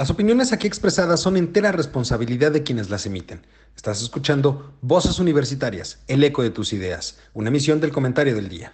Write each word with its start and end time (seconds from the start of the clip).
Las 0.00 0.08
opiniones 0.08 0.54
aquí 0.54 0.66
expresadas 0.66 1.20
son 1.20 1.36
entera 1.36 1.72
responsabilidad 1.72 2.52
de 2.52 2.62
quienes 2.62 2.88
las 2.88 3.04
emiten. 3.04 3.46
Estás 3.76 4.00
escuchando 4.00 4.72
Voces 4.80 5.18
Universitarias, 5.18 6.02
el 6.08 6.24
eco 6.24 6.42
de 6.42 6.48
tus 6.48 6.72
ideas, 6.72 7.18
una 7.34 7.50
emisión 7.50 7.82
del 7.82 7.92
comentario 7.92 8.34
del 8.34 8.48
día. 8.48 8.72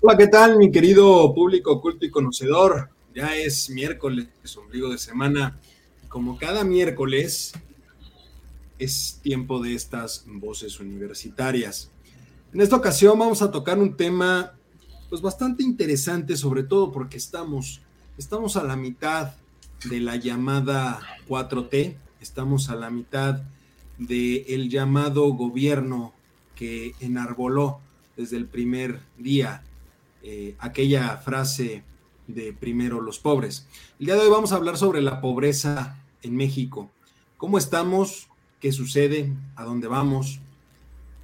Hola, 0.00 0.16
¿qué 0.16 0.28
tal, 0.28 0.56
mi 0.56 0.70
querido 0.70 1.34
público 1.34 1.78
culto 1.82 2.06
y 2.06 2.10
conocedor? 2.10 2.88
Ya 3.14 3.36
es 3.36 3.68
miércoles, 3.68 4.28
ombligo 4.56 4.88
de 4.88 4.96
semana. 4.96 5.58
Como 6.08 6.38
cada 6.38 6.64
miércoles, 6.64 7.52
es 8.78 9.20
tiempo 9.22 9.60
de 9.60 9.74
estas 9.74 10.24
voces 10.26 10.80
universitarias. 10.80 11.90
En 12.52 12.60
esta 12.60 12.76
ocasión 12.76 13.18
vamos 13.18 13.42
a 13.42 13.50
tocar 13.50 13.78
un 13.78 13.96
tema 13.96 14.52
pues 15.08 15.20
bastante 15.20 15.62
interesante, 15.62 16.36
sobre 16.36 16.62
todo 16.62 16.90
porque 16.90 17.16
estamos, 17.16 17.82
estamos 18.16 18.56
a 18.56 18.64
la 18.64 18.76
mitad 18.76 19.34
de 19.84 20.00
la 20.00 20.16
llamada 20.16 21.00
4T, 21.28 21.96
estamos 22.20 22.70
a 22.70 22.76
la 22.76 22.90
mitad 22.90 23.42
del 23.98 24.44
el 24.48 24.70
llamado 24.70 25.28
gobierno 25.32 26.12
que 26.54 26.94
enarboló 27.00 27.80
desde 28.16 28.36
el 28.36 28.46
primer 28.46 29.00
día 29.18 29.62
eh, 30.22 30.54
aquella 30.58 31.16
frase 31.18 31.82
de 32.26 32.52
primero 32.52 33.00
los 33.00 33.18
pobres. 33.18 33.66
El 33.98 34.06
día 34.06 34.14
de 34.14 34.22
hoy 34.22 34.30
vamos 34.30 34.52
a 34.52 34.56
hablar 34.56 34.76
sobre 34.76 35.02
la 35.02 35.20
pobreza 35.20 35.98
en 36.22 36.36
México. 36.36 36.90
¿Cómo 37.36 37.58
estamos? 37.58 38.28
Qué 38.62 38.70
sucede, 38.70 39.32
a 39.56 39.64
dónde 39.64 39.88
vamos. 39.88 40.40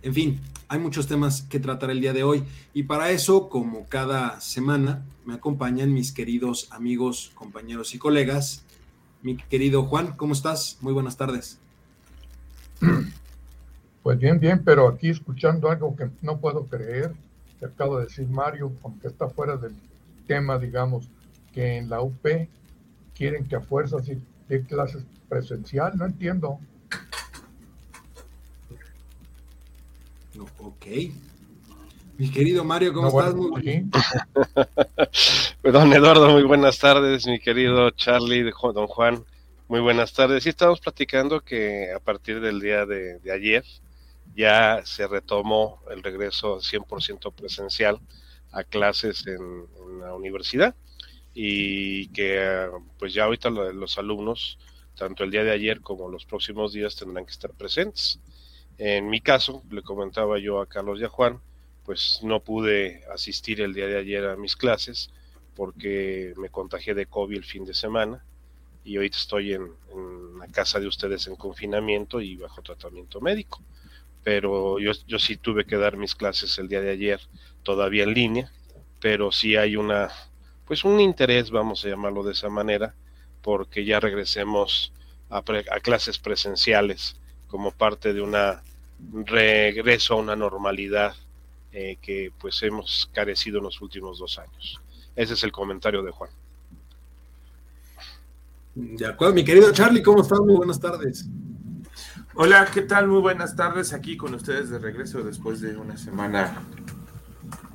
En 0.02 0.12
fin, 0.12 0.40
hay 0.66 0.80
muchos 0.80 1.06
temas 1.06 1.42
que 1.42 1.60
tratar 1.60 1.88
el 1.90 2.00
día 2.00 2.12
de 2.12 2.24
hoy 2.24 2.42
y 2.74 2.82
para 2.82 3.12
eso, 3.12 3.48
como 3.48 3.86
cada 3.86 4.40
semana, 4.40 5.04
me 5.24 5.34
acompañan 5.34 5.94
mis 5.94 6.10
queridos 6.10 6.66
amigos, 6.72 7.30
compañeros 7.36 7.94
y 7.94 7.98
colegas. 7.98 8.64
Mi 9.22 9.36
querido 9.36 9.84
Juan, 9.84 10.16
¿cómo 10.16 10.32
estás? 10.32 10.78
Muy 10.80 10.92
buenas 10.92 11.16
tardes. 11.16 11.58
Pues 14.00 14.18
bien, 14.18 14.40
bien, 14.40 14.62
pero 14.64 14.88
aquí 14.88 15.10
escuchando 15.10 15.70
algo 15.70 15.94
que 15.94 16.08
no 16.22 16.38
puedo 16.38 16.64
creer, 16.64 17.12
que 17.58 17.66
acaba 17.66 17.98
de 17.98 18.06
decir 18.06 18.26
Mario, 18.26 18.72
aunque 18.82 19.08
está 19.08 19.28
fuera 19.28 19.58
del 19.58 19.74
tema, 20.26 20.58
digamos, 20.58 21.10
que 21.52 21.76
en 21.76 21.90
la 21.90 22.00
UP 22.00 22.26
quieren 23.14 23.46
que 23.46 23.56
a 23.56 23.60
fuerzas 23.60 24.06
de 24.06 24.62
clases 24.62 25.02
presencial, 25.28 25.98
no 25.98 26.06
entiendo. 26.06 26.58
Ok. 30.58 30.86
Mi 32.18 32.30
querido 32.30 32.64
Mario, 32.64 32.92
¿cómo 32.92 33.08
estás? 33.08 33.34
Perdón, 35.62 35.92
Eduardo, 35.94 36.30
muy 36.30 36.42
buenas 36.42 36.78
tardes. 36.78 37.26
Mi 37.26 37.38
querido 37.38 37.90
Charlie, 37.90 38.50
don 38.74 38.88
Juan, 38.88 39.24
muy 39.68 39.80
buenas 39.80 40.12
tardes. 40.12 40.42
Sí, 40.42 40.48
estamos 40.48 40.80
platicando 40.80 41.40
que 41.42 41.92
a 41.92 42.00
partir 42.00 42.40
del 42.40 42.58
día 42.58 42.86
de, 42.86 43.20
ayer 43.32 43.64
ya 44.34 44.82
se 44.84 45.06
retomó 45.06 45.80
el 45.90 46.02
regreso 46.02 46.58
100% 46.58 47.32
presencial 47.32 48.00
a 48.50 48.64
clases 48.64 49.24
en, 49.26 49.66
la 50.00 50.14
universidad 50.14 50.74
y 51.34 52.08
que 52.08 52.68
pues 52.98 53.14
ya 53.14 53.24
ahorita 53.24 53.50
los 53.50 53.96
alumnos, 53.96 54.58
tanto 54.96 55.22
el 55.22 55.30
día 55.30 55.44
de 55.44 55.52
ayer 55.52 55.80
como 55.80 56.08
los 56.08 56.24
próximos 56.24 56.72
días, 56.72 56.96
tendrán 56.96 57.26
que 57.26 57.32
estar 57.32 57.52
presentes. 57.52 58.18
En 58.78 59.10
mi 59.10 59.20
caso, 59.20 59.62
le 59.70 59.82
comentaba 59.82 60.38
yo 60.38 60.60
a 60.60 60.66
Carlos 60.66 61.00
y 61.00 61.04
a 61.04 61.08
Juan, 61.08 61.40
pues 61.84 62.20
no 62.22 62.40
pude 62.40 63.02
asistir 63.12 63.60
el 63.60 63.74
día 63.74 63.86
de 63.86 63.98
ayer 63.98 64.24
a 64.26 64.36
mis 64.36 64.54
clases 64.54 65.10
porque 65.56 66.32
me 66.36 66.48
contagié 66.48 66.94
de 66.94 67.06
COVID 67.06 67.36
el 67.36 67.44
fin 67.44 67.64
de 67.64 67.74
semana 67.74 68.22
y 68.84 68.96
ahorita 68.96 69.18
estoy 69.18 69.54
en, 69.54 69.72
la 70.38 70.46
casa 70.46 70.78
de 70.78 70.86
ustedes 70.86 71.26
en 71.26 71.34
confinamiento 71.34 72.20
y 72.20 72.36
bajo 72.36 72.62
tratamiento 72.62 73.20
médico. 73.20 73.60
Pero 74.22 74.78
yo, 74.78 74.92
yo 75.08 75.18
sí 75.18 75.36
tuve 75.36 75.64
que 75.64 75.76
dar 75.76 75.96
mis 75.96 76.14
clases 76.14 76.56
el 76.58 76.68
día 76.68 76.80
de 76.80 76.90
ayer 76.90 77.20
todavía 77.64 78.04
en 78.04 78.14
línea, 78.14 78.52
pero 79.00 79.32
sí 79.32 79.56
hay 79.56 79.74
una, 79.74 80.10
pues 80.64 80.84
un 80.84 81.00
interés, 81.00 81.50
vamos 81.50 81.84
a 81.84 81.88
llamarlo 81.88 82.22
de 82.22 82.32
esa 82.32 82.48
manera, 82.48 82.94
porque 83.42 83.84
ya 83.84 83.98
regresemos 83.98 84.92
a, 85.30 85.38
a 85.38 85.80
clases 85.80 86.18
presenciales 86.18 87.16
como 87.48 87.72
parte 87.72 88.12
de 88.12 88.20
una 88.20 88.62
regreso 89.24 90.14
a 90.14 90.16
una 90.16 90.36
normalidad 90.36 91.14
eh, 91.72 91.98
que 92.00 92.32
pues 92.40 92.62
hemos 92.62 93.10
carecido 93.12 93.58
en 93.58 93.64
los 93.64 93.80
últimos 93.80 94.18
dos 94.18 94.38
años. 94.38 94.80
Ese 95.14 95.34
es 95.34 95.44
el 95.44 95.52
comentario 95.52 96.02
de 96.02 96.10
Juan. 96.10 96.30
De 98.74 99.06
acuerdo, 99.06 99.34
mi 99.34 99.44
querido 99.44 99.72
Charlie, 99.72 100.02
¿cómo 100.02 100.22
estás? 100.22 100.40
Muy 100.40 100.54
buenas 100.54 100.80
tardes. 100.80 101.26
Hola, 102.34 102.68
¿qué 102.72 102.82
tal? 102.82 103.08
Muy 103.08 103.20
buenas 103.20 103.56
tardes 103.56 103.92
aquí 103.92 104.16
con 104.16 104.34
ustedes 104.34 104.70
de 104.70 104.78
regreso 104.78 105.22
después 105.22 105.60
de 105.60 105.76
una 105.76 105.96
semana 105.96 106.62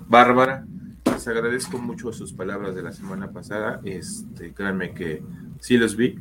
bárbara. 0.07 0.66
Les 1.06 1.28
agradezco 1.28 1.78
mucho 1.78 2.13
sus 2.13 2.31
palabras 2.31 2.73
de 2.73 2.81
la 2.81 2.94
semana 2.94 3.31
pasada. 3.31 3.81
Este, 3.83 4.53
créanme 4.53 4.94
que 4.94 5.22
sí 5.59 5.78
los 5.78 5.97
vi. 5.97 6.17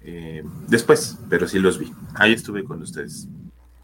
Eh, 0.00 0.42
después, 0.68 1.18
pero 1.28 1.46
sí 1.46 1.58
los 1.58 1.78
vi. 1.78 1.92
Ahí 2.14 2.32
estuve 2.32 2.64
con 2.64 2.80
ustedes. 2.80 3.28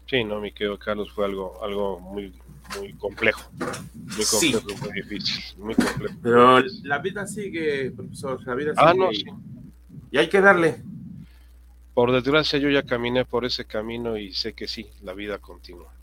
Sí, 0.09 0.23
no, 0.23 0.41
mi 0.41 0.51
querido 0.51 0.79
Carlos, 0.79 1.11
fue 1.11 1.25
algo, 1.25 1.63
algo 1.63 1.99
muy, 1.99 2.33
muy 2.79 2.93
complejo. 2.93 3.51
Muy 3.53 4.25
complejo, 4.25 4.81
muy 4.81 4.93
difícil, 4.93 5.43
muy 5.57 5.75
complejo. 5.75 6.15
Pero 6.23 6.59
la 6.83 6.97
vida 6.97 7.27
sigue, 7.27 7.91
profesor, 7.91 8.41
la 8.43 8.55
vida 8.55 8.73
ah, 8.77 8.91
sigue. 8.91 9.03
No, 9.03 9.11
sí. 9.11 9.25
Y 10.09 10.17
hay 10.17 10.27
que 10.27 10.41
darle. 10.41 10.81
Por 11.93 12.11
desgracia, 12.11 12.57
yo 12.57 12.69
ya 12.69 12.81
caminé 12.81 13.23
por 13.23 13.45
ese 13.45 13.65
camino 13.65 14.17
y 14.17 14.33
sé 14.33 14.53
que 14.53 14.67
sí, 14.67 14.89
la 15.03 15.13
vida 15.13 15.37
continúa. 15.37 15.93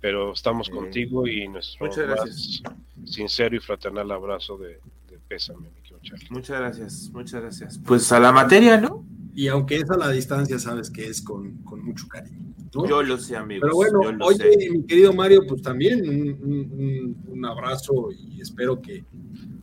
Pero 0.00 0.32
estamos 0.32 0.70
contigo 0.70 1.26
y 1.26 1.48
nuestro 1.48 1.88
más 1.88 2.62
sincero 3.04 3.56
y 3.56 3.58
fraternal 3.58 4.12
abrazo 4.12 4.56
de, 4.58 4.78
de 5.10 5.18
pésame, 5.26 5.70
mi 5.70 5.82
querido 5.82 5.98
Charlie. 6.04 6.28
Muchas 6.30 6.60
gracias, 6.60 7.10
muchas 7.12 7.42
gracias. 7.42 7.80
Pues 7.84 8.12
a 8.12 8.20
la 8.20 8.30
materia, 8.30 8.80
¿no? 8.80 9.04
Y 9.38 9.46
aunque 9.46 9.76
es 9.76 9.88
a 9.88 9.96
la 9.96 10.10
distancia, 10.10 10.58
sabes 10.58 10.90
que 10.90 11.06
es 11.06 11.22
con, 11.22 11.58
con 11.58 11.84
mucho 11.84 12.08
cariño. 12.08 12.52
Yo 12.72 13.04
lo 13.04 13.16
sé, 13.18 13.36
amigo. 13.36 13.60
Pero 13.62 13.76
bueno, 13.76 14.00
oye, 14.26 14.68
mi 14.68 14.84
querido 14.84 15.12
Mario, 15.12 15.42
pues 15.46 15.62
también 15.62 16.02
un, 16.42 17.44
abrazo 17.44 18.08
y 18.10 18.40
espero 18.40 18.82
que. 18.82 19.04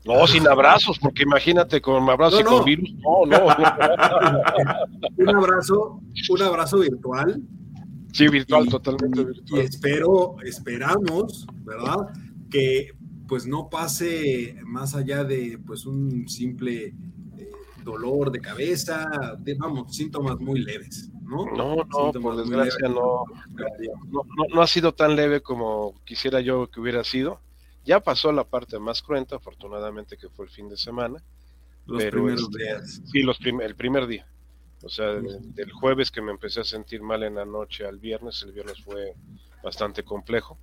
No, 0.05 0.25
sin 0.27 0.47
abrazos, 0.47 0.97
porque 0.97 1.23
imagínate 1.23 1.81
con 1.81 2.09
abrazo 2.09 2.39
y 2.39 2.43
con 2.45 2.63
virus. 2.63 2.93
No, 3.03 3.25
no. 3.25 3.47
un 5.17 5.35
abrazo, 5.35 5.99
un 6.29 6.41
abrazo 6.41 6.79
virtual. 6.79 7.43
Sí, 8.13 8.29
virtual, 8.29 8.69
totalmente 8.69 9.25
virtual. 9.25 9.61
Y 9.61 9.65
espero, 9.65 10.37
esperamos, 10.45 11.45
¿verdad? 11.65 12.13
Que 12.49 12.93
pues 13.27 13.45
no 13.45 13.69
pase 13.69 14.55
más 14.65 14.95
allá 14.95 15.25
de 15.25 15.59
pues 15.67 15.85
un 15.85 16.29
simple 16.29 16.95
dolor 17.85 18.31
de 18.31 18.41
cabeza, 18.41 19.37
vamos, 19.57 19.95
síntomas 19.95 20.37
muy 20.39 20.59
leves. 20.59 21.09
¿no? 21.21 21.45
No, 21.45 21.75
no, 21.75 22.11
por 22.11 22.35
desgracia 22.35 22.89
no, 22.89 23.23
no, 24.53 24.61
ha 24.61 24.67
sido 24.67 24.93
tan 24.93 25.15
leve 25.15 25.41
como 25.41 25.95
quisiera 26.03 26.41
yo 26.41 26.67
que 26.69 26.81
hubiera 26.81 27.03
sido. 27.03 27.39
Ya 27.85 27.99
pasó 27.99 28.31
la 28.31 28.43
parte 28.43 28.79
más 28.79 29.01
cruenta, 29.01 29.35
afortunadamente 29.35 30.17
que 30.17 30.27
fue 30.29 30.45
el 30.45 30.51
fin 30.51 30.67
de 30.67 30.75
semana. 30.75 31.23
Los 31.85 32.03
primeros 32.05 32.41
este, 32.41 32.63
días. 32.63 33.01
Sí, 33.11 33.21
los 33.21 33.39
el 33.39 33.75
primer 33.75 34.07
día. 34.07 34.27
O 34.81 34.89
sea, 34.89 35.05
del, 35.13 35.71
jueves 35.71 36.11
que 36.11 36.21
me 36.21 36.31
empecé 36.31 36.61
a 36.61 36.63
sentir 36.63 37.01
mal 37.01 37.23
en 37.23 37.35
la 37.35 37.45
noche 37.45 37.85
al 37.85 37.99
viernes, 37.99 38.43
el 38.43 38.51
viernes 38.51 38.83
fue 38.83 39.13
bastante 39.63 40.03
complejo. 40.03 40.57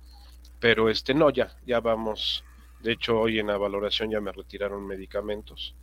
Pero 0.59 0.89
este 0.89 1.13
no, 1.13 1.29
ya, 1.29 1.55
ya 1.65 1.79
vamos. 1.79 2.43
De 2.81 2.91
hecho, 2.91 3.17
hoy 3.17 3.39
en 3.39 3.47
la 3.47 3.57
valoración 3.57 4.11
ya 4.11 4.19
me 4.19 4.33
retiraron 4.33 4.85
medicamentos 4.85 5.73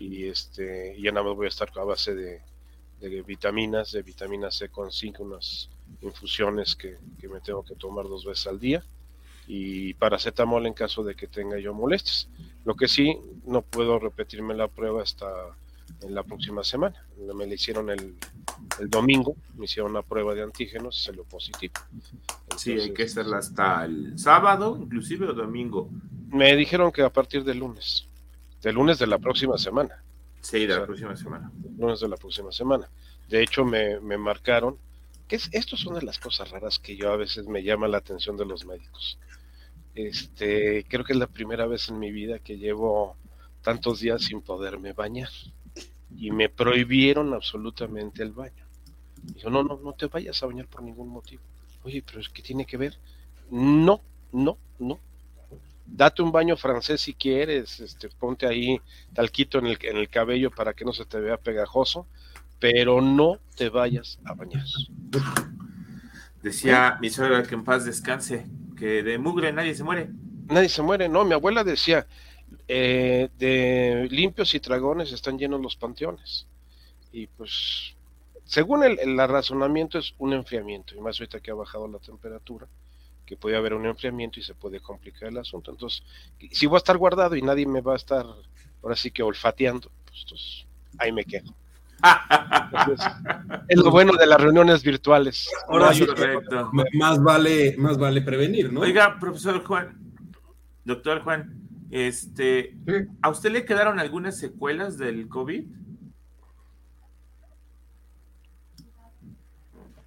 y 0.00 0.26
este 0.26 0.96
ya 1.00 1.12
nada 1.12 1.26
más 1.26 1.36
voy 1.36 1.46
a 1.46 1.50
estar 1.50 1.70
a 1.76 1.84
base 1.84 2.14
de, 2.14 2.40
de 3.00 3.22
vitaminas, 3.22 3.92
de 3.92 4.02
vitamina 4.02 4.50
C 4.50 4.68
con 4.68 4.90
zinc, 4.90 5.20
unas 5.20 5.68
infusiones 6.02 6.74
que, 6.74 6.96
me 7.28 7.40
tengo 7.40 7.62
que 7.64 7.74
tomar 7.74 8.06
dos 8.06 8.24
veces 8.24 8.46
al 8.46 8.58
día 8.58 8.82
y 9.46 9.94
paracetamol 9.94 10.66
en 10.66 10.74
caso 10.74 11.02
de 11.02 11.14
que 11.14 11.26
tenga 11.26 11.58
yo 11.58 11.74
molestias. 11.74 12.28
Lo 12.64 12.74
que 12.74 12.88
sí, 12.88 13.18
no 13.46 13.62
puedo 13.62 13.98
repetirme 13.98 14.54
la 14.54 14.68
prueba 14.68 15.02
hasta 15.02 15.26
en 16.02 16.14
la 16.14 16.22
próxima 16.22 16.62
semana. 16.62 17.04
Me 17.34 17.46
la 17.46 17.54
hicieron 17.54 17.90
el, 17.90 18.14
domingo, 18.88 19.34
me 19.56 19.64
hicieron 19.64 19.90
una 19.90 20.02
prueba 20.02 20.34
de 20.34 20.42
antígenos 20.42 20.98
y 20.98 21.04
salió 21.04 21.24
positivo. 21.24 21.74
sí, 22.56 22.72
hay 22.72 22.92
que 22.92 23.04
hacerla 23.04 23.38
hasta 23.38 23.84
el 23.84 24.18
sábado, 24.18 24.78
inclusive 24.80 25.26
o 25.26 25.32
domingo. 25.32 25.90
Me 26.28 26.54
dijeron 26.54 26.92
que 26.92 27.02
a 27.02 27.10
partir 27.10 27.42
del 27.42 27.58
lunes, 27.58 28.06
del 28.62 28.74
lunes 28.74 28.98
de 28.98 29.06
la 29.06 29.18
próxima 29.18 29.58
semana. 29.58 30.02
Sí, 30.40 30.66
de 30.66 30.78
la 30.78 30.84
próxima 30.86 31.16
semana. 31.16 31.50
Lunes 31.78 32.00
de 32.00 32.08
la 32.08 32.16
próxima 32.16 32.52
semana. 32.52 32.88
De 33.28 33.42
hecho, 33.42 33.64
me, 33.64 34.00
me 34.00 34.16
marcaron, 34.16 34.76
que 35.28 35.36
es, 35.36 35.48
esto 35.52 35.76
es 35.76 35.86
una 35.86 36.00
de 36.00 36.06
las 36.06 36.18
cosas 36.18 36.50
raras 36.50 36.78
que 36.78 36.96
yo 36.96 37.12
a 37.12 37.16
veces 37.16 37.46
me 37.46 37.62
llama 37.62 37.88
la 37.88 37.98
atención 37.98 38.36
de 38.36 38.46
los 38.46 38.64
médicos. 38.64 39.18
Este, 39.94 40.84
creo 40.88 41.04
que 41.04 41.12
es 41.12 41.18
la 41.18 41.26
primera 41.26 41.66
vez 41.66 41.88
en 41.88 41.98
mi 41.98 42.10
vida 42.10 42.38
que 42.38 42.58
llevo 42.58 43.16
tantos 43.62 44.00
días 44.00 44.22
sin 44.22 44.40
poderme 44.40 44.92
bañar 44.92 45.28
y 46.16 46.30
me 46.30 46.48
prohibieron 46.48 47.34
absolutamente 47.34 48.22
el 48.22 48.32
baño. 48.32 48.64
Dijo, 49.22 49.50
no, 49.50 49.62
no, 49.62 49.78
no 49.82 49.92
te 49.92 50.06
vayas 50.06 50.42
a 50.42 50.46
bañar 50.46 50.66
por 50.66 50.82
ningún 50.82 51.08
motivo. 51.08 51.42
Oye, 51.84 52.02
pero 52.04 52.20
es 52.20 52.28
que 52.28 52.42
tiene 52.42 52.64
que 52.64 52.76
ver. 52.76 52.98
No, 53.50 54.00
no, 54.32 54.58
no. 54.78 54.98
Date 55.92 56.22
un 56.22 56.32
baño 56.32 56.56
francés 56.56 57.00
si 57.00 57.14
quieres, 57.14 57.80
este, 57.80 58.08
ponte 58.08 58.46
ahí 58.46 58.80
talquito 59.12 59.58
en 59.58 59.66
el, 59.66 59.78
en 59.82 59.96
el 59.96 60.08
cabello 60.08 60.50
para 60.50 60.72
que 60.72 60.84
no 60.84 60.92
se 60.92 61.04
te 61.04 61.18
vea 61.20 61.36
pegajoso, 61.36 62.06
pero 62.58 63.00
no 63.00 63.38
te 63.56 63.68
vayas 63.68 64.18
a 64.24 64.34
bañar. 64.34 64.64
Decía 66.42 66.96
mi 67.00 67.10
suegra 67.10 67.42
que 67.42 67.54
en 67.54 67.64
paz 67.64 67.84
descanse, 67.84 68.46
que 68.78 69.02
de 69.02 69.18
mugre 69.18 69.52
nadie 69.52 69.74
se 69.74 69.84
muere. 69.84 70.10
Nadie 70.46 70.68
se 70.68 70.82
muere, 70.82 71.08
no, 71.08 71.24
mi 71.24 71.34
abuela 71.34 71.64
decía, 71.64 72.06
eh, 72.66 73.28
de 73.38 74.08
limpios 74.10 74.54
y 74.54 74.58
dragones 74.58 75.12
están 75.12 75.38
llenos 75.38 75.60
los 75.60 75.76
panteones. 75.76 76.46
Y 77.12 77.26
pues, 77.26 77.94
según 78.44 78.84
el, 78.84 78.98
el, 78.98 79.16
razonamiento 79.28 79.98
es 79.98 80.14
un 80.18 80.32
enfriamiento, 80.32 80.94
y 80.94 81.00
más 81.00 81.20
ahorita 81.20 81.40
que 81.40 81.50
ha 81.50 81.54
bajado 81.54 81.88
la 81.88 81.98
temperatura, 81.98 82.66
que 83.30 83.36
puede 83.36 83.56
haber 83.56 83.74
un 83.74 83.86
enfriamiento 83.86 84.40
y 84.40 84.42
se 84.42 84.54
puede 84.54 84.80
complicar 84.80 85.28
el 85.28 85.38
asunto. 85.38 85.70
Entonces, 85.70 86.02
si 86.50 86.66
voy 86.66 86.74
a 86.74 86.78
estar 86.78 86.98
guardado 86.98 87.36
y 87.36 87.42
nadie 87.42 87.64
me 87.64 87.80
va 87.80 87.92
a 87.92 87.96
estar 87.96 88.26
ahora 88.82 88.96
sí 88.96 89.12
que 89.12 89.22
olfateando, 89.22 89.88
pues 90.04 90.22
entonces, 90.22 90.66
ahí 90.98 91.12
me 91.12 91.24
quedo. 91.24 91.54
Entonces, 92.72 93.06
es 93.68 93.78
lo 93.78 93.92
bueno 93.92 94.14
de 94.14 94.26
las 94.26 94.40
reuniones 94.40 94.82
virtuales. 94.82 95.48
Ahora 95.68 95.94
sí, 95.94 96.04
correcto. 96.04 96.72
Más 96.94 97.22
vale, 97.22 97.76
más 97.78 97.98
vale 97.98 98.20
prevenir, 98.20 98.72
¿no? 98.72 98.80
Oiga, 98.80 99.16
profesor 99.20 99.62
Juan, 99.62 99.96
doctor 100.84 101.20
Juan, 101.22 101.54
este, 101.92 102.76
Sí. 102.84 102.94
¿a 103.22 103.30
usted 103.30 103.52
le 103.52 103.64
quedaron 103.64 104.00
algunas 104.00 104.36
secuelas 104.38 104.98
del 104.98 105.28
COVID? 105.28 105.68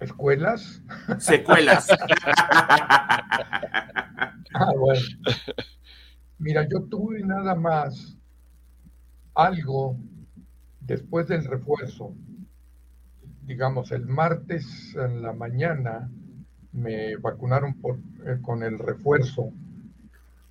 ¿Escuelas? 0.04 0.82
Secuelas. 1.18 1.88
Ah, 4.56 4.70
bueno. 4.78 5.00
Mira, 6.38 6.68
yo 6.68 6.84
tuve 6.84 7.24
nada 7.24 7.56
más 7.56 8.16
algo 9.34 9.96
después 10.80 11.26
del 11.26 11.44
refuerzo. 11.44 12.14
Digamos, 13.42 13.90
el 13.90 14.06
martes 14.06 14.94
en 14.94 15.22
la 15.22 15.32
mañana 15.32 16.08
me 16.70 17.16
vacunaron 17.16 17.74
por, 17.80 17.96
eh, 18.26 18.38
con 18.42 18.62
el 18.62 18.78
refuerzo 18.78 19.52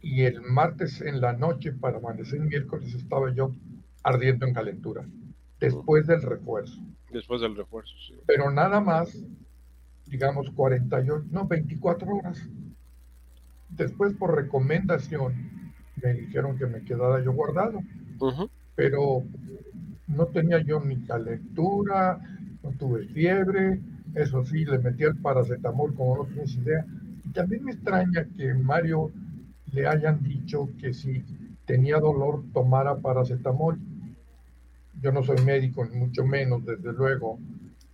y 0.02 0.24
el 0.24 0.42
martes 0.42 1.00
en 1.00 1.22
la 1.22 1.32
noche 1.32 1.72
para 1.72 2.00
amanecer 2.00 2.42
miércoles 2.42 2.94
estaba 2.94 3.34
yo 3.34 3.56
ardiendo 4.04 4.46
en 4.46 4.54
calentura 4.54 5.06
después 5.66 6.08
del 6.08 6.22
refuerzo. 6.22 6.82
Después 7.12 7.42
del 7.42 7.56
refuerzo, 7.56 7.94
sí. 8.08 8.16
Pero 8.26 8.50
nada 8.52 8.80
más, 8.80 9.18
digamos, 10.08 10.50
48, 10.52 11.28
no, 11.32 11.48
24 11.48 12.16
horas. 12.16 12.42
Después, 13.70 14.14
por 14.14 14.36
recomendación, 14.36 15.34
me 16.02 16.14
dijeron 16.14 16.58
que 16.58 16.66
me 16.66 16.84
quedara 16.84 17.24
yo 17.24 17.34
guardado, 17.34 17.80
pero 18.76 19.24
no 20.08 20.26
tenía 20.28 20.62
yo 20.62 20.80
ni 20.80 20.98
calentura, 21.06 22.20
no 22.62 22.72
tuve 22.72 23.08
fiebre, 23.08 23.80
eso 24.16 24.44
sí, 24.46 24.66
le 24.66 24.80
metí 24.80 25.04
el 25.04 25.18
paracetamol 25.18 25.96
como 25.96 26.18
no 26.18 26.26
tienes 26.26 26.56
idea. 26.56 26.86
Y 27.26 27.30
también 27.30 27.64
me 27.64 27.72
extraña 27.72 28.26
que 28.36 28.54
Mario 28.54 29.12
le 29.72 29.88
hayan 29.88 30.22
dicho 30.22 30.70
que 30.80 30.94
si 30.94 31.24
tenía 31.66 31.98
dolor 32.00 32.44
tomara 32.54 32.98
paracetamol. 32.98 33.80
Yo 35.04 35.12
no 35.12 35.22
soy 35.22 35.38
médico, 35.44 35.86
ni 35.86 35.98
mucho 35.98 36.24
menos, 36.26 36.66
desde 36.66 36.94
luego, 36.94 37.38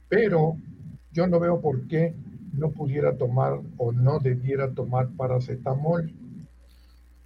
pero 0.08 0.56
yo 1.12 1.26
no 1.26 1.40
veo 1.40 1.60
por 1.60 1.88
qué 1.88 2.14
no 2.54 2.70
pudiera 2.70 3.18
tomar 3.18 3.60
o 3.78 3.92
no 3.92 4.20
debiera 4.20 4.72
tomar 4.72 5.10
paracetamol. 5.18 6.14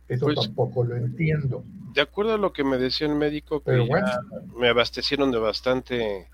Eso 0.07 0.25
Pues- 0.25 0.39
tampoco 0.39 0.85
lo 0.85 0.95
entiendo. 0.95 1.65
De 1.94 2.00
acuerdo 2.01 2.33
a 2.33 2.38
lo 2.38 2.53
que 2.53 2.63
me 2.63 2.77
decía 2.77 3.07
el 3.07 3.15
médico, 3.15 3.59
que 3.59 3.65
Pero 3.71 3.83
ya 3.85 3.89
bueno. 3.89 4.07
me 4.57 4.69
abastecieron 4.69 5.31
de 5.31 5.38
bastante 5.38 6.27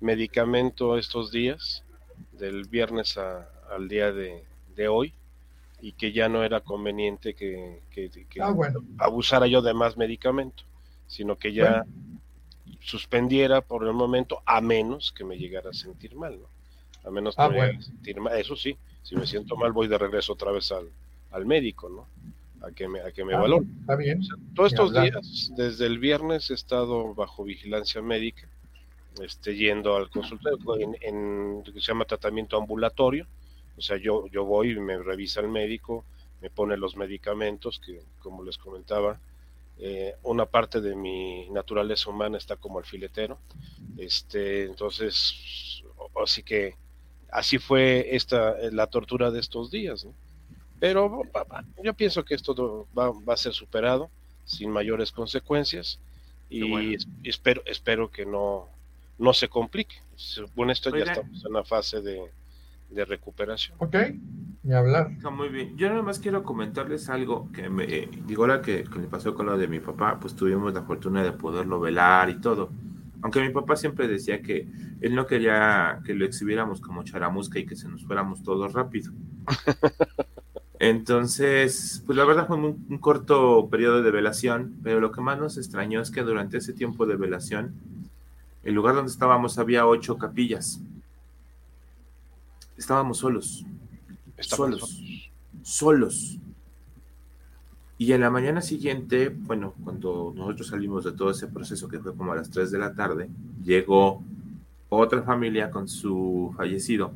medicamento 0.00 0.98
estos 0.98 1.30
días, 1.30 1.84
del 2.32 2.64
viernes 2.64 3.16
a- 3.16 3.48
al 3.70 3.88
día 3.88 4.12
de, 4.12 4.42
de 4.74 4.88
hoy, 4.88 5.12
y 5.80 5.92
que 5.92 6.12
ya 6.12 6.28
no 6.28 6.42
era 6.42 6.60
conveniente 6.62 7.34
que, 7.34 7.80
que- 7.90 8.10
que 8.10 8.42
Ah, 8.42 8.50
bueno, 8.50 8.80
abusara 8.98 9.46
yo 9.46 9.62
de 9.62 9.72
más 9.72 9.96
medicamento, 9.96 10.64
sino 11.06 11.36
que 11.36 11.52
ya 11.52 11.84
suspendiera 12.88 13.60
por 13.60 13.84
el 13.86 13.92
momento, 13.92 14.40
a 14.46 14.60
menos 14.60 15.12
que 15.12 15.24
me 15.24 15.36
llegara 15.38 15.70
a 15.70 15.74
sentir 15.74 16.14
mal, 16.16 16.40
¿no? 16.40 16.48
A 17.08 17.10
menos 17.10 17.36
que 17.36 17.42
Ah, 17.42 17.48
me 17.48 17.54
llegara 17.54 17.72
bueno. 17.72 17.80
a 17.80 17.82
sentir 17.82 18.20
mal. 18.20 18.38
Eso 18.38 18.56
sí, 18.56 18.76
si 19.02 19.14
me 19.16 19.26
siento 19.26 19.56
mal, 19.56 19.72
voy 19.72 19.88
de 19.88 19.98
regreso 19.98 20.32
otra 20.32 20.50
vez 20.52 20.72
al, 20.72 20.88
al 21.30 21.46
médico, 21.46 21.88
¿no? 21.88 22.08
A 22.66 22.72
que 22.72 22.88
me, 22.88 23.00
a 23.00 23.12
que 23.12 23.24
me 23.24 23.34
ah, 23.34 23.40
valore. 23.40 23.66
está 23.80 23.94
bien. 23.96 24.20
Todos 24.54 24.72
estos 24.72 24.92
días, 24.92 25.52
desde 25.56 25.86
el 25.86 25.98
viernes, 25.98 26.50
he 26.50 26.54
estado 26.54 27.14
bajo 27.14 27.44
vigilancia 27.44 28.02
médica, 28.02 28.48
este, 29.22 29.54
yendo 29.54 29.94
al 29.96 30.10
consultorio 30.10 30.76
en, 30.80 30.96
en 31.02 31.62
lo 31.64 31.72
que 31.72 31.80
se 31.80 31.88
llama 31.88 32.04
tratamiento 32.04 32.56
ambulatorio. 32.56 33.26
O 33.76 33.80
sea, 33.80 33.96
yo, 33.96 34.26
yo 34.28 34.44
voy 34.44 34.72
y 34.72 34.80
me 34.80 34.98
revisa 34.98 35.40
el 35.40 35.48
médico, 35.48 36.04
me 36.40 36.50
pone 36.50 36.76
los 36.76 36.96
medicamentos, 36.96 37.78
que 37.78 38.00
como 38.20 38.42
les 38.42 38.58
comentaba, 38.58 39.20
eh, 39.80 40.14
una 40.22 40.46
parte 40.46 40.80
de 40.80 40.96
mi 40.96 41.48
naturaleza 41.50 42.10
humana 42.10 42.38
está 42.38 42.56
como 42.56 42.78
alfiletero. 42.78 43.38
Este, 43.96 44.64
entonces, 44.64 45.82
así 46.22 46.42
que 46.42 46.74
así 47.30 47.58
fue 47.58 48.14
esta 48.16 48.56
la 48.72 48.86
tortura 48.86 49.30
de 49.30 49.40
estos 49.40 49.70
días, 49.70 50.04
¿no? 50.04 50.14
Pero 50.80 51.22
yo 51.82 51.94
pienso 51.94 52.24
que 52.24 52.34
esto 52.34 52.86
va, 52.96 53.10
va 53.10 53.34
a 53.34 53.36
ser 53.36 53.52
superado 53.52 54.10
sin 54.44 54.70
mayores 54.70 55.10
consecuencias 55.12 55.98
y 56.48 56.70
bueno. 56.70 56.96
espero, 57.24 57.62
espero 57.66 58.10
que 58.10 58.24
no, 58.24 58.68
no 59.18 59.32
se 59.32 59.48
complique. 59.48 59.96
Según 60.16 60.70
esto 60.70 60.96
ya 60.96 61.04
estamos 61.04 61.44
en 61.44 61.52
la 61.52 61.64
fase 61.64 62.00
de, 62.00 62.30
de 62.90 63.04
recuperación. 63.04 63.76
Ok, 63.80 63.96
ni 64.68 64.74
hablar. 64.74 65.12
Está 65.12 65.30
muy 65.30 65.48
bien. 65.48 65.74
Yo 65.78 65.88
nada 65.88 66.02
más 66.02 66.18
quiero 66.18 66.42
comentarles 66.42 67.08
algo 67.08 67.50
que 67.52 67.70
me 67.70 67.84
eh, 67.84 68.10
digo 68.26 68.42
ahora 68.42 68.60
que, 68.60 68.84
que 68.84 68.98
me 68.98 69.06
pasó 69.06 69.34
con 69.34 69.46
lo 69.46 69.56
de 69.56 69.66
mi 69.66 69.80
papá, 69.80 70.20
pues 70.20 70.36
tuvimos 70.36 70.74
la 70.74 70.82
fortuna 70.82 71.22
de 71.22 71.32
poderlo 71.32 71.80
velar 71.80 72.28
y 72.28 72.38
todo. 72.38 72.68
Aunque 73.22 73.40
mi 73.40 73.48
papá 73.48 73.76
siempre 73.76 74.06
decía 74.06 74.42
que 74.42 74.68
él 75.00 75.14
no 75.14 75.26
quería 75.26 76.00
que 76.04 76.12
lo 76.12 76.26
exhibiéramos 76.26 76.82
como 76.82 77.02
charamusca 77.02 77.58
y 77.58 77.64
que 77.64 77.76
se 77.76 77.88
nos 77.88 78.04
fuéramos 78.04 78.42
todos 78.42 78.74
rápido. 78.74 79.10
Entonces, 80.78 82.02
pues 82.04 82.18
la 82.18 82.26
verdad 82.26 82.46
fue 82.46 82.56
un, 82.56 82.86
un 82.90 82.98
corto 82.98 83.70
periodo 83.70 84.02
de 84.02 84.10
velación, 84.10 84.76
pero 84.82 85.00
lo 85.00 85.12
que 85.12 85.22
más 85.22 85.38
nos 85.38 85.56
extrañó 85.56 86.02
es 86.02 86.10
que 86.10 86.22
durante 86.22 86.58
ese 86.58 86.74
tiempo 86.74 87.06
de 87.06 87.16
velación, 87.16 87.72
el 88.64 88.74
lugar 88.74 88.94
donde 88.94 89.10
estábamos 89.10 89.58
había 89.58 89.86
ocho 89.86 90.18
capillas. 90.18 90.82
Estábamos 92.76 93.16
solos 93.16 93.64
Solos, 94.40 95.30
solos. 95.62 96.38
Y 97.96 98.12
en 98.12 98.20
la 98.20 98.30
mañana 98.30 98.62
siguiente, 98.62 99.28
bueno, 99.28 99.74
cuando 99.82 100.32
nosotros 100.36 100.68
salimos 100.68 101.04
de 101.04 101.12
todo 101.12 101.30
ese 101.30 101.48
proceso 101.48 101.88
que 101.88 101.98
fue 101.98 102.14
como 102.14 102.32
a 102.32 102.36
las 102.36 102.48
3 102.50 102.70
de 102.70 102.78
la 102.78 102.94
tarde, 102.94 103.28
llegó 103.64 104.22
otra 104.88 105.22
familia 105.22 105.70
con 105.70 105.88
su 105.88 106.54
fallecido 106.56 107.12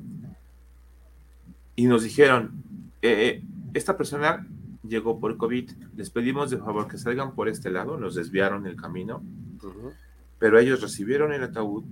y 1.77 1.87
nos 1.87 2.03
dijeron, 2.03 2.63
eh, 3.01 3.29
eh, 3.29 3.43
esta 3.75 3.97
persona 3.97 4.47
llegó 4.87 5.21
por 5.21 5.37
COVID, 5.37 5.71
les 5.97 6.11
pedimos 6.11 6.51
de 6.51 6.59
favor 6.59 6.89
que 6.89 6.99
salgan 6.99 7.35
por 7.35 7.49
este 7.49 7.71
lado, 7.71 7.97
nos 7.97 8.15
desviaron 8.15 8.67
el 8.67 8.77
camino, 8.77 9.23
pero 10.39 10.59
ellos 10.59 10.83
recibieron 10.83 11.33
el 11.33 11.45
ataúd, 11.45 11.85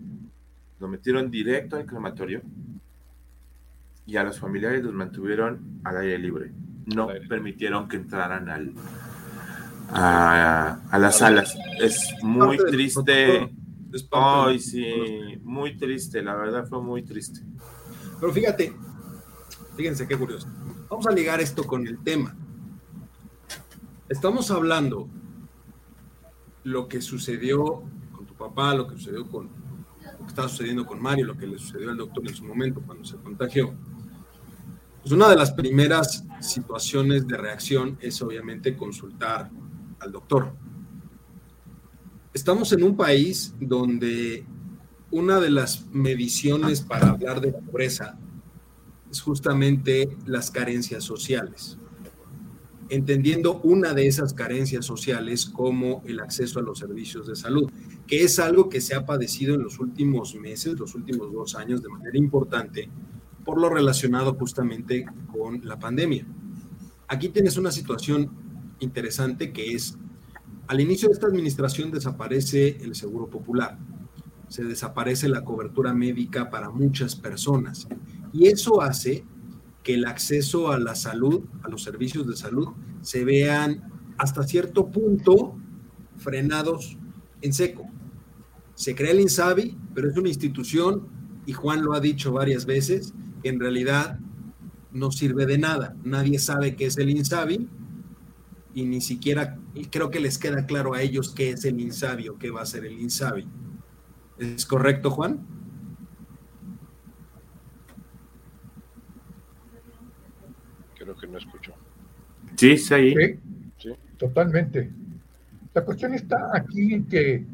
lo 0.81 0.89
metieron 0.89 1.31
directo 1.31 1.77
al 1.77 1.87
crematorio 1.87 2.43
y 4.11 4.17
a 4.17 4.25
los 4.25 4.41
familiares 4.41 4.83
los 4.83 4.93
mantuvieron 4.93 5.81
al 5.85 5.99
aire 5.99 6.19
libre. 6.19 6.53
No 6.87 7.11
aire. 7.11 7.29
permitieron 7.29 7.89
que 7.89 7.97
entraran 7.97 8.49
al, 8.49 8.75
a, 9.89 10.81
a 10.91 10.99
las 10.99 11.19
salas. 11.19 11.57
Es 11.79 12.13
muy 12.21 12.57
triste. 12.57 13.55
Ay, 14.11 14.59
sí, 14.59 15.39
muy 15.45 15.77
triste, 15.77 16.23
la 16.23 16.35
verdad 16.35 16.67
fue 16.67 16.83
muy 16.83 17.05
triste. 17.05 17.41
Pero 18.19 18.33
fíjate, 18.33 18.73
fíjense 19.77 20.09
qué 20.09 20.17
curioso. 20.17 20.49
Vamos 20.89 21.07
a 21.07 21.13
ligar 21.13 21.41
esto 21.41 21.65
con 21.65 21.87
el 21.87 22.03
tema. 22.03 22.35
Estamos 24.09 24.51
hablando 24.51 25.09
lo 26.65 26.89
que 26.89 27.01
sucedió 27.01 27.85
con 28.11 28.27
tu 28.27 28.35
papá, 28.35 28.75
lo 28.75 28.89
que 28.89 28.97
sucedió 28.97 29.29
con 29.29 29.51
lo 30.19 30.25
que 30.25 30.31
estaba 30.31 30.49
sucediendo 30.49 30.85
con 30.85 31.01
Mario, 31.01 31.27
lo 31.27 31.37
que 31.37 31.47
le 31.47 31.59
sucedió 31.61 31.91
al 31.91 31.97
doctor 31.97 32.27
en 32.27 32.35
su 32.35 32.45
momento 32.45 32.83
cuando 32.85 33.05
se 33.05 33.17
contagió, 33.19 33.73
pues 35.01 35.13
una 35.13 35.29
de 35.29 35.37
las 35.37 35.53
primeras 35.53 36.25
situaciones 36.41 37.27
de 37.27 37.37
reacción 37.37 37.99
es 38.01 38.21
obviamente 38.21 38.77
consultar 38.77 39.51
al 39.99 40.13
doctor. 40.13 40.53
Estamos 42.35 42.73
en 42.73 42.83
un 42.83 42.97
país 42.97 43.55
donde 43.59 44.45
una 45.11 45.41
de 45.41 45.51
las 45.51 45.87
mediciones 45.87 46.83
para 46.83 47.11
hablar 47.11 47.41
de 47.41 47.53
pobreza 47.53 48.19
es 49.11 49.21
justamente 49.21 50.17
las 50.27 50.51
carencias 50.51 51.03
sociales, 51.03 51.79
entendiendo 52.89 53.61
una 53.63 53.93
de 53.93 54.07
esas 54.07 54.35
carencias 54.35 54.85
sociales 54.85 55.47
como 55.47 56.03
el 56.07 56.21
acceso 56.21 56.61
a 56.61 56.63
los 56.63 56.79
servicios 56.79 57.27
de 57.27 57.35
salud, 57.35 57.71
que 58.07 58.23
es 58.23 58.39
algo 58.39 58.69
que 58.69 58.81
se 58.81 58.95
ha 58.95 59.05
padecido 59.05 59.55
en 59.55 59.63
los 59.63 59.81
últimos 59.81 60.35
meses, 60.37 60.79
los 60.79 60.95
últimos 60.95 61.33
dos 61.33 61.57
años 61.57 61.83
de 61.83 61.89
manera 61.89 62.17
importante, 62.17 62.89
por 63.51 63.61
lo 63.61 63.69
relacionado 63.69 64.35
justamente 64.35 65.05
con 65.33 65.67
la 65.67 65.77
pandemia. 65.77 66.25
Aquí 67.09 67.31
tienes 67.31 67.57
una 67.57 67.73
situación 67.73 68.31
interesante 68.79 69.53
que 69.53 69.73
es, 69.75 69.99
al 70.69 70.81
inicio 70.81 71.09
de 71.09 71.15
esta 71.15 71.27
administración 71.27 71.91
desaparece 71.91 72.77
el 72.81 72.95
Seguro 72.95 73.27
Popular, 73.27 73.77
se 74.47 74.63
desaparece 74.63 75.29
la 75.29 75.43
cobertura 75.43 75.93
médica 75.93 76.49
para 76.49 76.71
muchas 76.71 77.17
personas 77.17 77.89
y 78.33 78.47
eso 78.47 78.83
hace 78.83 79.25
que 79.83 79.95
el 79.95 80.05
acceso 80.05 80.71
a 80.71 80.79
la 80.79 80.95
salud, 80.95 81.43
a 81.65 81.69
los 81.69 81.83
servicios 81.83 82.29
de 82.29 82.37
salud, 82.37 82.69
se 83.01 83.25
vean 83.25 83.83
hasta 84.17 84.45
cierto 84.45 84.93
punto 84.93 85.57
frenados 86.19 86.97
en 87.43 87.53
seco. 87.53 87.91
Se 88.77 88.95
crea 88.95 89.11
el 89.11 89.19
INSABI, 89.19 89.77
pero 89.93 90.09
es 90.09 90.17
una 90.17 90.29
institución, 90.29 91.09
y 91.47 91.53
Juan 91.53 91.83
lo 91.83 91.95
ha 91.95 92.01
dicho 92.01 92.31
varias 92.31 92.65
veces, 92.65 93.13
en 93.45 93.61
realidad 93.61 94.19
no 94.93 95.11
sirve 95.11 95.47
de 95.47 95.59
nada. 95.59 95.97
Nadie 96.05 96.39
sabe 96.39 96.77
qué 96.77 96.87
es 96.87 96.99
el 96.99 97.11
INSABI 97.11 97.69
y 98.75 98.85
ni 98.85 99.01
siquiera 99.01 99.59
creo 99.91 100.11
que 100.11 100.21
les 100.21 100.39
queda 100.39 100.67
claro 100.67 100.95
a 100.95 101.03
ellos 101.03 101.33
qué 101.35 101.51
es 101.51 101.65
el 101.65 101.81
INSABI 101.81 102.29
o 102.29 102.39
qué 102.39 102.51
va 102.51 102.63
a 102.63 102.67
ser 102.67 102.85
el 102.85 102.99
INSABI. 103.01 103.47
¿Es 104.39 104.67
correcto, 104.67 105.11
Juan? 105.11 105.41
Creo 110.99 111.17
que 111.17 111.27
no 111.27 111.39
escuchó. 111.39 111.73
Sí, 112.57 112.77
sí. 112.77 113.15
sí. 113.79 113.91
Totalmente. 114.17 114.91
La 115.73 115.85
cuestión 115.85 116.15
está 116.15 116.51
aquí 116.55 116.95
en 116.95 117.07
que, 117.07 117.45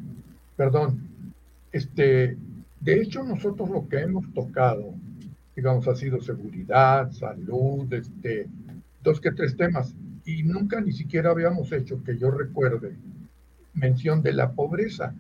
perdón, 0.57 1.01
este, 1.71 2.37
de 2.81 3.01
hecho 3.01 3.23
nosotros 3.23 3.69
lo 3.69 3.89
que 3.89 4.01
hemos 4.01 4.33
tocado 4.33 4.95
digamos, 5.57 5.89
ha 5.89 5.97
sido 5.97 6.21
seguridad, 6.21 7.11
salud, 7.13 7.91
este, 7.93 8.47
dos 9.03 9.21
que 9.21 9.33
tres 9.33 9.57
temas. 9.57 9.95
Y 10.27 10.43
nunca 10.43 10.81
ni 10.81 10.93
siquiera 10.93 11.31
habíamos 11.31 11.73
hecho, 11.73 12.05
que 12.05 12.19
yo 12.19 12.31
recuerde, 12.31 12.95
mención 13.73 14.23
de 14.23 14.35
la 14.35 14.53
pobreza. 14.53 15.15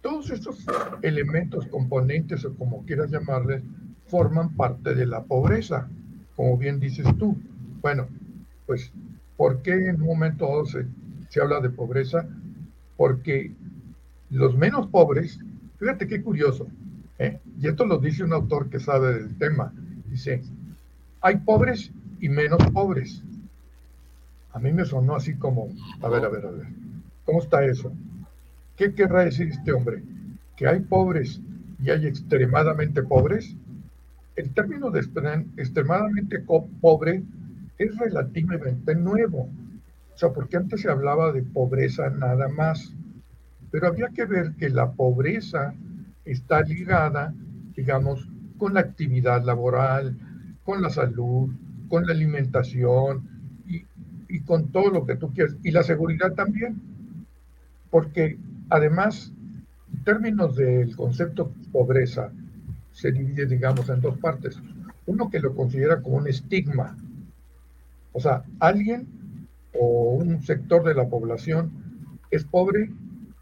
Todos 0.00 0.30
estos 0.30 0.64
elementos, 1.02 1.66
componentes 1.66 2.44
o 2.44 2.54
como 2.54 2.84
quieras 2.86 3.10
llamarles, 3.10 3.62
forman 4.06 4.54
parte 4.54 4.94
de 4.94 5.06
la 5.06 5.24
pobreza, 5.24 5.88
como 6.36 6.56
bien 6.56 6.78
dices 6.78 7.06
tú. 7.18 7.36
Bueno, 7.80 8.06
pues, 8.66 8.92
¿por 9.36 9.62
qué 9.62 9.88
en 9.88 10.00
un 10.02 10.06
momento 10.06 10.64
se, 10.66 10.86
se 11.30 11.40
habla 11.40 11.60
de 11.60 11.70
pobreza? 11.70 12.28
Porque 12.96 13.52
los 14.30 14.56
menos 14.56 14.86
pobres, 14.88 15.40
fíjate 15.78 16.06
qué 16.06 16.22
curioso. 16.22 16.68
Y 17.62 17.68
esto 17.68 17.86
lo 17.86 17.98
dice 17.98 18.24
un 18.24 18.32
autor 18.32 18.68
que 18.68 18.80
sabe 18.80 19.14
del 19.14 19.38
tema. 19.38 19.72
Dice, 20.06 20.42
hay 21.20 21.36
pobres 21.36 21.92
y 22.18 22.28
menos 22.28 22.58
pobres. 22.72 23.22
A 24.52 24.58
mí 24.58 24.72
me 24.72 24.84
sonó 24.84 25.14
así 25.14 25.36
como, 25.36 25.68
a 26.02 26.08
ver, 26.08 26.24
a 26.24 26.28
ver, 26.28 26.44
a 26.44 26.50
ver, 26.50 26.66
¿cómo 27.24 27.40
está 27.40 27.64
eso? 27.64 27.92
¿Qué 28.76 28.92
querrá 28.92 29.24
decir 29.24 29.46
este 29.46 29.72
hombre? 29.72 30.02
¿Que 30.56 30.66
hay 30.66 30.80
pobres 30.80 31.40
y 31.80 31.90
hay 31.90 32.04
extremadamente 32.04 33.00
pobres? 33.04 33.54
El 34.34 34.52
término 34.52 34.90
de 34.90 34.98
extremadamente 35.56 36.40
pobre 36.80 37.22
es 37.78 37.96
relativamente 37.96 38.96
nuevo. 38.96 39.48
O 40.12 40.18
sea, 40.18 40.30
porque 40.30 40.56
antes 40.56 40.80
se 40.80 40.90
hablaba 40.90 41.30
de 41.30 41.42
pobreza 41.44 42.10
nada 42.10 42.48
más. 42.48 42.92
Pero 43.70 43.86
había 43.86 44.08
que 44.08 44.24
ver 44.24 44.52
que 44.56 44.68
la 44.68 44.90
pobreza 44.90 45.74
está 46.24 46.62
ligada, 46.62 47.32
digamos, 47.76 48.28
con 48.58 48.74
la 48.74 48.80
actividad 48.80 49.44
laboral, 49.44 50.16
con 50.64 50.82
la 50.82 50.90
salud, 50.90 51.50
con 51.88 52.06
la 52.06 52.12
alimentación 52.12 53.28
y, 53.66 54.40
con 54.40 54.72
todo 54.72 54.90
lo 54.90 55.04
que 55.04 55.16
tú 55.16 55.32
quieras. 55.32 55.56
Y 55.62 55.72
la 55.72 55.82
seguridad 55.82 56.32
también, 56.32 56.80
porque 57.90 58.38
además, 58.70 59.32
en 59.92 60.04
términos 60.04 60.56
del 60.56 60.96
concepto 60.96 61.52
pobreza, 61.70 62.32
se 62.92 63.12
divide, 63.12 63.46
digamos, 63.46 63.88
en 63.90 64.00
dos 64.00 64.16
partes. 64.18 64.58
Uno 65.06 65.28
que 65.28 65.40
lo 65.40 65.54
considera 65.54 66.00
como 66.00 66.16
un 66.16 66.28
estigma, 66.28 66.96
o 68.12 68.20
sea, 68.20 68.44
alguien 68.58 69.06
o 69.78 70.14
un 70.14 70.42
sector 70.42 70.84
de 70.84 70.94
la 70.94 71.08
población 71.08 71.72
es 72.30 72.44
pobre 72.44 72.90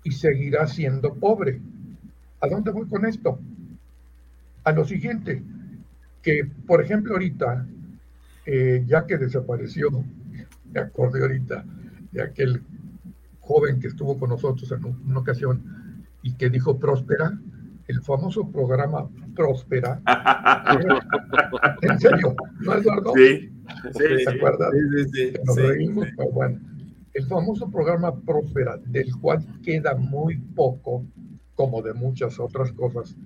y 0.04 0.12
seguirá 0.12 0.66
siendo 0.66 1.14
pobre. 1.14 1.60
¿A 2.40 2.48
dónde 2.48 2.70
voy 2.70 2.88
con 2.88 3.04
esto? 3.04 3.38
A 4.64 4.72
lo 4.72 4.84
siguiente, 4.84 5.42
que 6.22 6.48
por 6.66 6.82
ejemplo 6.82 7.14
ahorita, 7.14 7.66
eh, 8.46 8.84
ya 8.86 9.06
que 9.06 9.18
desapareció, 9.18 9.90
me 10.72 10.80
acordé 10.80 11.22
ahorita 11.22 11.64
de 12.12 12.22
aquel 12.22 12.62
joven 13.40 13.80
que 13.80 13.88
estuvo 13.88 14.18
con 14.18 14.30
nosotros 14.30 14.70
en 14.72 14.84
una 14.84 15.20
ocasión 15.20 16.04
y 16.22 16.34
que 16.34 16.50
dijo 16.50 16.78
próspera, 16.78 17.38
el 17.90 18.00
famoso 18.02 18.48
programa 18.50 19.08
Próspera. 19.34 20.00
en 21.82 21.98
serio, 21.98 22.36
¿no, 22.60 22.74
Eduardo? 22.74 23.12
Sí, 23.16 23.50
sí, 23.92 24.24
¿Te 24.24 24.30
acuerdas? 24.30 24.70
Sí, 24.72 25.04
sí, 25.12 25.32
Nos 25.44 25.56
reímos, 25.56 26.06
pero 26.16 26.30
bueno. 26.30 26.60
El 27.14 27.26
famoso 27.26 27.68
programa 27.68 28.14
Próspera, 28.20 28.76
del 28.86 29.12
cual 29.16 29.44
queda 29.64 29.96
muy 29.96 30.36
poco, 30.54 31.04
como 31.56 31.82
de 31.82 31.92
muchas 31.92 32.38
otras 32.38 32.70
cosas, 32.72 33.16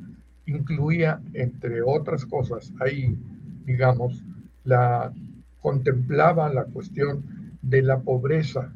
incluía, 0.46 1.20
entre 1.32 1.82
otras 1.82 2.26
cosas, 2.26 2.72
ahí, 2.80 3.16
digamos, 3.64 4.22
la 4.64 5.12
contemplaba 5.60 6.52
la 6.52 6.64
cuestión 6.64 7.24
de 7.62 7.82
la 7.82 8.00
pobreza. 8.00 8.72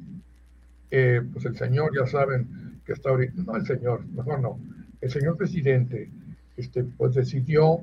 Eh, 0.90 1.22
pues 1.32 1.44
el 1.44 1.56
señor, 1.56 1.92
ya 1.94 2.06
saben, 2.06 2.80
que 2.84 2.92
está 2.92 3.10
ahorita, 3.10 3.42
no 3.42 3.56
el 3.56 3.66
señor, 3.66 4.06
mejor 4.08 4.40
no, 4.40 4.58
el 5.00 5.10
señor 5.10 5.36
presidente, 5.36 6.10
este, 6.56 6.84
pues 6.84 7.14
decidió 7.14 7.80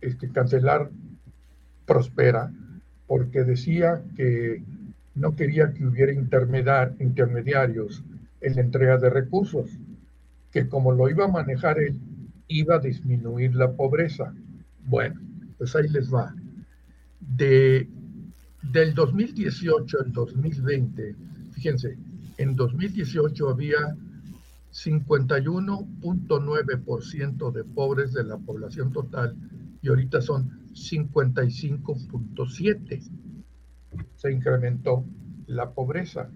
este, 0.00 0.28
cancelar 0.28 0.90
Prospera 1.86 2.52
porque 3.06 3.44
decía 3.44 4.02
que 4.16 4.62
no 5.14 5.36
quería 5.36 5.72
que 5.72 5.84
hubiera 5.86 6.12
intermediarios 6.12 8.04
en 8.40 8.54
la 8.54 8.60
entrega 8.60 8.96
de 8.98 9.10
recursos 9.10 9.70
que 10.52 10.68
como 10.68 10.92
lo 10.92 11.08
iba 11.08 11.24
a 11.24 11.28
manejar 11.28 11.78
él, 11.78 11.98
iba 12.48 12.76
a 12.76 12.78
disminuir 12.78 13.54
la 13.54 13.70
pobreza. 13.72 14.32
Bueno, 14.86 15.20
pues 15.58 15.76
ahí 15.76 15.88
les 15.88 16.10
va. 16.12 16.34
De, 17.20 17.88
del 18.62 18.94
2018 18.94 19.98
al 20.00 20.12
2020, 20.12 21.14
fíjense, 21.52 21.98
en 22.38 22.56
2018 22.56 23.48
había 23.48 23.96
51.9% 24.72 27.52
de 27.52 27.64
pobres 27.64 28.12
de 28.12 28.24
la 28.24 28.38
población 28.38 28.92
total 28.92 29.36
y 29.82 29.88
ahorita 29.88 30.20
son 30.20 30.50
55.7. 30.72 33.02
Se 34.16 34.32
incrementó 34.32 35.04
la 35.46 35.70
pobreza. 35.70 36.28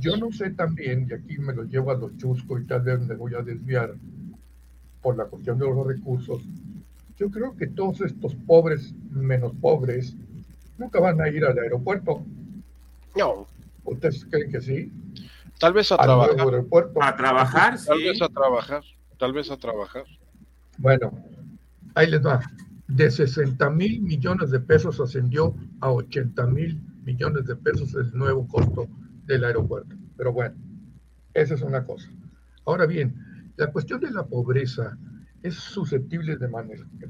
Yo 0.00 0.16
no 0.16 0.32
sé 0.32 0.50
también, 0.50 1.06
y 1.08 1.14
aquí 1.14 1.38
me 1.38 1.54
lo 1.54 1.62
llevo 1.64 1.90
a 1.90 1.96
los 1.96 2.16
chuscos 2.16 2.62
y 2.62 2.64
tal 2.64 2.82
vez 2.82 3.00
me 3.00 3.14
voy 3.14 3.34
a 3.34 3.42
desviar 3.42 3.94
por 5.08 5.16
la 5.16 5.24
cuestión 5.24 5.58
de 5.58 5.64
los 5.64 5.86
recursos, 5.86 6.42
yo 7.16 7.30
creo 7.30 7.56
que 7.56 7.66
todos 7.66 8.02
estos 8.02 8.34
pobres 8.46 8.92
menos 9.10 9.54
pobres 9.58 10.14
nunca 10.76 11.00
van 11.00 11.18
a 11.22 11.30
ir 11.30 11.46
al 11.46 11.58
aeropuerto. 11.58 12.22
No. 13.16 13.46
¿Ustedes 13.84 14.26
creen 14.26 14.52
que 14.52 14.60
sí? 14.60 14.92
Tal 15.58 15.72
vez 15.72 15.90
a 15.92 15.96
trabajar. 15.96 16.32
A 17.00 17.16
trabajar, 17.16 17.78
Tal 17.86 18.02
vez 18.02 18.20
a 18.20 18.28
trabajar. 18.28 18.82
Tal 19.18 19.32
vez 19.32 19.50
a 19.50 19.56
trabajar. 19.56 20.04
Bueno, 20.76 21.10
ahí 21.94 22.10
les 22.10 22.20
va. 22.20 22.42
De 22.86 23.10
60 23.10 23.70
mil 23.70 24.02
millones 24.02 24.50
de 24.50 24.60
pesos 24.60 25.00
ascendió 25.00 25.54
a 25.80 25.90
80 25.90 26.46
mil 26.48 26.82
millones 27.02 27.46
de 27.46 27.56
pesos 27.56 27.94
el 27.94 28.12
nuevo 28.12 28.46
costo 28.46 28.86
del 29.24 29.44
aeropuerto. 29.44 29.96
Pero 30.18 30.34
bueno, 30.34 30.54
esa 31.32 31.54
es 31.54 31.62
una 31.62 31.82
cosa. 31.82 32.10
Ahora 32.66 32.84
bien, 32.84 33.27
La 33.58 33.72
cuestión 33.72 33.98
de 33.98 34.12
la 34.12 34.24
pobreza 34.24 34.96
es 35.42 35.56
susceptible 35.56 36.36
de, 36.36 36.48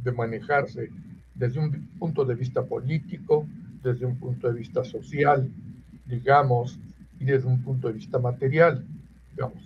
de 0.02 0.12
manejarse 0.12 0.90
desde 1.35 1.61
un 1.61 1.87
punto 1.99 2.25
de 2.25 2.35
vista 2.35 2.64
político, 2.64 3.47
desde 3.83 4.07
un 4.07 4.17
punto 4.17 4.49
de 4.49 4.59
vista 4.59 4.83
social, 4.83 5.47
digamos, 6.07 6.81
y 7.21 7.26
desde 7.26 7.47
un 7.47 7.61
punto 7.61 7.88
de 7.88 7.95
vista 7.95 8.19
material, 8.19 8.83
digamos. 9.33 9.62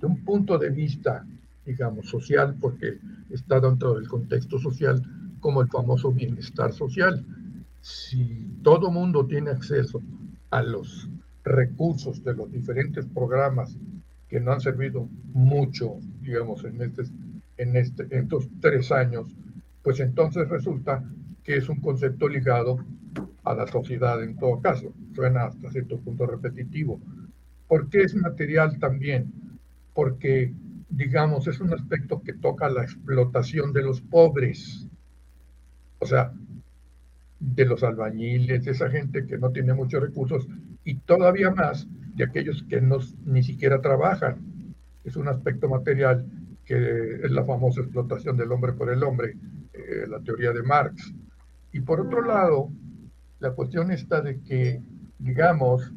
De 0.00 0.06
un 0.06 0.24
punto 0.24 0.56
de 0.56 0.70
vista, 0.70 1.26
digamos, 1.66 2.08
social, 2.08 2.56
porque 2.58 2.98
está 3.28 3.60
dentro 3.60 3.92
del 3.92 4.08
contexto 4.08 4.58
social 4.58 5.02
como 5.40 5.60
el 5.60 5.68
famoso 5.68 6.10
bienestar 6.10 6.72
social. 6.72 7.22
Si 7.82 8.60
todo 8.62 8.90
mundo 8.90 9.26
tiene 9.26 9.50
acceso 9.50 10.00
a 10.50 10.62
los 10.62 11.06
recursos 11.44 12.24
de 12.24 12.32
los 12.32 12.50
diferentes 12.50 13.04
programas 13.04 13.76
que 14.34 14.40
no 14.40 14.50
han 14.50 14.60
servido 14.60 15.08
mucho, 15.32 16.00
digamos, 16.20 16.64
en, 16.64 16.82
este, 16.82 17.04
en, 17.56 17.76
este, 17.76 18.02
en 18.02 18.24
estos 18.24 18.48
tres 18.60 18.90
años, 18.90 19.32
pues 19.80 20.00
entonces 20.00 20.48
resulta 20.48 21.04
que 21.44 21.56
es 21.56 21.68
un 21.68 21.80
concepto 21.80 22.26
ligado 22.26 22.84
a 23.44 23.54
la 23.54 23.68
sociedad 23.68 24.20
en 24.24 24.36
todo 24.36 24.60
caso. 24.60 24.92
Suena 25.14 25.44
hasta 25.44 25.70
cierto 25.70 26.00
punto 26.00 26.26
repetitivo. 26.26 27.00
¿Por 27.68 27.88
qué 27.88 28.02
es 28.02 28.16
material 28.16 28.76
también? 28.80 29.32
Porque, 29.94 30.52
digamos, 30.88 31.46
es 31.46 31.60
un 31.60 31.72
aspecto 31.72 32.20
que 32.20 32.32
toca 32.32 32.68
la 32.68 32.82
explotación 32.82 33.72
de 33.72 33.82
los 33.82 34.00
pobres. 34.00 34.88
O 36.00 36.06
sea, 36.06 36.32
de 37.38 37.64
los 37.66 37.84
albañiles, 37.84 38.64
de 38.64 38.72
esa 38.72 38.90
gente 38.90 39.28
que 39.28 39.38
no 39.38 39.50
tiene 39.50 39.74
muchos 39.74 40.02
recursos 40.02 40.48
y 40.82 40.96
todavía 40.96 41.52
más 41.52 41.86
de 42.14 42.24
aquellos 42.24 42.64
que 42.68 42.80
no, 42.80 42.98
ni 43.24 43.42
siquiera 43.42 43.80
trabajan. 43.80 44.74
Es 45.04 45.16
un 45.16 45.28
aspecto 45.28 45.68
material 45.68 46.24
que 46.64 47.20
es 47.22 47.30
la 47.30 47.44
famosa 47.44 47.80
explotación 47.82 48.36
del 48.36 48.52
hombre 48.52 48.72
por 48.72 48.90
el 48.90 49.02
hombre, 49.02 49.36
eh, 49.72 50.06
la 50.08 50.20
teoría 50.20 50.52
de 50.52 50.62
Marx. 50.62 51.12
Y 51.72 51.80
por 51.80 52.00
otro 52.00 52.22
lado, 52.22 52.70
la 53.40 53.50
cuestión 53.50 53.90
está 53.90 54.20
de 54.22 54.40
que, 54.40 54.80
digamos, 55.18 55.92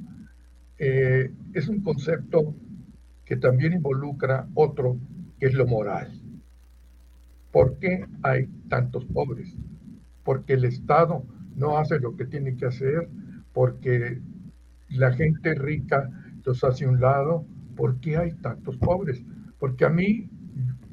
eh, 0.79 1.31
es 1.53 1.67
un 1.69 1.81
concepto 1.81 2.53
que 3.24 3.38
también 3.38 3.74
involucra 3.74 4.47
otro, 4.53 4.97
que 5.39 5.47
es 5.47 5.53
lo 5.53 5.67
moral. 5.67 6.12
¿Por 7.51 7.77
qué 7.79 8.05
hay 8.24 8.47
tantos 8.69 9.05
pobres? 9.05 9.53
Porque 10.24 10.53
el 10.53 10.65
Estado 10.65 11.24
no 11.55 11.77
hace 11.77 12.00
lo 12.00 12.15
que 12.15 12.25
tiene 12.25 12.55
que 12.55 12.65
hacer, 12.65 13.09
porque 13.53 14.19
la 14.89 15.12
gente 15.13 15.53
rica 15.56 16.10
los 16.44 16.63
hace 16.63 16.86
a 16.86 16.89
un 16.89 17.00
lado. 17.00 17.46
¿Por 17.75 18.00
qué 18.00 18.17
hay 18.17 18.34
tantos 18.34 18.77
pobres? 18.77 19.22
Porque 19.60 19.86
a 19.86 19.89
mí, 19.89 20.29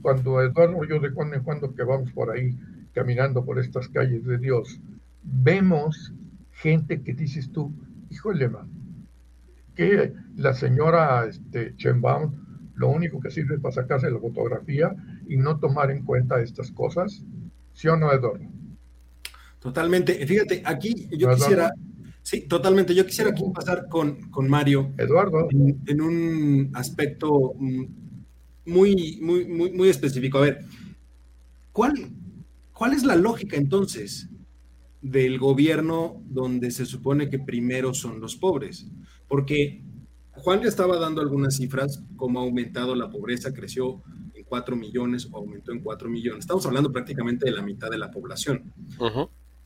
cuando 0.02 0.42
Eduardo 0.42 0.84
yo 0.84 1.00
de 1.00 1.12
cuando 1.12 1.36
en 1.36 1.42
cuando 1.42 1.74
que 1.74 1.82
vamos 1.82 2.12
por 2.12 2.30
ahí 2.30 2.58
caminando 2.92 3.44
por 3.44 3.58
estas 3.58 3.88
calles 3.88 4.24
de 4.24 4.38
Dios, 4.38 4.80
vemos 5.22 6.12
gente 6.52 7.02
que 7.02 7.14
dices 7.14 7.50
tú, 7.50 7.72
híjole, 8.10 8.48
man, 8.48 8.68
que 9.74 10.12
la 10.36 10.54
señora 10.54 11.26
este, 11.26 11.74
Chenbaum 11.76 12.32
lo 12.76 12.88
único 12.88 13.20
que 13.20 13.30
sirve 13.30 13.56
es 13.56 13.60
para 13.60 13.74
sacarse 13.74 14.10
la 14.10 14.18
fotografía 14.18 14.94
y 15.28 15.36
no 15.36 15.58
tomar 15.58 15.90
en 15.90 16.04
cuenta 16.04 16.40
estas 16.40 16.70
cosas, 16.72 17.24
¿sí 17.72 17.88
o 17.88 17.96
no, 17.96 18.12
Eduardo? 18.12 18.44
Totalmente. 19.60 20.26
Fíjate, 20.26 20.62
aquí 20.64 21.08
yo 21.16 21.34
quisiera, 21.34 21.70
sí, 22.24 22.48
totalmente, 22.48 22.92
yo 22.92 23.06
quisiera 23.06 23.30
aquí 23.30 23.44
pasar 23.54 23.86
con, 23.88 24.30
con 24.32 24.48
Mario. 24.48 24.92
Eduardo. 24.98 25.46
En, 25.86 26.00
un 26.00 26.70
aspecto 26.74 27.52
mm, 27.56 27.84
muy, 28.66 29.20
muy, 29.22 29.44
muy, 29.46 29.70
muy 29.70 29.88
específico. 29.88 30.38
A 30.38 30.42
ver, 30.42 30.64
¿cuál, 31.70 31.94
¿cuál 32.72 32.94
es 32.94 33.04
la 33.04 33.14
lógica 33.14 33.56
entonces 33.56 34.28
del 35.04 35.38
gobierno 35.38 36.22
donde 36.24 36.70
se 36.70 36.86
supone 36.86 37.28
que 37.28 37.38
primero 37.38 37.92
son 37.92 38.20
los 38.20 38.36
pobres. 38.36 38.86
Porque 39.28 39.82
Juan 40.32 40.62
le 40.62 40.68
estaba 40.68 40.98
dando 40.98 41.20
algunas 41.20 41.56
cifras, 41.56 42.02
cómo 42.16 42.40
ha 42.40 42.42
aumentado 42.42 42.94
la 42.94 43.10
pobreza, 43.10 43.52
creció 43.52 44.02
en 44.32 44.44
4 44.44 44.74
millones 44.76 45.28
o 45.30 45.36
aumentó 45.36 45.72
en 45.72 45.80
4 45.80 46.08
millones. 46.08 46.40
Estamos 46.40 46.64
hablando 46.64 46.90
prácticamente 46.90 47.44
de 47.44 47.52
la 47.52 47.60
mitad 47.60 47.90
de 47.90 47.98
la 47.98 48.10
población. 48.10 48.72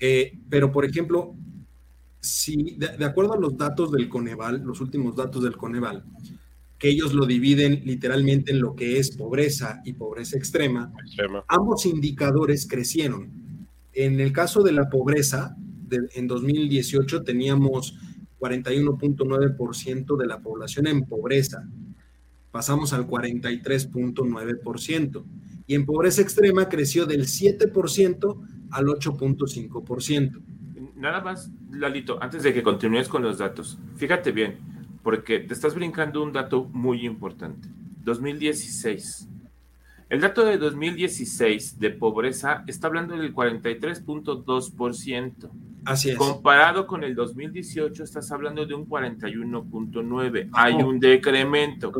Eh, 0.00 0.40
pero, 0.50 0.72
por 0.72 0.84
ejemplo, 0.84 1.36
si 2.20 2.76
de, 2.76 3.04
acuerdo 3.04 3.34
a 3.34 3.38
los 3.38 3.56
datos 3.56 3.92
del 3.92 4.08
Coneval, 4.08 4.62
los 4.64 4.80
últimos 4.80 5.16
datos 5.16 5.42
del 5.42 5.56
Coneval, 5.56 6.04
que 6.78 6.88
ellos 6.88 7.12
lo 7.12 7.26
dividen 7.26 7.82
literalmente 7.84 8.52
en 8.52 8.60
lo 8.60 8.76
que 8.76 8.98
es 8.98 9.16
pobreza 9.16 9.80
y 9.84 9.94
pobreza 9.94 10.36
extrema. 10.36 10.92
ambos 11.48 11.86
indicadores 11.86 12.68
crecieron 12.68 13.48
en 13.98 14.20
el 14.20 14.32
caso 14.32 14.62
de 14.62 14.70
la 14.70 14.88
pobreza, 14.88 15.56
en 15.90 16.28
2018 16.28 17.24
teníamos 17.24 17.96
41.9% 18.38 20.16
de 20.16 20.26
la 20.26 20.38
población 20.38 20.86
en 20.86 21.04
pobreza. 21.04 21.68
Pasamos 22.52 22.92
al 22.92 23.08
43.9%. 23.08 25.24
Y 25.66 25.74
en 25.74 25.84
pobreza 25.84 26.22
extrema 26.22 26.68
creció 26.68 27.06
del 27.06 27.26
7% 27.26 28.40
al 28.70 28.86
8.5%. 28.86 30.42
Nada 30.98 31.20
más, 31.20 31.50
Lalito, 31.70 32.18
antes 32.20 32.42
de 32.42 32.52
que 32.52 32.62
continúes 32.62 33.08
con 33.08 33.22
los 33.22 33.38
datos, 33.38 33.78
fíjate 33.96 34.32
bien, 34.32 34.58
porque 35.02 35.38
te 35.38 35.54
estás 35.54 35.74
brincando 35.74 36.22
un 36.22 36.32
dato 36.32 36.64
muy 36.64 37.06
importante. 37.06 37.68
2016 38.04 39.28
el 40.10 40.22
dato 40.22 40.46
de 40.46 40.56
2016 40.56 41.78
de 41.78 41.90
pobreza 41.90 42.64
está 42.66 42.86
hablando 42.86 43.18
del 43.18 43.34
43.2%. 43.34 45.50
Así 45.84 46.10
es. 46.10 46.16
Comparado 46.16 46.86
con 46.86 47.04
el 47.04 47.14
2018, 47.14 48.04
estás 48.04 48.30
hablando 48.30 48.66
de 48.66 48.74
un 48.74 48.86
41.9%. 48.86 50.50
Hay 50.52 50.74
un 50.74 51.00
decremento. 51.00 51.92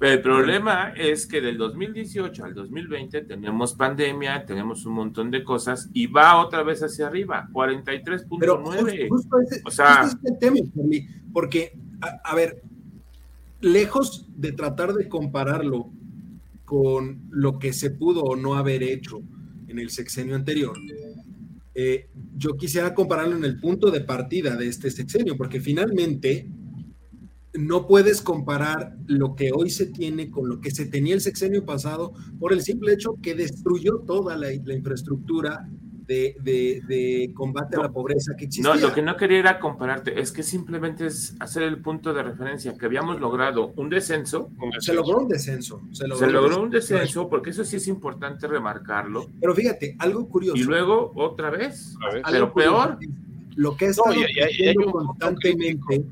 El 0.00 0.22
problema 0.22 0.92
es 0.96 1.26
que 1.26 1.40
del 1.40 1.58
2018 1.58 2.44
al 2.44 2.54
2020 2.54 3.22
tenemos 3.22 3.74
pandemia, 3.74 4.46
tenemos 4.46 4.86
un 4.86 4.94
montón 4.94 5.30
de 5.30 5.44
cosas 5.44 5.90
y 5.92 6.06
va 6.06 6.38
otra 6.38 6.62
vez 6.62 6.82
hacia 6.82 7.06
arriba, 7.06 7.48
43.9%. 7.52 9.62
O 9.64 9.70
sea, 9.70 10.04
es 10.04 10.16
el 10.24 10.38
tema, 10.38 10.56
porque, 11.32 11.78
a 12.24 12.34
ver, 12.34 12.62
lejos 13.60 14.26
de 14.36 14.52
tratar 14.52 14.94
de 14.94 15.08
compararlo 15.08 15.90
con 16.64 17.22
lo 17.30 17.58
que 17.58 17.72
se 17.72 17.90
pudo 17.90 18.22
o 18.22 18.36
no 18.36 18.54
haber 18.54 18.82
hecho 18.82 19.20
en 19.68 19.78
el 19.78 19.90
sexenio 19.90 20.34
anterior, 20.34 20.76
eh, 21.78 22.08
yo 22.38 22.56
quisiera 22.56 22.94
compararlo 22.94 23.36
en 23.36 23.44
el 23.44 23.60
punto 23.60 23.90
de 23.90 24.00
partida 24.00 24.56
de 24.56 24.66
este 24.66 24.90
sexenio, 24.90 25.36
porque 25.36 25.60
finalmente 25.60 26.48
no 27.52 27.86
puedes 27.86 28.22
comparar 28.22 28.96
lo 29.06 29.36
que 29.36 29.50
hoy 29.52 29.68
se 29.68 29.84
tiene 29.84 30.30
con 30.30 30.48
lo 30.48 30.60
que 30.62 30.70
se 30.70 30.86
tenía 30.86 31.14
el 31.14 31.20
sexenio 31.20 31.66
pasado 31.66 32.14
por 32.38 32.54
el 32.54 32.62
simple 32.62 32.94
hecho 32.94 33.16
que 33.22 33.34
destruyó 33.34 33.98
toda 34.06 34.38
la, 34.38 34.48
la 34.64 34.74
infraestructura 34.74 35.68
de, 36.06 37.32
combate 37.34 37.76
a 37.76 37.80
la 37.80 37.90
pobreza 37.90 38.34
que 38.36 38.46
existía. 38.46 38.74
No, 38.74 38.80
lo 38.80 38.92
que 38.92 39.02
no 39.02 39.16
quería 39.16 39.38
era 39.38 39.58
compararte, 39.58 40.20
es 40.20 40.32
que 40.32 40.42
simplemente 40.42 41.06
es 41.06 41.36
hacer 41.40 41.62
el 41.62 41.80
punto 41.80 42.12
de 42.12 42.22
referencia, 42.22 42.76
que 42.76 42.86
habíamos 42.86 43.20
logrado 43.20 43.72
un 43.76 43.90
descenso. 43.90 44.50
Se 44.78 44.94
logró 44.94 45.18
un 45.18 45.28
descenso. 45.28 45.80
Se 45.92 46.06
logró, 46.06 46.62
un 46.62 46.70
descenso, 46.70 47.28
porque 47.28 47.50
eso 47.50 47.64
sí 47.64 47.76
es 47.76 47.88
importante 47.88 48.46
remarcarlo. 48.46 49.26
Pero 49.40 49.54
fíjate, 49.54 49.96
algo 49.98 50.28
curioso. 50.28 50.56
Y 50.56 50.64
luego 50.64 51.12
otra 51.14 51.50
vez, 51.50 51.96
pero 52.30 52.52
peor. 52.52 52.98
Lo 53.56 53.74
que 53.74 53.86
ha 53.86 53.88
estado 53.88 54.12
constantemente... 54.92 56.04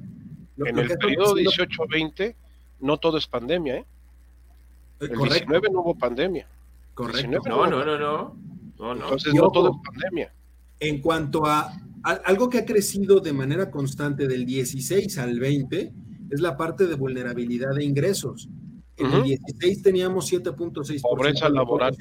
en 0.56 0.78
el 0.78 0.88
periodo 0.96 1.34
18-20 1.34 2.34
no 2.80 2.96
todo 2.96 3.18
es 3.18 3.26
pandemia, 3.26 3.76
¿eh? 3.76 3.84
El 5.00 5.18
19 5.18 5.68
no 5.70 5.80
hubo 5.80 5.94
pandemia. 5.94 6.46
Correcto. 6.94 7.40
No, 7.46 7.66
no, 7.66 7.84
no, 7.84 7.98
no. 7.98 8.36
Entonces, 8.92 9.34
no 9.34 9.50
todo 9.50 9.70
es 9.70 9.76
pandemia. 9.84 10.34
En 10.80 11.00
cuanto 11.00 11.46
a, 11.46 11.72
algo 12.02 12.50
que 12.50 12.58
ha 12.58 12.64
crecido 12.64 13.20
de 13.20 13.32
manera 13.32 13.70
constante 13.70 14.28
del 14.28 14.44
16 14.44 15.18
al 15.18 15.38
20, 15.38 15.92
es 16.30 16.40
la 16.40 16.56
parte 16.56 16.86
de 16.86 16.94
vulnerabilidad 16.94 17.74
de 17.74 17.84
ingresos. 17.84 18.48
En 18.96 19.10
el 19.12 19.22
16 19.24 19.82
teníamos 19.82 20.32
7.6% 20.32 21.00
pobreza 21.02 21.48
laboral 21.48 21.96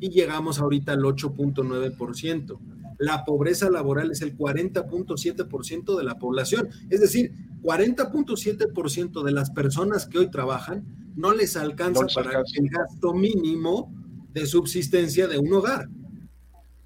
y 0.00 0.10
llegamos 0.10 0.58
ahorita 0.58 0.92
al 0.92 1.00
8.9%. 1.00 2.58
La 2.98 3.24
pobreza 3.24 3.70
laboral 3.70 4.10
es 4.10 4.22
el 4.22 4.36
40.7% 4.36 5.96
de 5.96 6.04
la 6.04 6.18
población, 6.18 6.68
es 6.90 7.00
decir, 7.00 7.32
40.7% 7.62 9.22
de 9.22 9.32
las 9.32 9.50
personas 9.50 10.06
que 10.06 10.18
hoy 10.18 10.30
trabajan 10.30 10.84
no 11.14 11.32
les 11.32 11.56
alcanza 11.56 12.06
para 12.14 12.40
el 12.40 12.68
gasto 12.68 13.14
mínimo 13.14 13.92
de 14.32 14.46
subsistencia 14.46 15.26
de 15.26 15.38
un 15.38 15.52
hogar. 15.52 15.88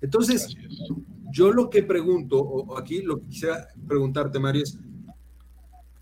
Entonces, 0.01 0.57
yo 1.33 1.53
lo 1.53 1.71
que 1.71 1.83
pregunto, 1.83 2.39
o 2.41 2.77
aquí 2.79 3.03
lo 3.03 3.21
que 3.21 3.27
quisiera 3.27 3.69
preguntarte, 3.87 4.39
Mario, 4.39 4.63
es, 4.63 4.79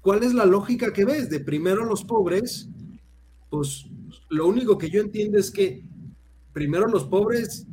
¿cuál 0.01 0.23
es 0.23 0.35
la 0.35 0.47
lógica 0.47 0.93
que 0.93 1.05
ves 1.05 1.29
de 1.29 1.41
primero 1.41 1.85
los 1.85 2.05
pobres? 2.05 2.69
Pues 3.51 3.87
lo 4.29 4.47
único 4.47 4.79
que 4.79 4.91
yo 4.91 5.01
entiendo 5.01 5.39
es 5.39 5.51
que 5.51 5.85
primero 6.53 6.87
los 6.87 7.05
pobres, 7.05 7.67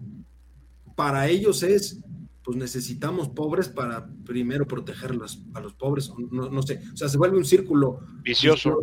para 0.96 1.28
ellos 1.28 1.64
es, 1.64 2.00
pues 2.44 2.58
necesitamos 2.58 3.30
pobres 3.30 3.68
para 3.68 4.08
primero 4.24 4.68
proteger 4.68 5.12
a 5.54 5.60
los 5.60 5.74
pobres, 5.74 6.12
no, 6.32 6.50
no 6.50 6.62
sé, 6.62 6.80
o 6.94 6.98
sea, 6.98 7.10
se 7.10 7.18
vuelve 7.18 7.38
un 7.38 7.46
círculo 7.46 8.02
vicioso, 8.22 8.80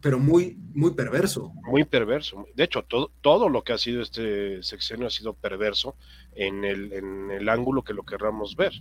pero 0.00 0.18
muy, 0.18 0.56
muy 0.74 0.92
perverso. 0.92 1.52
Muy 1.64 1.84
perverso. 1.84 2.46
De 2.54 2.64
hecho, 2.64 2.82
todo, 2.82 3.10
todo 3.20 3.48
lo 3.48 3.62
que 3.62 3.72
ha 3.72 3.78
sido 3.78 4.02
este 4.02 4.62
sexenio 4.62 5.06
ha 5.06 5.10
sido 5.10 5.34
perverso 5.34 5.96
en 6.34 6.64
el, 6.64 6.92
en 6.92 7.30
el 7.30 7.48
ángulo 7.48 7.82
que 7.82 7.94
lo 7.94 8.04
querramos 8.04 8.54
ver. 8.56 8.72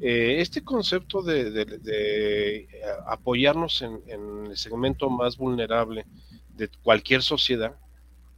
Eh, 0.00 0.40
este 0.40 0.62
concepto 0.62 1.22
de, 1.22 2.68
apoyarnos 3.06 3.82
en, 3.82 4.46
el 4.46 4.56
segmento 4.56 5.10
más 5.10 5.36
vulnerable 5.36 6.06
de 6.56 6.68
cualquier 6.82 7.22
sociedad, 7.22 7.76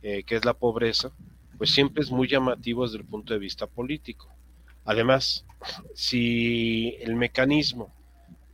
eh, 0.03 0.23
que 0.25 0.37
es 0.37 0.45
la 0.45 0.55
pobreza, 0.55 1.13
pues 1.59 1.71
siempre 1.71 2.03
es 2.03 2.11
muy 2.11 2.29
llamativo 2.29 2.85
desde 2.85 2.99
el 2.99 3.05
punto 3.05 3.33
de 3.33 3.39
vista 3.39 3.67
político. 3.67 4.29
Además, 4.85 5.45
si 5.95 6.97
el 7.01 7.15
mecanismo 7.15 7.93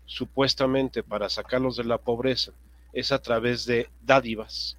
supuestamente 0.05 1.03
para 1.03 1.29
sacarlos 1.29 1.77
de 1.77 1.85
la 1.85 1.99
pobreza 1.99 2.53
es 2.93 3.13
a 3.13 3.21
través 3.21 3.67
de 3.67 3.89
dádivas, 4.03 4.79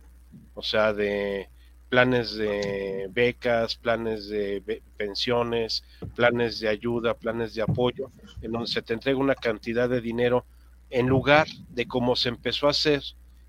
o 0.53 0.61
sea, 0.61 0.93
de 0.93 1.49
planes 1.89 2.35
de 2.35 3.07
becas, 3.11 3.75
planes 3.75 4.29
de 4.29 4.81
pensiones, 4.95 5.83
planes 6.15 6.59
de 6.59 6.69
ayuda, 6.69 7.15
planes 7.15 7.55
de 7.55 7.63
apoyo, 7.63 8.11
en 8.41 8.51
donde 8.51 8.67
se 8.67 8.81
te 8.81 8.93
entrega 8.93 9.17
una 9.17 9.35
cantidad 9.35 9.89
de 9.89 9.99
dinero 9.99 10.45
en 10.91 11.07
lugar 11.07 11.47
de 11.69 11.87
como 11.87 12.15
se 12.15 12.29
empezó 12.29 12.67
a 12.67 12.71
hacer, 12.71 13.01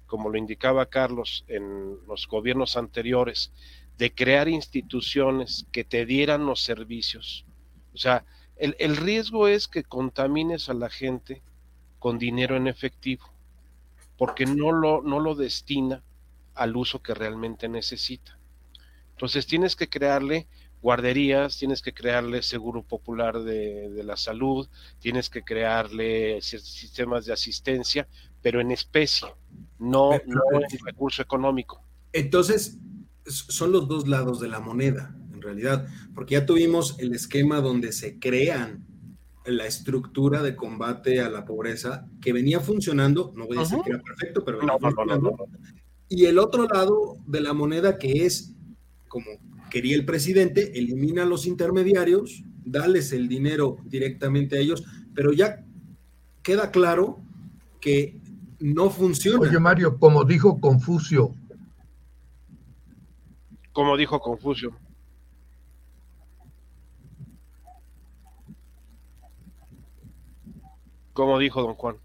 como 0.06 0.30
lo 0.30 0.38
indicaba 0.38 0.86
Carlos 0.86 1.44
en 1.48 1.98
los 2.06 2.26
gobiernos 2.26 2.76
anteriores, 2.76 3.52
de 3.98 4.14
crear 4.14 4.48
instituciones 4.48 5.66
que 5.70 5.84
te 5.84 6.06
dieran 6.06 6.46
los 6.46 6.62
servicios. 6.62 7.44
O 7.92 7.98
sea, 7.98 8.24
el, 8.56 8.74
el 8.78 8.96
riesgo 8.96 9.48
es 9.48 9.68
que 9.68 9.84
contamines 9.84 10.70
a 10.70 10.74
la 10.74 10.88
gente 10.88 11.42
con 11.98 12.18
dinero 12.18 12.56
en 12.56 12.66
efectivo, 12.66 13.30
porque 14.20 14.44
no 14.44 14.70
lo, 14.70 15.00
no 15.00 15.18
lo 15.18 15.34
destina 15.34 16.02
al 16.54 16.76
uso 16.76 17.02
que 17.02 17.14
realmente 17.14 17.70
necesita. 17.70 18.38
Entonces 19.12 19.46
tienes 19.46 19.76
que 19.76 19.88
crearle 19.88 20.46
guarderías, 20.82 21.56
tienes 21.56 21.80
que 21.80 21.94
crearle 21.94 22.42
seguro 22.42 22.82
popular 22.82 23.42
de, 23.42 24.02
la 24.04 24.18
salud, 24.18 24.68
tienes 24.98 25.30
que 25.30 25.42
crearle 25.42 26.38
sistemas 26.42 27.24
de 27.24 27.32
asistencia, 27.32 28.08
pero 28.42 28.60
en 28.60 28.72
especie, 28.72 29.26
no, 29.78 30.10
no 30.26 30.42
en 30.52 30.84
recurso 30.84 31.22
económico. 31.22 31.82
Entonces, 32.12 32.76
son 33.24 33.72
los 33.72 33.88
dos 33.88 34.06
lados 34.06 34.38
de 34.38 34.48
la 34.48 34.60
moneda, 34.60 35.16
en 35.32 35.40
realidad, 35.40 35.88
porque 36.14 36.34
ya 36.34 36.44
tuvimos 36.44 36.98
el 36.98 37.14
esquema 37.14 37.62
donde 37.62 37.90
se 37.92 38.18
crean 38.18 38.84
la 39.46 39.66
estructura 39.66 40.42
de 40.42 40.54
combate 40.54 41.20
a 41.20 41.30
la 41.30 41.44
pobreza 41.44 42.06
que 42.20 42.32
venía 42.32 42.60
funcionando, 42.60 43.32
no 43.36 43.46
voy 43.46 43.56
a 43.56 43.60
decir 43.60 43.78
que 43.84 43.90
era 43.90 44.02
perfecto, 44.02 44.44
pero 44.44 44.58
venía 44.58 44.78
funcionando. 44.78 45.48
y 46.08 46.26
el 46.26 46.38
otro 46.38 46.66
lado 46.66 47.16
de 47.26 47.40
la 47.40 47.52
moneda 47.52 47.98
que 47.98 48.26
es 48.26 48.54
como 49.08 49.26
quería 49.70 49.96
el 49.96 50.04
presidente, 50.04 50.78
elimina 50.78 51.22
a 51.22 51.26
los 51.26 51.46
intermediarios, 51.46 52.44
dales 52.64 53.12
el 53.12 53.28
dinero 53.28 53.78
directamente 53.84 54.56
a 54.56 54.60
ellos, 54.60 54.84
pero 55.14 55.32
ya 55.32 55.64
queda 56.42 56.70
claro 56.70 57.20
que 57.80 58.18
no 58.58 58.90
funciona. 58.90 59.40
Oye, 59.40 59.58
Mario, 59.58 59.98
como 59.98 60.24
dijo 60.24 60.60
Confucio. 60.60 61.34
Como 63.72 63.96
dijo 63.96 64.20
Confucio. 64.20 64.76
Como 71.12 71.38
dijo 71.38 71.62
don 71.62 71.74
Juan. 71.74 71.96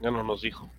Ya 0.00 0.10
no 0.10 0.22
nos 0.22 0.42
dijo. 0.42 0.70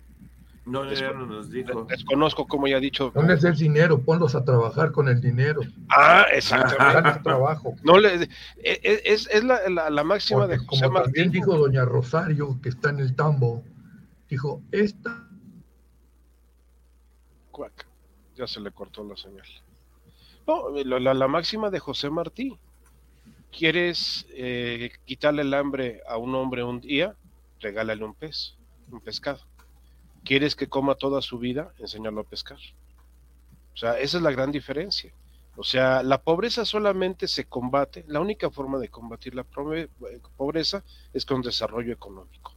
No, 0.68 0.92
ya 0.92 1.12
no 1.12 1.24
nos 1.24 1.50
dijo. 1.50 1.84
Desconozco 1.84 2.46
como 2.46 2.68
ya 2.68 2.76
ha 2.76 2.80
dicho. 2.80 3.10
¿Dónde 3.14 3.34
es 3.34 3.44
el 3.44 3.56
dinero? 3.56 4.02
Ponlos 4.02 4.34
a 4.34 4.44
trabajar 4.44 4.92
con 4.92 5.08
el 5.08 5.18
dinero. 5.20 5.62
Ah, 5.88 6.26
exactamente. 6.30 7.20
trabajo. 7.20 7.74
No 7.82 7.98
le, 7.98 8.28
es, 8.62 9.28
es 9.32 9.44
la, 9.44 9.68
la, 9.68 10.04
máxima 10.04 10.46
de 10.46 10.58
José 10.58 10.86
como 10.86 11.02
También 11.02 11.30
dijo 11.30 11.56
doña 11.56 11.86
Rosario, 11.86 12.60
que 12.62 12.68
está 12.68 12.90
en 12.90 13.00
el 13.00 13.16
tambo, 13.16 13.64
dijo, 14.28 14.62
esta... 14.70 15.26
Cuac, 17.50 17.86
ya 18.36 18.46
se 18.46 18.60
le 18.60 18.70
cortó 18.70 19.02
la 19.04 19.16
señal. 19.16 19.46
No, 20.48 20.70
la, 20.70 21.28
máxima 21.28 21.68
de 21.68 21.78
José 21.78 22.08
Martí. 22.08 22.58
¿Quieres 23.52 24.26
eh, 24.30 24.90
quitarle 25.04 25.42
el 25.42 25.52
hambre 25.52 26.00
a 26.08 26.16
un 26.16 26.34
hombre 26.34 26.64
un 26.64 26.80
día? 26.80 27.14
Regálale 27.60 28.02
un 28.02 28.14
pez 28.14 28.56
un 28.90 29.02
pescado. 29.02 29.40
¿Quieres 30.24 30.56
que 30.56 30.66
coma 30.66 30.94
toda 30.94 31.20
su 31.20 31.38
vida? 31.38 31.74
Enséñalo 31.78 32.22
a 32.22 32.24
pescar. 32.24 32.56
O 33.74 33.76
sea, 33.76 33.98
esa 33.98 34.16
es 34.16 34.22
la 34.22 34.30
gran 34.30 34.50
diferencia. 34.50 35.12
O 35.54 35.64
sea, 35.64 36.02
la 36.02 36.22
pobreza 36.22 36.64
solamente 36.64 37.28
se 37.28 37.44
combate, 37.44 38.06
la 38.08 38.20
única 38.20 38.48
forma 38.48 38.78
de 38.78 38.88
combatir 38.88 39.34
la 39.34 39.44
pobreza 39.44 40.82
es 41.12 41.26
con 41.26 41.42
desarrollo 41.42 41.92
económico. 41.92 42.54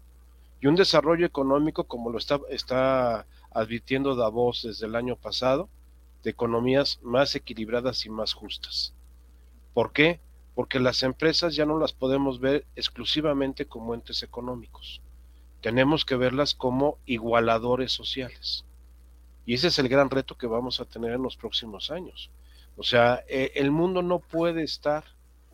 Y 0.62 0.67
un 0.67 0.75
desarrollo 0.75 1.25
económico, 1.25 1.84
como 1.84 2.10
lo 2.10 2.19
está, 2.19 2.39
está 2.49 3.25
advirtiendo 3.49 4.15
Davos 4.15 4.62
desde 4.63 4.86
el 4.86 4.95
año 4.95 5.17
pasado, 5.17 5.67
de 6.23 6.31
economías 6.31 6.99
más 7.01 7.36
equilibradas 7.36 8.05
y 8.05 8.10
más 8.10 8.34
justas. 8.34 8.93
¿Por 9.73 9.91
qué? 9.91 10.19
Porque 10.55 10.79
las 10.79 11.03
empresas 11.03 11.55
ya 11.55 11.65
no 11.65 11.79
las 11.79 11.93
podemos 11.93 12.39
ver 12.39 12.65
exclusivamente 12.75 13.65
como 13.65 13.93
entes 13.93 14.23
económicos 14.23 15.01
tenemos 15.62 16.05
que 16.05 16.15
verlas 16.15 16.53
como 16.55 16.97
igualadores 17.05 17.91
sociales. 17.91 18.65
Y 19.45 19.53
ese 19.53 19.67
es 19.67 19.79
el 19.79 19.89
gran 19.89 20.10
reto 20.10 20.36
que 20.38 20.47
vamos 20.47 20.79
a 20.79 20.86
tener 20.86 21.13
en 21.13 21.23
los 21.23 21.38
próximos 21.38 21.91
años. 21.91 22.29
O 22.77 22.84
sea, 22.84 23.23
eh, 23.27 23.51
el 23.55 23.71
mundo 23.71 24.01
no 24.01 24.19
puede 24.19 24.63
estar 24.63 25.03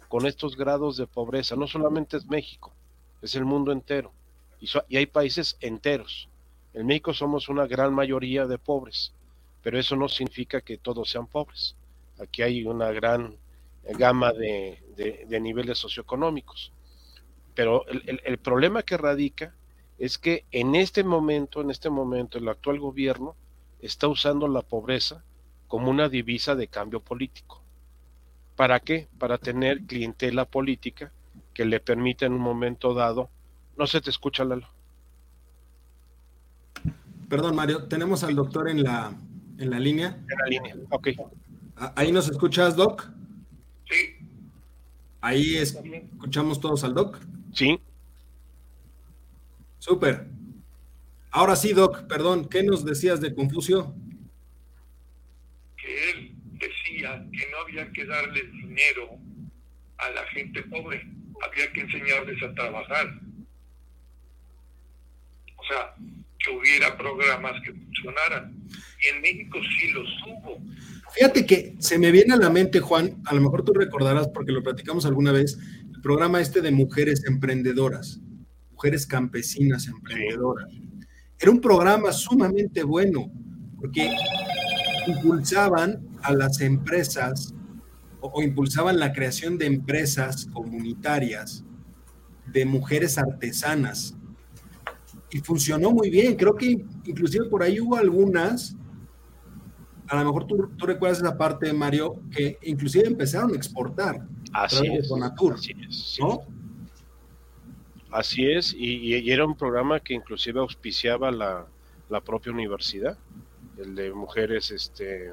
con 0.08 0.26
estos 0.26 0.56
grados 0.56 0.98
de 0.98 1.08
pobreza. 1.08 1.56
No 1.56 1.68
solamente 1.68 2.18
es 2.18 2.26
México, 2.28 2.74
es 3.22 3.36
el 3.36 3.46
mundo 3.46 3.72
entero. 3.72 4.14
Y, 4.62 4.70
y 4.88 4.98
hay 4.98 5.06
países 5.06 5.58
enteros. 5.60 6.30
En 6.74 6.88
México 6.88 7.14
somos 7.14 7.50
una 7.50 7.68
gran 7.68 7.94
mayoría 7.94 8.46
de 8.46 8.58
pobres, 8.58 9.14
pero 9.68 9.80
eso 9.80 9.98
no 9.98 10.08
significa 10.08 10.62
que 10.62 10.78
todos 10.78 11.10
sean 11.10 11.28
pobres. 11.28 11.76
Aquí 12.20 12.42
hay 12.42 12.64
una 12.64 12.90
gran 12.94 13.36
gama 14.00 14.32
de, 14.32 14.82
de, 14.96 15.40
niveles 15.42 15.78
socioeconómicos. 15.78 16.72
Pero 17.54 17.86
el, 17.88 18.22
el 18.24 18.38
problema 18.38 18.84
que 18.84 18.96
radica 18.96 19.54
es 19.98 20.18
que 20.18 20.46
en 20.54 20.74
este 20.74 21.04
momento, 21.04 21.60
en 21.60 21.70
este 21.70 21.90
momento, 21.90 22.38
el 22.38 22.48
actual 22.48 22.80
gobierno 22.80 23.36
está 23.82 24.08
usando 24.08 24.48
la 24.48 24.62
pobreza 24.62 25.26
como 25.68 25.92
una 25.92 26.08
divisa 26.08 26.56
de 26.56 26.70
cambio 26.70 27.02
político. 27.02 27.62
¿Para 28.56 28.80
qué? 28.80 29.10
Para 29.20 29.38
tener 29.38 29.82
clientela 29.82 30.46
política 30.46 31.12
que 31.54 31.66
le 31.66 31.82
permita 31.82 32.26
en 32.26 32.32
un 32.32 32.40
momento 32.40 32.94
dado. 32.94 33.30
No 33.76 33.86
se 33.86 34.00
te 34.00 34.12
escucha, 34.12 34.46
Lalo. 34.46 34.70
Perdón, 37.28 37.54
Mario, 37.58 37.90
tenemos 37.90 38.24
al 38.24 38.34
doctor 38.34 38.70
en 38.70 38.82
la, 38.86 39.14
en 39.60 39.70
la 39.70 39.80
línea. 39.80 40.24
En 40.30 40.38
la 40.38 40.46
línea, 40.48 40.76
ok. 40.90 41.10
¿Ahí 41.96 42.12
nos 42.12 42.30
escuchas, 42.30 42.76
Doc? 42.76 43.10
Sí. 43.90 44.16
Ahí 45.22 45.58
escuchamos 45.58 46.60
todos 46.60 46.84
al 46.84 46.94
Doc. 46.94 47.20
Sí. 47.54 47.80
Súper. 49.80 50.28
Ahora 51.32 51.56
sí, 51.56 51.74
Doc, 51.74 52.08
perdón, 52.08 52.50
¿qué 52.50 52.64
nos 52.64 52.84
decías 52.84 53.22
de 53.22 53.34
Confucio? 53.36 53.94
Que 55.78 56.12
él 56.12 56.36
decía 56.54 57.26
que 57.32 57.52
no 57.52 57.58
había 57.64 57.92
que 57.92 58.06
darle 58.06 58.42
dinero 58.44 59.20
a 59.98 60.10
la 60.10 60.24
gente 60.28 60.64
pobre, 60.64 61.06
había 61.46 61.72
que 61.74 61.82
enseñarles 61.82 62.42
a 62.44 62.54
trabajar. 62.54 63.20
O 65.58 65.64
sea, 65.68 65.96
que 66.48 66.56
hubiera 66.56 66.98
programas 66.98 67.54
que 67.66 67.74
funcionaran. 67.74 68.56
Y 69.04 69.16
en 69.16 69.22
México 69.22 69.60
sí 69.60 69.92
los 69.92 70.08
hubo. 70.26 70.64
Fíjate 71.14 71.46
que 71.46 71.76
se 71.80 72.00
me 72.00 72.12
viene 72.12 72.34
a 72.34 72.38
la 72.38 72.50
mente, 72.50 72.80
Juan, 72.80 73.22
a 73.26 73.36
lo 73.36 73.42
mejor 73.42 73.64
tú 73.64 73.74
recordarás 73.74 74.30
porque 74.30 74.52
lo 74.52 74.64
platicamos 74.64 75.06
alguna 75.06 75.32
vez, 75.32 75.58
el 75.94 76.02
programa 76.02 76.42
este 76.42 76.62
de 76.62 76.72
mujeres 76.72 77.26
emprendedoras 77.26 78.22
mujeres 78.78 79.08
campesinas 79.08 79.88
emprendedoras. 79.88 80.70
Era 81.40 81.52
un 81.52 81.60
programa 81.60 82.12
sumamente 82.12 82.84
bueno 82.84 83.32
porque 83.76 84.12
impulsaban 85.08 86.08
a 86.22 86.32
las 86.34 86.62
empresas 86.62 87.56
o, 88.22 88.44
impulsaban 88.44 89.00
la 89.00 89.14
creación 89.14 89.58
de 89.58 89.66
empresas 89.66 90.46
comunitarias 90.54 91.64
de 92.46 92.66
mujeres 92.66 93.18
artesanas 93.18 94.16
y 95.32 95.40
funcionó 95.40 95.92
muy 95.92 96.10
bien. 96.10 96.36
Creo 96.36 96.56
que 96.56 96.86
inclusive 97.06 97.46
por 97.46 97.64
ahí 97.64 97.80
hubo 97.80 97.96
algunas, 97.96 98.76
a 100.08 100.20
lo 100.20 100.26
mejor 100.26 100.48
tú, 100.48 100.70
tú 100.78 100.86
recuerdas 100.86 101.20
esa 101.20 101.38
parte, 101.38 101.72
Mario, 101.74 102.22
que 102.32 102.58
inclusive 102.64 103.08
empezaron 103.08 103.52
a 103.52 103.56
exportar. 103.56 104.26
Así 104.54 104.88
es. 104.88 105.12
Así 105.12 105.72
es, 105.88 106.18
¿no? 106.20 106.42
Así 108.10 108.50
es, 108.50 108.74
y, 108.74 109.30
era 109.30 109.46
un 109.46 109.56
programa 109.56 110.00
que 110.00 110.14
inclusive 110.14 110.62
auspiciaba 110.62 111.30
la, 111.30 111.68
la 112.10 112.22
propia 112.22 112.54
universidad, 112.54 113.18
el 113.78 113.96
de 113.96 114.14
mujeres 114.14 114.72
este, 114.72 115.30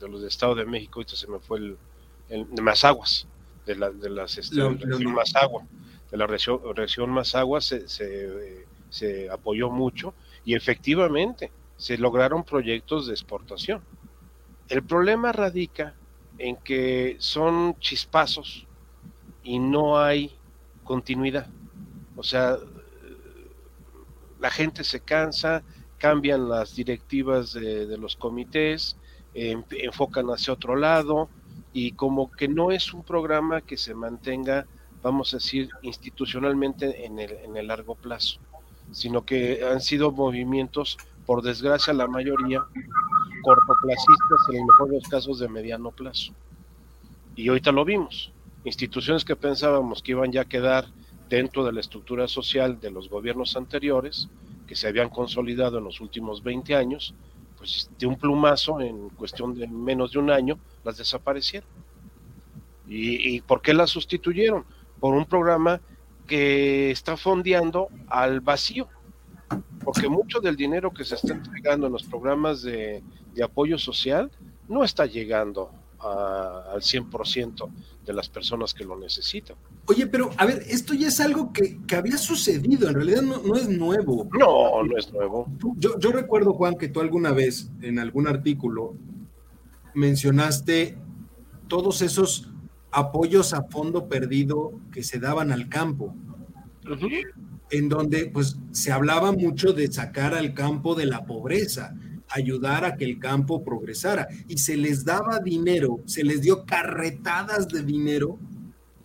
de 0.00 0.08
los 0.08 0.22
de 0.22 0.28
Estado 0.28 0.54
de 0.54 0.64
México, 0.64 1.02
y 1.02 1.04
se 1.04 1.26
me 1.26 1.40
fue 1.40 1.58
el, 1.58 1.76
el 2.28 2.48
de 2.48 2.62
Mazaguas, 2.62 3.26
de, 3.66 3.74
la, 3.74 3.90
de 3.90 4.08
las 4.08 4.38
este, 4.38 4.54
de 6.12 6.18
la 6.18 6.26
región, 6.26 6.60
región 6.74 7.10
Mazagua 7.10 7.60
se, 7.60 7.88
se, 7.88 8.66
se 8.92 9.30
apoyó 9.30 9.70
mucho 9.70 10.12
y 10.44 10.54
efectivamente 10.54 11.50
se 11.76 11.96
lograron 11.96 12.44
proyectos 12.44 13.06
de 13.06 13.14
exportación. 13.14 13.82
El 14.68 14.84
problema 14.84 15.32
radica 15.32 15.94
en 16.38 16.56
que 16.56 17.16
son 17.18 17.76
chispazos 17.80 18.66
y 19.42 19.58
no 19.58 19.98
hay 19.98 20.30
continuidad. 20.84 21.48
O 22.16 22.22
sea, 22.22 22.58
la 24.38 24.50
gente 24.50 24.84
se 24.84 25.00
cansa, 25.00 25.62
cambian 25.98 26.48
las 26.48 26.76
directivas 26.76 27.52
de, 27.54 27.96
los 27.96 28.16
comités, 28.16 28.96
enfocan 29.34 30.26
hacia 30.28 30.52
otro 30.52 30.76
lado 30.76 31.28
y 31.72 31.92
como 31.92 32.30
que 32.30 32.48
no 32.48 32.70
es 32.70 32.92
un 32.92 33.02
programa 33.02 33.60
que 33.60 33.76
se 33.76 33.94
mantenga, 33.94 34.66
vamos 35.02 35.32
a 35.32 35.38
decir, 35.38 35.70
institucionalmente 35.82 37.06
en 37.06 37.18
el, 37.18 37.32
en 37.32 37.56
el 37.56 37.68
largo 37.68 37.94
plazo, 37.94 38.40
sino 38.92 39.24
que 39.24 39.64
han 39.64 39.80
sido 39.80 40.12
movimientos, 40.12 40.96
por 41.26 41.42
desgracia 41.42 41.92
la 41.92 42.06
mayoría, 42.06 42.64
cortoplacistas, 43.42 44.48
en 44.50 44.56
el 44.56 44.64
mejor 44.64 44.88
de 44.88 44.94
los 44.96 45.08
casos 45.08 45.38
de 45.38 45.48
mediano 45.48 45.90
plazo. 45.90 46.32
Y 47.34 47.48
ahorita 47.48 47.72
lo 47.72 47.84
vimos. 47.84 48.32
Instituciones 48.64 49.24
que 49.24 49.36
pensábamos 49.36 50.02
que 50.02 50.12
iban 50.12 50.30
ya 50.30 50.42
a 50.42 50.44
quedar 50.44 50.86
dentro 51.28 51.64
de 51.64 51.72
la 51.72 51.80
estructura 51.80 52.28
social 52.28 52.78
de 52.80 52.90
los 52.90 53.08
gobiernos 53.08 53.56
anteriores, 53.56 54.28
que 54.66 54.76
se 54.76 54.88
habían 54.88 55.08
consolidado 55.08 55.78
en 55.78 55.84
los 55.84 56.00
últimos 56.00 56.42
20 56.42 56.74
años, 56.76 57.14
pues 57.58 57.90
de 57.98 58.06
un 58.06 58.16
plumazo, 58.16 58.80
en 58.80 59.08
cuestión 59.10 59.54
de 59.54 59.66
menos 59.66 60.12
de 60.12 60.18
un 60.18 60.30
año, 60.30 60.58
las 60.84 60.98
desaparecieron. 60.98 61.68
¿Y, 62.88 63.40
por 63.42 63.62
qué 63.62 63.72
las 63.72 63.90
sustituyeron? 63.90 64.64
Por 65.00 65.14
un 65.14 65.24
programa 65.24 65.80
que 66.26 66.90
está 66.90 67.16
fondeando 67.16 67.88
al 68.08 68.40
vacío, 68.40 68.88
porque 69.84 70.08
mucho 70.08 70.40
del 70.40 70.56
dinero 70.56 70.92
que 70.92 71.04
se 71.04 71.16
está 71.16 71.34
entregando 71.34 71.86
en 71.86 71.92
los 71.92 72.04
programas 72.04 72.62
de, 72.62 73.02
de 73.34 73.42
apoyo 73.42 73.78
social 73.78 74.30
no 74.68 74.84
está 74.84 75.06
llegando 75.06 75.70
al 76.02 76.80
100% 76.80 77.70
de 78.04 78.12
las 78.12 78.28
personas 78.28 78.74
que 78.74 78.84
lo 78.84 78.98
necesitan. 78.98 79.56
Oye, 79.86 80.06
pero 80.06 80.30
a 80.36 80.46
ver, 80.46 80.62
esto 80.68 80.94
ya 80.94 81.08
es 81.08 81.20
algo 81.20 81.52
que, 81.52 81.78
había 81.94 82.18
sucedido, 82.18 82.88
en 82.88 82.94
realidad 82.94 83.22
no, 83.22 83.54
es 83.54 83.68
nuevo. 83.68 84.28
No, 84.32 84.82
no 84.82 84.96
es 84.96 85.12
nuevo. 85.12 85.46
Yo, 85.76 85.98
yo 85.98 86.10
recuerdo, 86.10 86.54
Juan, 86.54 86.76
que 86.76 86.88
tú 86.88 87.00
alguna 87.00 87.32
vez 87.32 87.70
en 87.82 87.98
algún 87.98 88.26
artículo 88.26 88.96
mencionaste 89.94 90.98
todos 91.68 92.02
esos 92.02 92.51
apoyos 92.92 93.54
a 93.54 93.64
fondo 93.64 94.08
perdido 94.08 94.72
que 94.92 95.02
se 95.02 95.18
daban 95.18 95.50
al 95.50 95.68
campo, 95.68 96.14
en 97.70 97.88
donde 97.88 98.26
pues 98.26 98.58
se 98.70 98.92
hablaba 98.92 99.32
mucho 99.32 99.72
de 99.72 99.90
sacar 99.90 100.34
al 100.34 100.54
campo 100.54 100.94
de 100.94 101.06
la 101.06 101.24
pobreza 101.24 101.94
ayudar 102.28 102.84
a 102.84 102.96
que 102.96 103.04
el 103.04 103.18
campo 103.18 103.62
progresara. 103.64 104.28
Y 104.48 104.58
se 104.58 104.76
les 104.76 105.04
daba 105.04 105.38
dinero, 105.38 106.00
se 106.06 106.24
les 106.24 106.42
dio 106.42 106.64
carretadas 106.64 107.68
de 107.68 107.82
dinero 107.82 108.38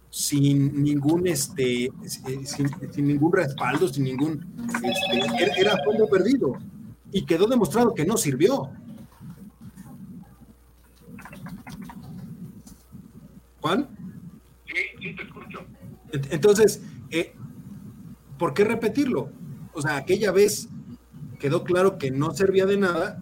sin 0.10 0.82
ningún 0.82 1.28
este 1.28 1.91
sin, 2.06 3.08
ningún 3.08 3.34
respaldo, 3.34 3.88
sin 3.88 4.06
ningún 4.06 4.45
este, 4.84 5.62
era 5.62 5.78
fondo 5.84 6.08
perdido 6.08 6.54
y 7.12 7.26
quedó 7.26 7.47
demostrado 7.47 7.93
que 7.93 8.06
no 8.06 8.17
sirvió. 8.17 8.71
Juan? 13.68 13.90
Sí, 14.66 14.82
sí 15.02 15.16
te 15.16 15.24
escucho. 15.24 15.66
Entonces, 16.32 16.82
eh, 17.12 17.34
¿por 18.38 18.54
qué 18.54 18.64
repetirlo? 18.64 19.30
O 19.74 19.82
sea, 19.82 19.98
aquella 19.98 20.32
vez 20.32 20.70
quedó 21.38 21.64
claro 21.64 21.98
que 21.98 22.12
no 22.12 22.32
servía 22.32 22.66
de 22.66 22.78
nada 22.78 23.22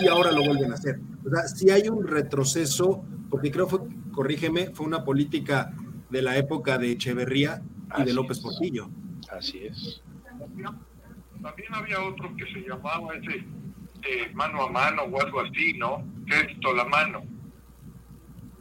y 0.00 0.06
ahora 0.06 0.30
lo 0.30 0.44
vuelven 0.44 0.70
a 0.70 0.74
hacer. 0.74 1.00
O 1.26 1.30
sea, 1.30 1.48
si 1.48 1.70
hay 1.70 1.88
un 1.88 2.06
retroceso, 2.06 3.04
porque 3.28 3.50
creo 3.50 3.66
fue, 3.66 3.80
corrígeme, 4.12 4.70
fue 4.72 4.86
una 4.86 5.04
política 5.04 5.72
de 6.10 6.22
la 6.22 6.36
época 6.36 6.78
de 6.78 6.92
Echeverría 6.92 7.62
y 7.98 8.04
de 8.04 8.12
López 8.12 8.38
Portillo. 8.38 8.88
Así 9.30 9.64
es. 9.64 10.02
También, 10.38 11.74
había 11.74 12.00
otro 12.00 12.34
que 12.36 12.44
se 12.52 12.68
llamaba 12.68 13.14
ese 13.16 13.38
eh, 13.38 14.30
mano 14.32 14.62
a 14.62 14.70
mano 14.70 15.02
o 15.02 15.20
algo 15.20 15.40
así, 15.40 15.74
¿no? 15.76 16.04
Crédito 16.26 16.72
la 16.72 16.84
mano. 16.84 17.24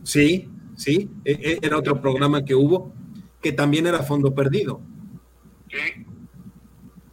Sí, 0.03 0.49
sí, 0.81 1.09
e, 1.25 1.31
e, 1.31 1.59
era 1.61 1.77
otro 1.77 2.01
programa 2.01 2.43
que 2.43 2.55
hubo, 2.55 2.93
que 3.41 3.51
también 3.51 3.85
era 3.85 4.01
fondo 4.03 4.33
perdido. 4.33 4.81
Sí. 5.69 6.05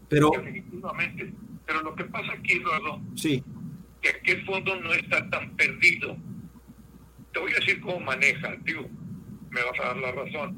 Pero. 0.09 0.31
Definitivamente. 0.35 1.35
Pero 1.67 1.83
lo 1.83 1.95
que 1.95 2.05
pasa 2.05 2.33
aquí, 2.33 2.53
Eduardo, 2.53 3.03
sí. 3.15 3.45
que 4.01 4.09
aquel 4.09 4.45
fondo 4.47 4.75
no 4.81 4.95
está 4.95 5.29
tan 5.29 5.55
perdido. 5.55 6.17
Te 7.33 7.41
voy 7.41 7.53
a 7.53 7.57
decir 7.57 7.79
cómo 7.83 8.01
maneja, 8.01 8.57
tío, 8.65 8.89
me 9.51 9.63
vas 9.63 9.79
a 9.81 9.89
dar 9.89 9.97
la 9.99 10.13
razón. 10.13 10.57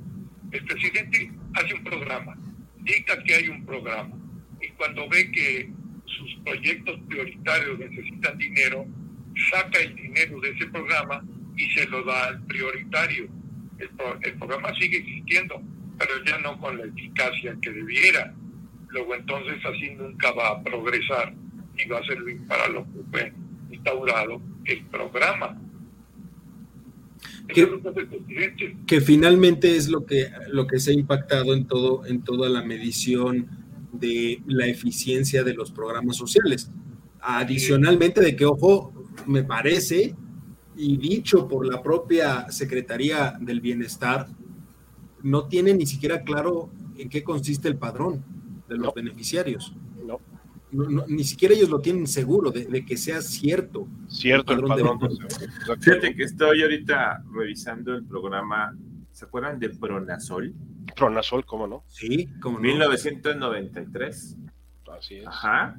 El 0.52 0.64
presidente 0.64 1.32
hace 1.54 1.74
un 1.74 1.82
programa, 1.82 2.36
dicta 2.78 3.20
que 3.24 3.34
hay 3.34 3.48
un 3.48 3.66
programa, 3.66 4.16
y 4.60 4.68
cuando 4.74 5.08
ve 5.08 5.32
que 5.32 5.72
sus 6.06 6.36
proyectos 6.44 7.00
prioritarios 7.08 7.78
necesitan 7.80 8.38
dinero, 8.38 8.86
saca 9.50 9.80
el 9.80 9.96
dinero 9.96 10.40
de 10.40 10.50
ese 10.50 10.66
programa 10.66 11.24
y 11.64 11.70
se 11.72 11.86
lo 11.86 12.04
da 12.04 12.28
al 12.28 12.42
prioritario. 12.42 13.28
El, 13.78 13.88
el 14.22 14.34
programa 14.38 14.74
sigue 14.78 14.98
existiendo, 14.98 15.60
pero 15.98 16.12
ya 16.24 16.38
no 16.38 16.58
con 16.58 16.78
la 16.78 16.84
eficacia 16.84 17.56
que 17.60 17.70
debiera 17.70 18.34
luego 18.90 19.14
entonces 19.14 19.64
así 19.64 19.90
nunca 19.94 20.32
va 20.32 20.48
a 20.50 20.62
progresar 20.62 21.34
y 21.78 21.88
va 21.88 21.98
a 21.98 22.04
servir 22.04 22.46
para 22.46 22.68
lo 22.68 22.84
que 22.84 23.00
fue 23.10 23.32
instaurado 23.70 24.40
el 24.64 24.84
programa. 24.86 25.60
Que, 28.86 29.00
finalmente 29.00 29.76
es 29.76 29.88
lo 29.88 30.06
que, 30.06 30.30
lo 30.48 30.66
que 30.66 30.78
se 30.78 30.92
ha 30.92 30.94
impactado 30.94 31.52
en, 31.54 31.66
todo, 31.66 32.06
en 32.06 32.22
toda 32.22 32.48
la 32.48 32.62
medición 32.62 33.48
de 33.92 34.40
la 34.46 34.66
eficiencia 34.66 35.42
de 35.42 35.54
los 35.54 35.72
programas 35.72 36.16
sociales. 36.16 36.70
Adicionalmente 37.20 38.20
de 38.20 38.36
que, 38.36 38.44
ojo, 38.44 38.92
me 39.26 39.42
parece, 39.42 40.14
y 40.80 40.96
dicho 40.96 41.46
por 41.46 41.66
la 41.66 41.82
propia 41.82 42.50
Secretaría 42.50 43.36
del 43.38 43.60
Bienestar, 43.60 44.26
no 45.22 45.46
tiene 45.46 45.74
ni 45.74 45.84
siquiera 45.84 46.22
claro 46.22 46.70
en 46.96 47.10
qué 47.10 47.22
consiste 47.22 47.68
el 47.68 47.76
padrón 47.76 48.24
de 48.66 48.78
los 48.78 48.94
beneficiarios. 48.94 49.74
No. 50.06 50.18
Ni 51.08 51.24
siquiera 51.24 51.54
ellos 51.54 51.68
lo 51.68 51.80
tienen 51.80 52.06
seguro 52.06 52.50
de, 52.50 52.84
que 52.86 52.96
sea 52.96 53.20
cierto. 53.20 53.88
Cierto 54.08 54.54
el 54.54 54.62
padrón. 54.62 54.98
Fíjate 55.80 56.14
que 56.14 56.22
estoy 56.22 56.62
ahorita 56.62 57.24
revisando 57.34 57.94
el 57.94 58.04
programa, 58.04 58.74
¿se 59.12 59.26
acuerdan 59.26 59.58
de 59.58 59.70
Pronasol? 59.70 60.54
Pronasol, 60.96 61.44
¿cómo 61.44 61.66
no? 61.66 61.84
Sí, 61.88 62.28
como 62.40 62.56
no. 62.58 62.62
1993. 62.62 64.36
Así 64.96 65.16
es. 65.16 65.26
Ajá. 65.26 65.76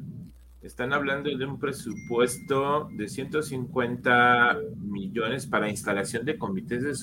Están 0.61 0.93
hablando 0.93 1.35
de 1.35 1.43
un 1.43 1.57
presupuesto 1.57 2.87
de 2.93 3.07
150 3.07 4.59
millones 4.77 5.47
para 5.47 5.69
instalación 5.69 6.23
de 6.23 6.37
comités 6.37 6.83
de 6.83 6.93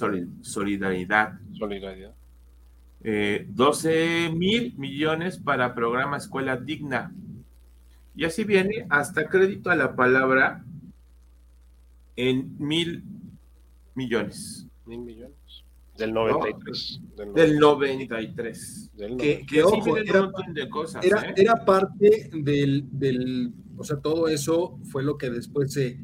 solidaridad. 0.42 1.40
Solidaridad. 1.58 2.14
12 3.00 4.26
eh, 4.26 4.30
mil 4.30 4.76
millones 4.76 5.38
para 5.38 5.74
programa 5.74 6.18
Escuela 6.18 6.56
Digna. 6.56 7.12
Y 8.14 8.24
así 8.24 8.44
viene 8.44 8.86
hasta 8.90 9.28
crédito 9.28 9.70
a 9.70 9.76
la 9.76 9.96
palabra 9.96 10.64
en 12.14 12.56
mil 12.58 13.02
millones. 13.94 14.68
Mil 14.86 15.00
millones. 15.00 15.37
Del 15.98 16.14
93. 16.14 17.00
del, 17.34 17.58
93. 17.58 18.90
que, 19.48 19.62
ojo, 19.64 19.96
era, 19.96 20.30
de 20.52 20.68
cosas, 20.68 21.04
¿eh? 21.04 21.10
era, 21.36 21.64
parte 21.64 22.30
del, 22.32 22.86
del, 22.90 23.52
o 23.76 23.82
sea, 23.82 23.96
todo 23.96 24.28
eso 24.28 24.78
fue 24.92 25.02
lo 25.02 25.18
que 25.18 25.28
después 25.28 25.72
se 25.72 25.98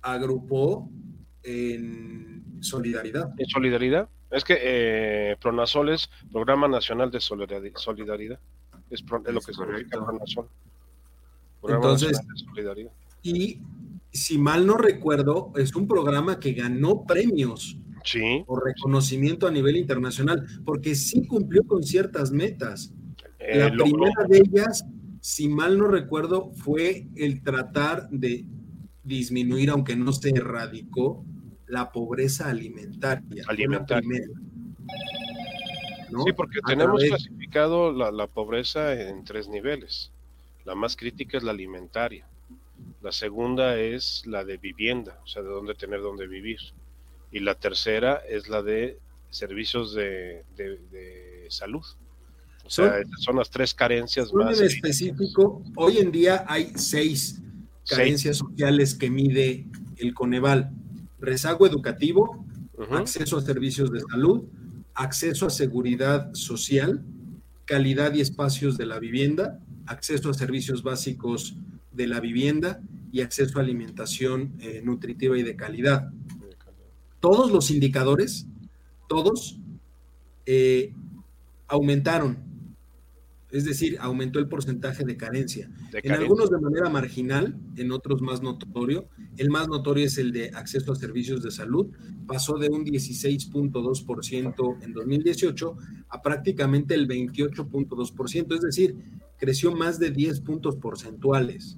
agrupó 0.00 0.88
en 1.42 2.44
solidaridad. 2.60 3.32
En 3.36 3.46
solidaridad. 3.46 4.08
Es 4.30 4.44
que 4.44 4.58
eh, 4.62 5.36
Pronasol 5.40 5.90
es 5.90 6.08
Programa 6.30 6.68
Nacional 6.68 7.10
de 7.10 7.20
Solidaridad. 7.20 8.38
Es, 8.90 9.04
lo 9.04 9.40
que 9.40 9.52
significa 9.52 10.04
Pronasol. 10.04 10.48
Entonces, 11.64 12.20
y 13.22 13.60
si 14.12 14.38
mal 14.38 14.66
no 14.66 14.76
recuerdo, 14.76 15.52
es 15.56 15.74
un 15.74 15.88
programa 15.88 16.38
que 16.38 16.52
ganó 16.52 17.04
premios 17.04 17.76
sí, 18.04 18.44
o 18.46 18.58
reconocimiento 18.58 19.46
a 19.46 19.50
nivel 19.50 19.76
internacional, 19.76 20.46
porque 20.64 20.94
sí 20.94 21.26
cumplió 21.26 21.62
con 21.64 21.82
ciertas 21.82 22.30
metas. 22.32 22.92
Eh, 23.38 23.58
La 23.58 23.68
logró- 23.70 23.84
primera 24.12 24.24
de 24.28 24.38
ellas, 24.38 24.84
si 25.20 25.48
mal 25.48 25.78
no 25.78 25.88
recuerdo, 25.88 26.50
fue 26.56 27.06
el 27.16 27.42
tratar 27.42 28.08
de 28.10 28.44
disminuir, 29.04 29.70
aunque 29.70 29.96
no 29.96 30.12
se 30.12 30.30
erradicó, 30.30 31.24
la 31.66 31.90
pobreza 31.90 32.48
alimentaria. 32.50 33.44
Alimentaria. 33.48 34.26
Sí, 36.24 36.32
porque 36.36 36.58
A 36.62 36.68
tenemos 36.68 37.00
través- 37.00 37.08
clasificado 37.24 37.92
la, 37.92 38.10
la 38.12 38.26
pobreza 38.26 38.92
en 39.00 39.24
tres 39.24 39.48
niveles. 39.48 40.10
La 40.64 40.74
más 40.74 40.96
crítica 40.96 41.38
es 41.38 41.42
la 41.44 41.52
alimentaria. 41.52 42.26
La 43.00 43.12
segunda 43.12 43.78
es 43.78 44.22
la 44.26 44.44
de 44.44 44.58
vivienda, 44.58 45.18
o 45.24 45.26
sea, 45.26 45.42
de 45.42 45.48
dónde 45.48 45.74
tener 45.74 46.00
dónde 46.02 46.26
vivir. 46.26 46.58
Y 47.32 47.40
la 47.40 47.54
tercera 47.54 48.20
es 48.28 48.48
la 48.48 48.62
de 48.62 48.98
servicios 49.30 49.94
de, 49.94 50.44
de- 50.56 50.78
de 50.90 51.46
salud. 51.48 51.82
O 52.64 52.70
sea, 52.70 53.02
Son- 53.02 53.18
son 53.18 53.36
las 53.36 53.50
tres 53.50 53.74
carencias 53.74 54.32
más. 54.32 54.60
en 54.60 54.66
específico, 54.66 55.62
hoy 55.76 55.98
en 55.98 56.12
día 56.12 56.44
hay 56.46 56.72
seis 56.76 57.40
carencias 57.88 58.36
sociales 58.38 58.94
que 58.94 59.10
mide 59.10 59.66
el 59.96 60.14
Coneval. 60.14 60.70
Rezago 61.18 61.66
educativo, 61.66 62.44
acceso 62.90 63.36
a 63.38 63.40
servicios 63.42 63.90
de 63.90 64.00
salud, 64.00 64.44
acceso 64.94 65.46
a 65.46 65.50
seguridad 65.50 66.32
social, 66.34 67.02
calidad 67.64 68.14
y 68.14 68.20
espacios 68.20 68.76
de 68.76 68.86
la 68.86 68.98
vivienda, 68.98 69.58
acceso 69.86 70.30
a 70.30 70.34
servicios 70.34 70.82
básicos 70.82 71.56
de 71.92 72.06
la 72.06 72.20
vivienda 72.20 72.80
y 73.12 73.20
acceso 73.20 73.58
a 73.58 73.62
alimentación 73.62 74.52
eh, 74.60 74.80
nutritiva 74.84 75.36
y 75.38 75.42
de 75.42 75.56
calidad. 75.56 76.10
Todos 77.22 77.50
los 77.52 77.70
indicadores, 77.70 78.46
todos, 79.08 79.58
eh, 80.44 80.92
aumentaron. 81.68 82.36
Es 83.50 83.64
decir, 83.66 83.96
aumentó 84.00 84.38
el 84.38 84.48
porcentaje 84.48 85.04
de 85.04 85.16
carencia. 85.16 85.70
De 85.92 86.00
En 86.02 86.12
algunos 86.12 86.50
de 86.50 86.58
manera 86.58 86.88
marginal, 86.88 87.54
en 87.76 87.92
otros 87.92 88.20
más 88.22 88.42
notorio. 88.42 89.06
El 89.36 89.50
más 89.50 89.68
notorio 89.68 90.06
es 90.06 90.16
el 90.18 90.32
de 90.32 90.48
acceso 90.54 90.90
a 90.92 90.96
servicios 90.96 91.42
de 91.42 91.50
salud. 91.50 91.86
Pasó 92.26 92.56
de 92.58 92.68
un 92.70 92.82
16.2% 92.84 94.82
en 94.82 94.92
2018 94.92 95.76
a 96.08 96.22
prácticamente 96.22 96.94
el 96.94 97.06
28.2%. 97.06 98.54
Es 98.54 98.60
decir, 98.62 98.96
creció 99.38 99.72
más 99.76 99.98
de 99.98 100.10
10 100.10 100.40
puntos 100.40 100.76
porcentuales. 100.76 101.76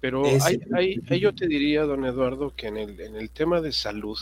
Pero 0.00 0.24
hay, 0.26 0.60
hay- 0.74 1.00
hay- 1.08 1.20
yo 1.20 1.34
te 1.34 1.46
diría, 1.46 1.84
don 1.84 2.04
Eduardo, 2.04 2.52
que 2.56 2.66
en 2.66 2.76
el, 2.76 3.00
en 3.00 3.16
el 3.16 3.30
tema 3.30 3.60
de 3.60 3.72
salud 3.72 4.18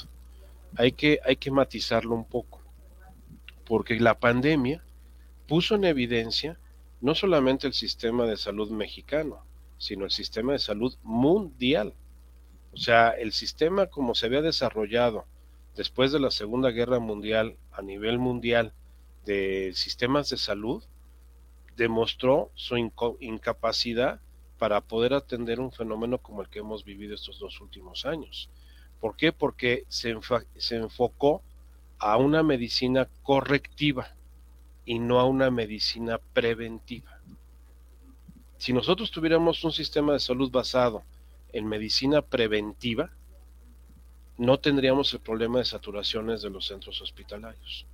hay 0.76 0.92
que, 0.92 1.20
hay 1.24 1.36
que 1.36 1.50
matizarlo 1.50 2.14
un 2.14 2.24
poco, 2.24 2.60
porque 3.64 3.98
la 4.00 4.18
pandemia 4.18 4.84
puso 5.46 5.74
en 5.74 5.84
evidencia 5.84 6.58
no 7.00 7.14
solamente 7.14 7.66
el 7.66 7.72
sistema 7.72 8.26
de 8.26 8.36
salud 8.36 8.70
mexicano, 8.70 9.44
sino 9.78 10.04
el 10.04 10.10
sistema 10.10 10.52
de 10.52 10.58
salud 10.58 10.94
mundial. 11.02 11.94
O 12.72 12.76
sea, 12.76 13.10
el 13.10 13.32
sistema 13.32 13.86
como 13.86 14.14
se 14.14 14.26
había 14.26 14.40
desarrollado 14.40 15.26
después 15.76 16.12
de 16.12 16.20
la 16.20 16.30
Segunda 16.30 16.70
Guerra 16.70 17.00
Mundial 17.00 17.56
a 17.72 17.82
nivel 17.82 18.18
mundial 18.18 18.72
de 19.24 19.72
sistemas 19.74 20.30
de 20.30 20.36
salud, 20.36 20.82
demostró 21.76 22.50
su 22.54 22.76
incapacidad 23.20 24.20
para 24.58 24.80
poder 24.80 25.14
atender 25.14 25.58
un 25.60 25.72
fenómeno 25.72 26.18
como 26.18 26.42
el 26.42 26.48
que 26.48 26.60
hemos 26.60 26.84
vivido 26.84 27.14
estos 27.14 27.38
dos 27.38 27.60
últimos 27.60 28.06
años. 28.06 28.50
¿Por 29.02 29.16
qué? 29.16 29.32
Porque 29.32 29.84
se, 29.88 30.14
enfocó 30.76 31.42
a 31.98 32.16
una 32.18 32.44
medicina 32.44 33.08
correctiva 33.24 34.14
y 34.84 35.00
no 35.00 35.18
a 35.18 35.24
una 35.24 35.50
medicina 35.50 36.20
preventiva. 36.32 37.18
Si 38.58 38.72
nosotros 38.72 39.10
tuviéramos 39.10 39.64
un 39.64 39.72
sistema 39.72 40.12
de 40.12 40.20
salud 40.20 40.52
basado 40.52 41.02
en 41.52 41.66
medicina 41.66 42.22
preventiva, 42.22 43.10
no 44.38 44.60
tendríamos 44.60 45.12
el 45.14 45.18
problema 45.18 45.58
de 45.58 45.64
saturaciones 45.64 46.40
de 46.40 46.50
los 46.50 46.68
centros 46.68 47.02
hospitalarios, 47.02 47.86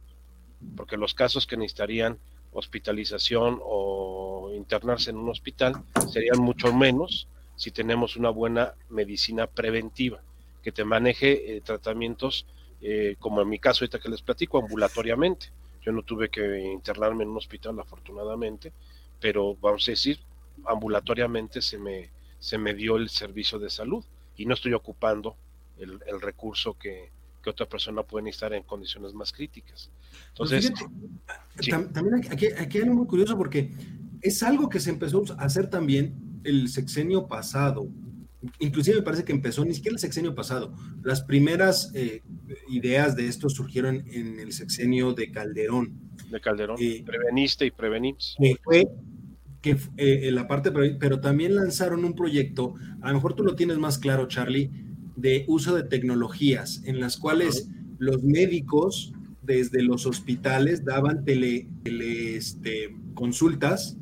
porque 0.76 0.98
los 0.98 1.14
casos 1.14 1.46
que 1.46 1.56
necesitarían 1.56 2.18
hospitalización 2.52 3.60
o 3.62 4.52
internarse 4.54 5.08
en 5.08 5.16
un 5.16 5.30
hospital 5.30 5.82
serían 6.12 6.40
mucho 6.40 6.70
menos 6.70 7.28
si 7.56 7.70
tenemos 7.70 8.16
una 8.16 8.28
buena 8.28 8.74
medicina 8.90 9.46
preventiva 9.46 10.20
que 10.68 10.72
te 10.72 10.84
maneje 10.84 11.56
eh, 11.56 11.62
tratamientos 11.62 12.44
eh, 12.82 13.16
como 13.18 13.40
en 13.40 13.48
mi 13.48 13.58
caso 13.58 13.84
ahorita 13.84 13.98
que 13.98 14.10
les 14.10 14.20
platico 14.20 14.58
ambulatoriamente 14.58 15.46
yo 15.80 15.92
no 15.92 16.02
tuve 16.02 16.28
que 16.28 16.60
internarme 16.60 17.24
en 17.24 17.30
un 17.30 17.38
hospital 17.38 17.80
afortunadamente 17.80 18.70
pero 19.18 19.56
vamos 19.62 19.88
a 19.88 19.92
decir 19.92 20.18
ambulatoriamente 20.66 21.62
se 21.62 21.78
me 21.78 22.10
se 22.38 22.58
me 22.58 22.74
dio 22.74 22.96
el 22.98 23.08
servicio 23.08 23.58
de 23.58 23.70
salud 23.70 24.04
y 24.36 24.44
no 24.44 24.52
estoy 24.52 24.74
ocupando 24.74 25.36
el, 25.78 26.00
el 26.06 26.20
recurso 26.20 26.74
que, 26.74 27.10
que 27.42 27.48
otra 27.48 27.64
persona 27.66 28.02
puede 28.02 28.24
necesitar 28.24 28.52
en 28.52 28.62
condiciones 28.64 29.14
más 29.14 29.32
críticas 29.32 29.90
entonces 30.28 30.66
fíjate, 30.66 30.84
sí. 31.60 31.70
también 31.94 32.14
aquí, 32.16 32.28
aquí- 32.30 32.46
aquí 32.58 32.76
hay 32.76 32.84
algo 32.84 32.96
muy 32.96 33.06
curioso 33.06 33.38
porque 33.38 33.72
es 34.20 34.42
algo 34.42 34.68
que 34.68 34.80
se 34.80 34.90
empezó 34.90 35.24
a 35.38 35.44
hacer 35.44 35.70
también 35.70 36.14
el 36.44 36.68
sexenio 36.68 37.26
pasado. 37.26 37.88
Inclusive 38.60 38.96
me 38.98 39.02
parece 39.02 39.24
que 39.24 39.32
empezó 39.32 39.64
ni 39.64 39.74
siquiera 39.74 39.94
el 39.96 40.00
sexenio 40.00 40.34
pasado. 40.34 40.72
Las 41.02 41.22
primeras 41.22 41.90
eh, 41.94 42.22
ideas 42.68 43.16
de 43.16 43.26
esto 43.26 43.48
surgieron 43.48 44.04
en 44.12 44.38
el 44.38 44.52
sexenio 44.52 45.12
de 45.12 45.30
Calderón. 45.32 45.92
de 46.30 46.40
Calderón 46.40 46.76
Eh, 46.80 47.02
preveniste 47.04 47.66
y 47.66 47.70
prevenimos 47.72 48.36
que 48.38 48.56
fue 48.62 48.86
que 49.60 49.70
eh, 49.96 50.28
en 50.28 50.36
la 50.36 50.46
parte, 50.46 50.70
pero, 50.70 50.96
pero 51.00 51.20
también 51.20 51.56
lanzaron 51.56 52.04
un 52.04 52.14
proyecto, 52.14 52.74
a 53.00 53.08
lo 53.08 53.14
mejor 53.14 53.34
tú 53.34 53.42
lo 53.42 53.56
tienes 53.56 53.76
más 53.78 53.98
claro, 53.98 54.28
Charlie, 54.28 54.70
de 55.16 55.44
uso 55.48 55.74
de 55.74 55.82
tecnologías, 55.82 56.82
en 56.86 57.00
las 57.00 57.16
cuales 57.16 57.68
los 57.98 58.22
médicos 58.22 59.12
desde 59.42 59.82
los 59.82 60.06
hospitales 60.06 60.84
daban 60.84 61.24
tele, 61.24 61.66
tele, 61.82 62.36
este, 62.36 62.94
consultas, 63.14 63.96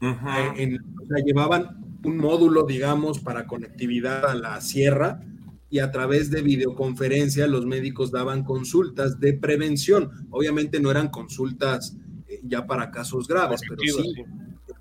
eh, 0.00 0.16
en- 0.56 0.76
o 0.80 1.06
sea, 1.06 1.22
llevaban 1.22 1.81
un 2.04 2.16
módulo, 2.16 2.64
digamos, 2.64 3.20
para 3.20 3.46
conectividad 3.46 4.24
a 4.26 4.34
la 4.34 4.60
sierra 4.60 5.20
y 5.70 5.78
a 5.78 5.90
través 5.90 6.30
de 6.30 6.42
videoconferencia 6.42 7.46
los 7.46 7.64
médicos 7.64 8.10
daban 8.10 8.44
consultas 8.44 9.20
de 9.20 9.34
prevención. 9.34 10.10
Obviamente 10.30 10.80
no 10.80 10.90
eran 10.90 11.08
consultas 11.08 11.96
eh, 12.28 12.40
ya 12.44 12.66
para 12.66 12.90
casos 12.90 13.26
graves, 13.28 13.60
pero 13.68 13.80
sí 13.82 14.14
sí. 14.14 14.22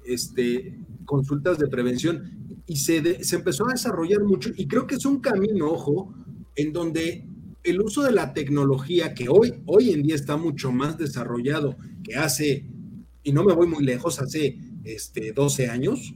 este, 0.06 0.80
consultas 1.06 1.58
de 1.60 1.68
prevención 1.68 2.62
y 2.66 2.78
se, 2.78 3.02
de- 3.02 3.24
se 3.24 3.36
empezó 3.38 3.68
a 3.68 3.72
desarrollar 3.74 4.24
mucho 4.24 4.50
y 4.56 4.68
creo 4.68 4.88
que 4.88 4.96
es 4.96 5.06
un 5.06 5.20
camino, 5.20 5.70
ojo, 5.72 6.14
en 6.56 6.74
donde 6.74 7.26
el 7.64 7.82
uso 7.82 8.02
de 8.02 8.12
la 8.12 8.34
tecnología 8.34 9.14
que 9.14 9.30
hoy, 9.30 9.54
hoy 9.66 9.92
en 9.92 10.04
día 10.04 10.16
está 10.16 10.36
mucho 10.38 10.72
más 10.72 10.98
desarrollado 10.98 11.78
que 12.04 12.16
hace, 12.16 12.66
y 13.24 13.32
no 13.32 13.44
me 13.44 13.54
voy 13.54 13.68
muy 13.68 13.84
lejos, 13.84 14.20
hace 14.20 14.58
este, 14.84 15.32
12 15.32 15.70
años, 15.70 16.14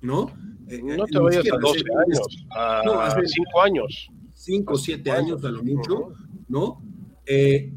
¿no? 0.00 0.30
Eh, 0.68 0.80
No 0.82 1.04
te 1.06 1.18
ni 1.18 1.24
vayas 1.24 1.46
a 1.52 1.56
12 1.58 1.80
hace 1.80 2.12
años, 2.12 2.46
a 2.50 2.82
No, 2.84 3.00
hace- 3.00 3.26
5 3.26 3.62
años. 3.62 4.08
5 4.34 4.74
o 4.74 4.78
7 4.78 5.10
años 5.10 5.44
a 5.44 5.50
lo 5.50 5.62
mucho. 5.64 6.12
¿no? 6.48 6.82
Eh, 7.26 7.72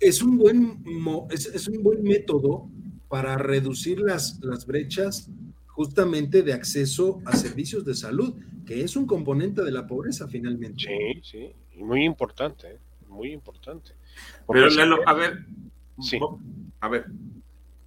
es, 0.00 0.22
un 0.22 0.36
buen 0.38 0.82
mo- 0.84 1.28
es, 1.30 1.46
es 1.46 1.68
un 1.68 1.82
buen 1.82 2.02
método 2.02 2.68
para 3.08 3.36
reducir 3.38 4.00
las, 4.00 4.40
las 4.42 4.66
brechas 4.66 5.30
justamente 5.68 6.42
de 6.42 6.52
acceso 6.52 7.20
a 7.24 7.36
servicios 7.36 7.84
de 7.84 7.94
salud, 7.94 8.34
que 8.64 8.82
es 8.82 8.96
un 8.96 9.06
componente 9.06 9.62
de 9.62 9.70
la 9.70 9.86
pobreza 9.86 10.26
finalmente. 10.26 10.84
Sí, 10.84 11.20
sí, 11.22 11.52
y 11.78 11.84
muy 11.84 12.04
importante, 12.04 12.66
¿eh? 12.72 12.78
muy 13.08 13.32
importante. 13.32 13.92
Porque 14.44 14.62
Pero 14.62 14.74
Lalo, 14.74 14.96
a 15.06 15.12
ver, 15.14 15.44
Sí. 16.00 16.18
a 16.80 16.88
ver, 16.88 17.06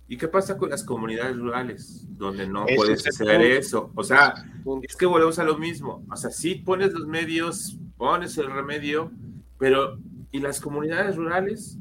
¿y 0.09 0.17
qué 0.17 0.27
pasa 0.27 0.57
con 0.57 0.71
las 0.71 0.83
comunidades 0.83 1.37
rurales 1.37 2.05
donde 2.17 2.47
no 2.47 2.65
Ese 2.65 2.75
puedes 2.75 3.07
hacer 3.07 3.27
punto. 3.27 3.43
eso? 3.43 3.91
O 3.95 4.03
sea, 4.03 4.33
es 4.81 4.95
que 4.95 5.05
volvemos 5.05 5.37
a 5.37 5.43
lo 5.43 5.57
mismo. 5.57 6.03
O 6.11 6.15
sea, 6.15 6.31
sí 6.31 6.55
pones 6.55 6.91
los 6.91 7.07
medios, 7.07 7.77
pones 7.95 8.37
el 8.39 8.51
remedio, 8.51 9.11
pero 9.59 9.99
¿y 10.31 10.39
las 10.39 10.59
comunidades 10.59 11.15
rurales? 11.15 11.77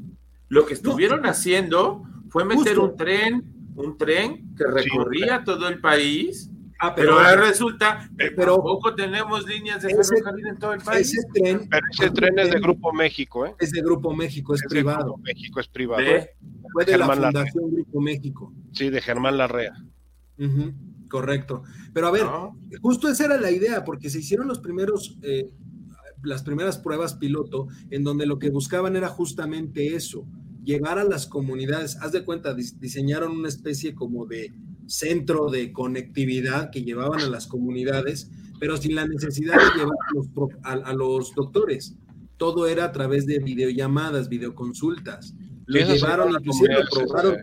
Lo 0.48 0.66
que 0.66 0.74
estuvieron 0.74 1.24
haciendo 1.26 2.02
fue 2.28 2.44
meter 2.44 2.76
Justo. 2.76 2.84
un 2.84 2.96
tren, 2.96 3.54
un 3.76 3.96
tren 3.96 4.54
que 4.56 4.64
recorría 4.64 5.42
todo 5.42 5.66
el 5.68 5.80
país, 5.80 6.50
Ah, 6.80 6.94
pero 6.94 7.08
pero, 7.16 7.20
ahora 7.20 7.48
resulta 7.48 8.08
que 8.16 8.30
pero- 8.30 8.54
tampoco 8.54 8.94
tenemos 8.94 9.44
líneas 9.46 9.82
de 9.82 9.88
Ese- 9.88 9.96
ferrocarril 10.14 10.46
en 10.46 10.58
todo 10.58 10.72
el 10.74 10.80
país. 10.80 11.08
ese 11.12 11.26
tren 11.34 11.68
Pero 11.68 11.86
ese 11.90 12.10
tren 12.10 12.38
es 12.38 12.50
de 12.52 12.60
Grupo 12.60 12.92
México, 12.92 13.46
¿eh? 13.46 13.54
es 13.58 13.72
de 13.72 13.80
Grupo 13.82 14.14
México, 14.14 14.54
es 14.54 14.60
de 14.60 14.68
privado. 14.68 15.04
Grupo 15.04 15.18
México, 15.22 15.58
es 15.60 15.68
privado. 15.68 16.02
De- 16.02 16.30
Fue 16.72 16.84
de 16.84 16.98
la 16.98 17.06
Larrea. 17.08 17.24
Fundación 17.32 17.70
Grupo 17.72 18.00
México. 18.00 18.52
Sí, 18.72 18.90
de 18.90 19.00
Germán 19.00 19.36
Larrea. 19.38 19.72
correcto. 21.08 21.62
Pero 21.94 22.06
a 22.06 22.10
ver, 22.10 22.26
justo 22.82 23.08
esa 23.08 23.24
era 23.24 23.40
la 23.40 23.50
idea, 23.50 23.84
porque 23.84 24.10
se 24.10 24.18
hicieron 24.20 24.46
los 24.46 24.60
primeros, 24.60 25.18
eh, 25.22 25.50
las 26.22 26.42
primeras 26.42 26.78
pruebas 26.78 27.14
piloto, 27.14 27.68
en 27.90 28.04
donde 28.04 28.26
lo 28.26 28.38
que 28.38 28.50
buscaban 28.50 28.94
era 28.94 29.08
justamente 29.08 29.94
eso, 29.96 30.26
llegar 30.64 30.98
a 30.98 31.04
las 31.04 31.26
comunidades. 31.26 31.96
Haz 32.02 32.12
de 32.12 32.24
cuenta, 32.24 32.54
diseñaron 32.54 33.32
una 33.32 33.48
especie 33.48 33.94
como 33.94 34.26
de 34.26 34.52
centro 34.88 35.50
de 35.50 35.72
conectividad 35.72 36.70
que 36.70 36.82
llevaban 36.82 37.20
a 37.20 37.28
las 37.28 37.46
comunidades, 37.46 38.30
pero 38.58 38.76
sin 38.76 38.94
la 38.94 39.06
necesidad 39.06 39.54
de 39.54 39.78
llevar 39.78 39.96
a 40.84 40.92
los, 40.92 41.34
doctores. 41.34 41.94
Todo 42.36 42.66
era 42.66 42.84
a 42.84 42.92
través 42.92 43.26
de 43.26 43.38
videollamadas, 43.38 44.28
videoconsultas. 44.28 45.34
Lo 45.66 45.80
llevaron, 45.80 46.32
inclusive 46.32 46.74
lo 46.74 46.88
probaron. 46.90 47.36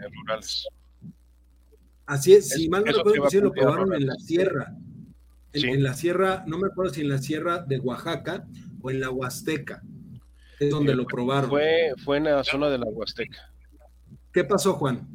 Así 2.06 2.34
es, 2.34 2.50
si 2.50 2.70
mal 2.70 2.84
no 2.86 2.92
recuerdo, 2.92 3.42
lo 3.42 3.52
probaron 3.52 3.94
en 3.94 4.08
la 4.08 4.16
sierra. 4.16 4.76
En, 5.54 5.84
la 5.84 5.94
sierra, 5.94 6.44
no 6.48 6.58
me 6.58 6.68
acuerdo 6.68 6.94
si 6.94 7.02
en 7.02 7.10
la 7.10 7.18
sierra 7.18 7.60
de 7.60 7.80
Oaxaca 7.80 8.46
o 8.82 8.92
en 8.92 9.00
la 9.00 9.10
Huasteca. 9.10 9.82
Es 10.60 10.70
donde 10.70 10.96
lo 10.96 11.06
probaron. 11.06 11.50
Fue, 11.50 11.94
fue 12.04 12.18
en 12.18 12.26
la 12.26 12.44
zona 12.44 12.70
de 12.70 12.78
la 12.78 12.86
Huasteca. 12.86 13.52
¿Qué 14.32 14.44
pasó, 14.44 14.74
Juan? 14.74 15.08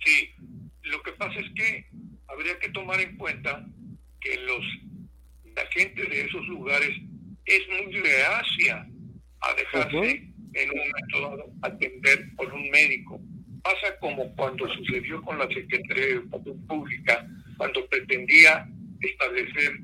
Sí, 0.00 0.28
lo 0.88 1.02
que 1.02 1.12
pasa 1.12 1.38
es 1.40 1.50
que 1.54 1.86
habría 2.28 2.58
que 2.58 2.70
tomar 2.70 3.00
en 3.00 3.16
cuenta 3.16 3.64
que 4.20 4.36
los 4.42 4.64
la 5.54 5.66
gente 5.72 6.04
de 6.04 6.20
esos 6.20 6.46
lugares 6.46 6.90
es 7.46 7.60
muy 7.68 7.92
reacia 8.00 8.86
a 9.40 9.54
dejarse 9.54 10.22
en 10.54 10.70
un 10.70 10.92
método 11.00 11.52
atender 11.62 12.24
por 12.36 12.52
un 12.52 12.70
médico. 12.70 13.20
Pasa 13.62 13.98
como 14.00 14.34
cuando 14.36 14.68
sucedió 14.74 15.20
con 15.22 15.38
la 15.38 15.48
Secretaría 15.48 16.06
de 16.06 16.12
Educación 16.12 16.66
Pública, 16.66 17.26
cuando 17.56 17.86
pretendía 17.88 18.68
establecer 19.00 19.80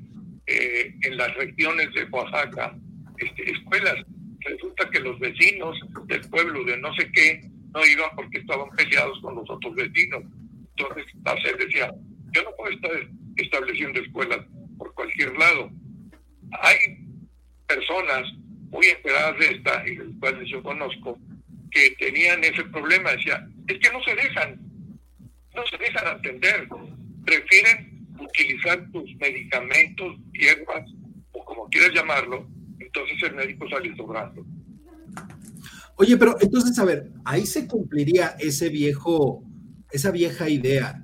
eh, 0.47 0.93
en 1.03 1.17
las 1.17 1.33
regiones 1.35 1.93
de 1.93 2.03
Oaxaca 2.05 2.77
este, 3.17 3.51
escuelas. 3.51 3.95
Resulta 4.39 4.89
que 4.91 4.99
los 4.99 5.19
vecinos 5.19 5.77
del 6.07 6.21
pueblo 6.29 6.63
de 6.63 6.77
no 6.77 6.93
sé 6.95 7.11
qué 7.11 7.49
no 7.73 7.85
iban 7.85 8.09
porque 8.15 8.37
estaban 8.37 8.69
peleados 8.75 9.19
con 9.21 9.35
los 9.35 9.49
otros 9.49 9.75
vecinos. 9.75 10.23
Entonces, 10.77 11.05
SED 11.43 11.57
decía, 11.57 11.93
yo 12.31 12.43
no 12.43 12.55
puedo 12.57 12.71
estar 12.71 12.91
estableciendo 13.37 13.99
escuelas 14.01 14.39
por 14.77 14.93
cualquier 14.93 15.37
lado. 15.37 15.71
Hay 16.61 16.77
personas 17.67 18.23
muy 18.69 18.85
esperadas 18.87 19.39
de 19.39 19.55
esta, 19.55 19.87
y 19.87 19.95
las 19.95 20.07
cuales 20.19 20.49
yo 20.49 20.61
conozco, 20.61 21.17
que 21.71 21.95
tenían 21.97 22.43
ese 22.43 22.63
problema. 22.65 23.11
Decía, 23.11 23.47
es 23.67 23.79
que 23.79 23.91
no 23.91 24.03
se 24.03 24.15
dejan, 24.15 24.59
no 25.55 25.65
se 25.69 25.77
dejan 25.77 26.07
atender. 26.07 26.67
Prefieren 27.25 28.07
utilizar 28.19 28.91
tus 28.91 29.15
medicamentos, 29.15 30.17
hierbas, 30.33 30.89
o 31.31 31.43
como 31.45 31.69
quieras 31.69 31.93
llamarlo, 31.93 32.47
entonces 32.79 33.17
el 33.23 33.35
médico 33.35 33.67
sale 33.69 33.95
sobrando. 33.95 34.45
Oye, 35.97 36.17
pero 36.17 36.35
entonces, 36.41 36.77
a 36.79 36.85
ver, 36.85 37.09
ahí 37.23 37.45
se 37.45 37.67
cumpliría 37.67 38.35
ese 38.39 38.69
viejo 38.69 39.43
esa 39.95 40.11
vieja 40.11 40.49
idea 40.49 41.01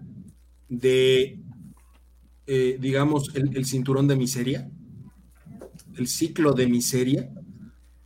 de, 0.68 1.40
eh, 2.46 2.78
digamos, 2.80 3.34
el, 3.36 3.66
cinturón 3.66 4.08
de 4.10 4.18
miseria, 4.18 4.70
el 5.98 6.08
ciclo 6.08 6.52
de 6.52 6.68
miseria, 6.68 7.30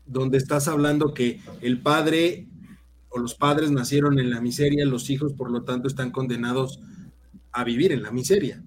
donde 0.05 0.37
estás 0.37 0.67
hablando 0.67 1.13
que 1.13 1.41
el 1.61 1.81
padre 1.81 2.47
o 3.09 3.17
los 3.17 3.33
padres 3.33 3.71
nacieron 3.71 4.19
en 4.19 4.29
la 4.29 4.41
miseria, 4.41 4.85
los 4.85 5.09
hijos, 5.09 5.33
por 5.33 5.49
lo 5.49 5.63
tanto, 5.63 5.87
están 5.87 6.11
condenados 6.11 6.79
a 7.51 7.63
vivir 7.63 7.91
en 7.91 8.03
la 8.03 8.11
miseria. 8.11 8.61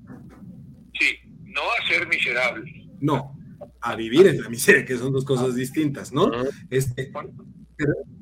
Sí, 0.99 1.07
no 1.45 1.61
a 1.61 1.89
ser 1.89 2.09
miserables. 2.09 2.75
No, 3.01 3.39
a 3.81 3.95
vivir 3.95 4.27
en 4.27 4.41
la 4.41 4.49
miseria, 4.49 4.85
que 4.85 4.99
son 4.99 5.13
dos 5.13 5.25
cosas 5.25 5.55
distintas, 5.55 6.13
¿no? 6.13 6.33
Este, 6.69 7.13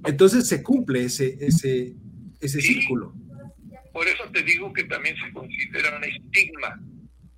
entonces 0.05 0.47
se 0.47 0.63
cumple 0.63 1.05
ese, 1.05 1.39
ese, 1.41 1.97
ese 2.41 2.61
círculo. 2.61 3.15
Por 3.97 4.07
eso 4.07 4.25
te 4.31 4.43
digo 4.43 4.75
que 4.75 4.85
también 4.85 5.17
se 5.17 5.33
considera 5.33 5.97
un 5.97 6.05
estigma. 6.05 6.79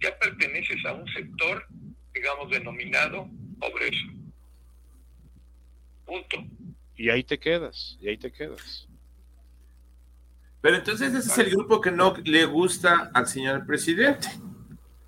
Ya 0.03 0.19
perteneces 0.19 0.85
a 0.87 0.93
un 0.93 1.07
sector, 1.07 1.65
digamos, 2.13 2.51
denominado 2.51 3.31
pobreza. 3.61 4.09
Punto. 6.05 6.45
Y 6.97 7.11
ahí 7.11 7.23
te 7.23 7.39
quedas, 7.39 7.97
y 8.01 8.09
ahí 8.09 8.19
te 8.19 8.33
quedas. 8.33 8.89
Pero 10.61 10.79
entonces 10.79 11.15
ese 11.15 11.29
es 11.29 11.39
el 11.39 11.51
grupo 11.51 11.81
que 11.81 11.93
no 11.93 12.17
le 12.25 12.45
gusta 12.47 13.13
al 13.15 13.29
señor 13.29 13.65
presidente, 13.65 14.27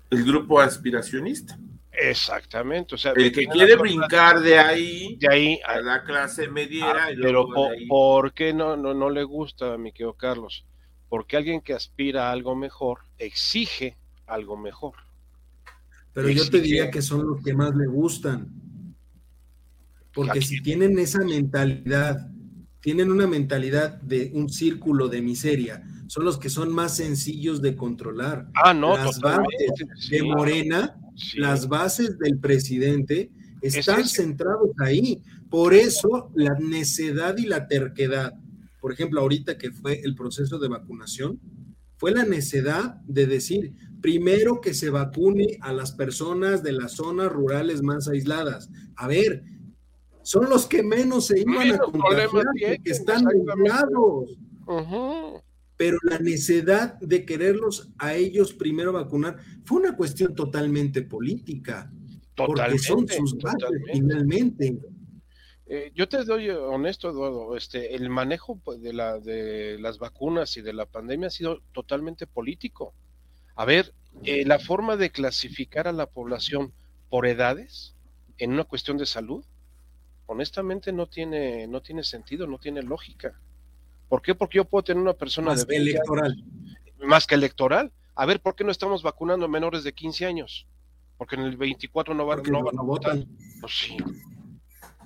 el 0.09 0.23
grupo 0.23 0.61
aspiracionista. 0.61 1.59
Exactamente, 1.91 2.95
o 2.95 2.97
sea, 2.97 3.11
el 3.13 3.29
que 3.29 3.45
quiere 3.47 3.75
brincar 3.75 4.39
de 4.39 4.57
ahí, 4.57 5.17
de 5.17 5.27
ahí 5.29 5.59
a, 5.65 5.81
la 5.81 6.05
clase 6.05 6.47
mediera. 6.47 7.07
Ah, 7.07 7.11
pero 7.21 7.45
por, 7.89 8.31
qué 8.31 8.53
no, 8.53 8.77
no, 8.77 8.93
no 8.93 9.09
le 9.09 9.25
gusta, 9.25 9.77
mi 9.77 9.91
querido 9.91 10.13
Carlos? 10.13 10.65
Porque 11.11 11.35
alguien 11.35 11.59
que 11.59 11.73
aspira 11.73 12.29
a 12.29 12.31
algo 12.31 12.55
mejor 12.55 12.99
exige 13.17 13.97
algo 14.27 14.55
mejor. 14.55 14.93
Pero 16.13 16.29
yo 16.29 16.49
te 16.49 16.61
diría 16.61 16.89
que 16.89 17.01
son 17.01 17.27
los 17.27 17.43
que 17.43 17.53
más 17.53 17.75
le 17.75 17.85
gustan. 17.85 18.47
Porque 20.13 20.41
si 20.41 20.63
tienen 20.63 20.97
esa 20.99 21.19
mentalidad, 21.25 22.29
tienen 22.79 23.11
una 23.11 23.27
mentalidad 23.27 23.99
de 24.01 24.31
un 24.33 24.47
círculo 24.47 25.09
de 25.09 25.21
miseria, 25.21 25.83
son 26.07 26.23
los 26.23 26.37
que 26.37 26.49
son 26.49 26.71
más 26.71 26.95
sencillos 26.95 27.61
de 27.61 27.75
controlar. 27.75 28.47
Ah, 28.53 28.73
no, 28.73 28.95
las 28.95 29.19
bases 29.19 30.09
de 30.09 30.23
Morena, 30.23 30.95
las 31.35 31.67
bases 31.67 32.17
del 32.19 32.39
presidente 32.39 33.29
están 33.61 34.07
centrados 34.07 34.69
ahí. 34.79 35.21
Por 35.49 35.73
eso 35.73 36.31
la 36.35 36.57
necedad 36.57 37.37
y 37.37 37.47
la 37.47 37.67
terquedad 37.67 38.33
por 38.81 38.91
ejemplo, 38.91 39.21
ahorita 39.21 39.57
que 39.57 39.71
fue 39.71 40.01
el 40.03 40.15
proceso 40.15 40.59
de 40.59 40.67
vacunación, 40.67 41.39
fue 41.97 42.11
la 42.11 42.25
necedad 42.25 42.95
de 43.05 43.27
decir, 43.27 43.75
primero 44.01 44.59
que 44.59 44.73
se 44.73 44.89
vacune 44.89 45.59
a 45.61 45.71
las 45.71 45.91
personas 45.91 46.63
de 46.63 46.71
las 46.71 46.93
zonas 46.93 47.31
rurales 47.31 47.83
más 47.83 48.07
aisladas. 48.07 48.71
A 48.95 49.07
ver, 49.07 49.43
son 50.23 50.49
los 50.49 50.65
que 50.65 50.81
menos 50.81 51.27
se 51.27 51.41
iban 51.41 51.73
a 51.73 51.77
contagiar, 51.77 52.81
que 52.83 52.91
están 52.91 53.23
aislados. 53.27 54.35
Pero 55.77 55.97
la 56.03 56.17
necedad 56.17 56.99
de 56.99 57.23
quererlos 57.23 57.91
a 57.99 58.15
ellos 58.15 58.51
primero 58.53 58.93
vacunar 58.93 59.37
fue 59.63 59.81
una 59.81 59.95
cuestión 59.95 60.33
totalmente 60.33 61.03
política. 61.03 61.91
porque 62.35 62.79
son 62.79 63.07
sus 63.07 63.37
bases 63.37 63.69
finalmente. 63.93 64.79
Eh, 65.73 65.89
yo 65.95 66.09
te 66.09 66.25
doy 66.25 66.49
honesto, 66.49 67.09
Eduardo, 67.09 67.55
este, 67.55 67.95
el 67.95 68.09
manejo 68.09 68.57
pues, 68.57 68.81
de, 68.81 68.91
la, 68.91 69.19
de 69.19 69.77
las 69.79 69.99
vacunas 69.99 70.57
y 70.57 70.61
de 70.61 70.73
la 70.73 70.85
pandemia 70.85 71.27
ha 71.27 71.31
sido 71.31 71.61
totalmente 71.71 72.27
político. 72.27 72.93
A 73.55 73.63
ver, 73.63 73.93
eh, 74.25 74.43
la 74.45 74.59
forma 74.59 74.97
de 74.97 75.11
clasificar 75.11 75.87
a 75.87 75.93
la 75.93 76.07
población 76.07 76.73
por 77.09 77.25
edades 77.25 77.95
en 78.37 78.51
una 78.51 78.65
cuestión 78.65 78.97
de 78.97 79.05
salud, 79.05 79.45
honestamente 80.25 80.91
no 80.91 81.07
tiene, 81.07 81.67
no 81.67 81.79
tiene 81.79 82.03
sentido, 82.03 82.47
no 82.47 82.57
tiene 82.57 82.83
lógica. 82.83 83.39
¿Por 84.09 84.21
qué? 84.21 84.35
Porque 84.35 84.57
yo 84.57 84.65
puedo 84.65 84.83
tener 84.83 85.01
una 85.01 85.13
persona 85.13 85.51
más 85.51 85.65
de 85.65 85.77
electoral. 85.77 86.35
más 86.99 87.25
que 87.25 87.35
electoral. 87.35 87.93
A 88.15 88.25
ver, 88.25 88.41
¿por 88.41 88.55
qué 88.55 88.65
no 88.65 88.71
estamos 88.71 89.03
vacunando 89.03 89.45
a 89.45 89.47
menores 89.47 89.85
de 89.85 89.93
15 89.93 90.25
años? 90.25 90.67
Porque 91.17 91.37
en 91.37 91.43
el 91.43 91.55
24 91.55 92.13
no, 92.13 92.25
van, 92.25 92.43
no, 92.43 92.61
no 92.61 92.83
votar. 92.83 93.23
Pues 93.61 93.73
sí, 93.73 93.95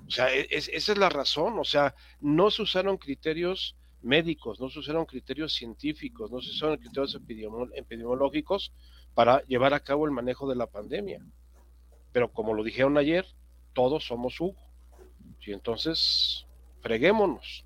o 0.08 0.12
sea, 0.12 0.34
e, 0.34 0.48
esa 0.50 0.92
es 0.92 0.98
la 0.98 1.10
razón. 1.10 1.58
O 1.60 1.64
sea, 1.64 1.96
no 2.22 2.52
se 2.52 2.62
usaron 2.62 2.98
criterios 2.98 3.76
médicos, 4.02 4.60
no 4.60 4.70
se 4.70 4.80
usaron 4.80 5.06
criterios 5.06 5.54
científicos, 5.54 6.32
no 6.32 6.42
se 6.42 6.52
usaron 6.52 6.78
criterios 6.78 7.20
epidemiológicos 7.74 8.72
para 9.14 9.42
llevar 9.44 9.74
a 9.74 9.80
cabo 9.80 10.06
el 10.06 10.12
manejo 10.12 10.48
de 10.48 10.56
la 10.56 10.68
pandemia. 10.68 11.26
Pero 12.12 12.32
como 12.32 12.54
lo 12.54 12.64
dijeron 12.64 12.98
ayer, 12.98 13.26
todos 13.74 14.06
somos 14.06 14.40
Hugo. 14.40 14.56
Y 15.42 15.54
entonces, 15.54 16.46
freguémonos. 16.82 17.66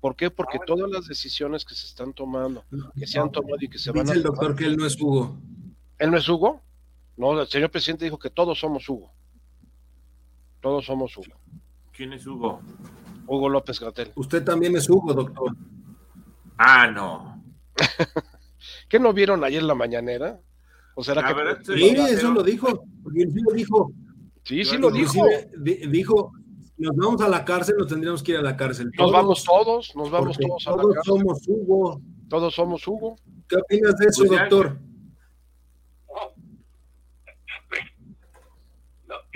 ¿Por 0.00 0.16
qué? 0.16 0.30
Porque 0.30 0.58
ah, 0.60 0.64
todas 0.66 0.90
las 0.90 1.06
decisiones 1.06 1.64
que 1.64 1.74
se 1.74 1.86
están 1.86 2.14
tomando, 2.14 2.64
que 2.98 3.06
se 3.06 3.18
han 3.18 3.30
tomado 3.30 3.58
y 3.60 3.68
que 3.68 3.78
se 3.78 3.90
van 3.90 4.00
a. 4.00 4.02
Dice 4.04 4.16
el 4.16 4.22
doctor 4.22 4.56
que 4.56 4.64
él 4.64 4.76
no 4.76 4.86
es 4.86 4.98
Hugo. 4.98 5.38
¿Él 5.98 6.10
no 6.10 6.16
es 6.16 6.28
Hugo? 6.28 6.62
No, 7.18 7.38
el 7.38 7.46
señor 7.48 7.70
presidente 7.70 8.06
dijo 8.06 8.18
que 8.18 8.30
todos 8.30 8.58
somos 8.58 8.88
Hugo. 8.88 9.12
Todos 10.60 10.84
somos 10.84 11.16
Hugo. 11.16 11.38
¿Quién 11.92 12.12
es 12.12 12.26
Hugo? 12.26 12.60
Hugo 13.26 13.48
López 13.48 13.80
Gatel. 13.80 14.12
Usted 14.14 14.44
también 14.44 14.76
es 14.76 14.88
Hugo, 14.88 15.14
doctor. 15.14 15.56
Ah, 16.58 16.86
no. 16.88 17.42
¿Qué 18.88 18.98
no 18.98 19.12
vieron 19.12 19.42
ayer 19.44 19.60
en 19.60 19.68
la 19.68 19.74
mañanera? 19.74 20.40
¿O 20.94 21.02
será 21.02 21.22
que... 21.26 21.74
sí, 21.74 21.96
eso 21.96 22.32
lo 22.32 22.42
dijo. 22.42 22.84
Porque 23.02 23.24
lo 23.24 23.54
dijo. 23.54 23.92
Sí, 24.44 24.64
sí 24.64 24.76
lo 24.76 24.90
dijo. 24.90 25.24
Dijo, 25.56 26.32
nos 26.76 26.96
vamos 26.96 27.20
a 27.22 27.28
la 27.28 27.44
cárcel, 27.44 27.76
nos 27.78 27.88
tendríamos 27.88 28.22
que 28.22 28.32
ir 28.32 28.38
a 28.38 28.42
la 28.42 28.56
cárcel. 28.56 28.90
nos 28.98 29.12
vamos 29.12 29.44
todos, 29.44 29.94
nos 29.94 30.10
vamos 30.10 30.36
todos 30.38 30.66
a 30.66 30.70
la 30.70 30.76
cárcel. 30.76 31.02
Todos 31.04 31.06
somos 31.06 31.48
Hugo. 31.48 32.00
Todos 32.28 32.54
somos 32.54 32.88
Hugo. 32.88 33.16
¿Qué 33.48 33.56
opinas 33.56 33.96
de 33.96 34.06
eso, 34.06 34.24
pues 34.26 34.40
doctor? 34.40 34.78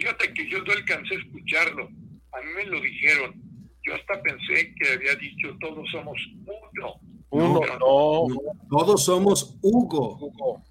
Fíjate 0.04 0.34
que 0.34 0.50
yo 0.50 0.62
no 0.62 0.70
alcancé 0.72 1.14
a 1.14 1.18
escucharlo. 1.18 1.84
A 1.86 2.40
mí 2.42 2.48
me 2.56 2.66
lo 2.66 2.78
dijeron. 2.78 3.40
Yo 3.86 3.94
hasta 3.94 4.20
pensé 4.22 4.74
que 4.74 4.92
había 4.92 5.14
dicho 5.14 5.56
todos 5.60 5.88
somos 5.90 6.18
uno. 6.44 7.00
Uno, 7.30 7.60
no. 7.80 8.26
Todos 8.68 9.02
somos 9.06 9.56
Hugo. 9.62 10.18
Hugo. 10.20 10.62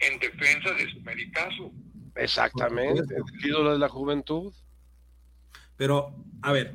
En 0.00 0.18
defensa 0.18 0.72
de 0.74 0.90
su 0.92 1.00
medicazo. 1.02 1.70
Exactamente, 2.16 3.14
el 3.14 3.46
ídolo 3.48 3.72
de 3.74 3.78
la 3.78 3.88
juventud. 3.88 4.52
Pero, 5.76 6.16
a 6.42 6.50
ver, 6.50 6.74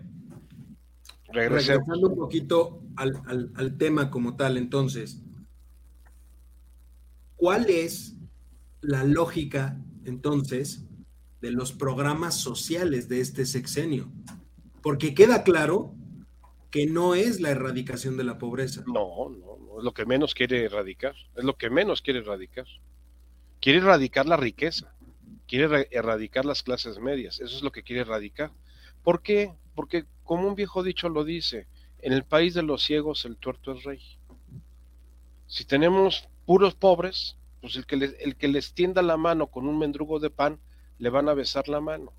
Regresemos. 1.28 1.68
regresando 1.88 2.08
un 2.08 2.16
poquito 2.16 2.82
al, 2.96 3.22
al- 3.28 3.52
al 3.56 3.78
tema 3.78 4.10
como 4.10 4.38
tal, 4.38 4.56
entonces, 4.58 5.22
¿cuál 7.36 7.70
es 7.70 8.16
la 8.82 9.04
lógica, 9.04 9.78
entonces, 10.06 10.86
de 11.44 11.52
los 11.52 11.74
programas 11.74 12.38
sociales 12.40 13.10
de 13.10 13.20
este 13.20 13.46
sexenio? 13.46 14.10
Porque 14.82 15.14
queda 15.14 15.44
claro 15.44 15.94
que 16.72 16.86
no 16.86 17.16
es 17.16 17.42
la 17.42 17.50
erradicación 17.50 18.16
de 18.16 18.24
la 18.24 18.38
pobreza. 18.38 18.82
No, 18.88 19.28
no, 19.30 19.58
no, 19.58 19.78
es 19.80 19.84
lo 19.84 19.94
que 19.94 20.06
menos 20.06 20.34
quiere 20.34 20.64
erradicar, 20.64 21.14
es 21.36 21.44
lo 21.44 21.58
que 21.58 21.70
menos 21.70 22.02
quiere 22.02 22.20
erradicar. 22.20 22.66
Quiere 23.60 23.80
erradicar 23.80 24.26
la 24.26 24.38
riqueza, 24.38 24.96
quiere 25.46 25.66
erra- 25.66 25.88
erradicar 25.92 26.46
las 26.46 26.64
clases 26.64 26.98
medias, 27.00 27.42
eso 27.42 27.58
es 27.58 27.62
lo 27.62 27.74
que 27.74 27.84
quiere 27.84 28.04
erradicar. 28.04 28.54
¿Por 29.04 29.22
qué? 29.22 29.54
Porque 29.76 30.06
como 30.24 30.48
un 30.48 30.56
viejo 30.56 30.82
dicho 30.82 31.10
lo 31.10 31.26
dice, 31.26 31.68
en 32.00 32.14
el 32.14 32.24
país 32.24 32.54
de 32.54 32.64
los 32.64 32.84
ciegos 32.84 33.26
el 33.26 33.36
tuerto 33.36 33.74
es 33.74 33.84
rey. 33.84 34.00
Si 35.48 35.66
tenemos 35.66 36.30
puros 36.46 36.74
pobres, 36.74 37.36
pues 37.60 37.76
el 37.76 37.86
que, 37.86 37.98
les, 37.98 38.16
el 38.22 38.38
que 38.38 38.48
les 38.48 38.74
tienda 38.74 39.02
la 39.02 39.18
mano 39.18 39.48
con 39.48 39.68
un 39.68 39.78
mendrugo 39.78 40.20
de 40.20 40.30
pan, 40.30 40.58
le 41.00 41.10
van 41.10 41.30
a 41.30 41.34
besar 41.34 41.68
la 41.68 41.82
mano. 41.82 42.12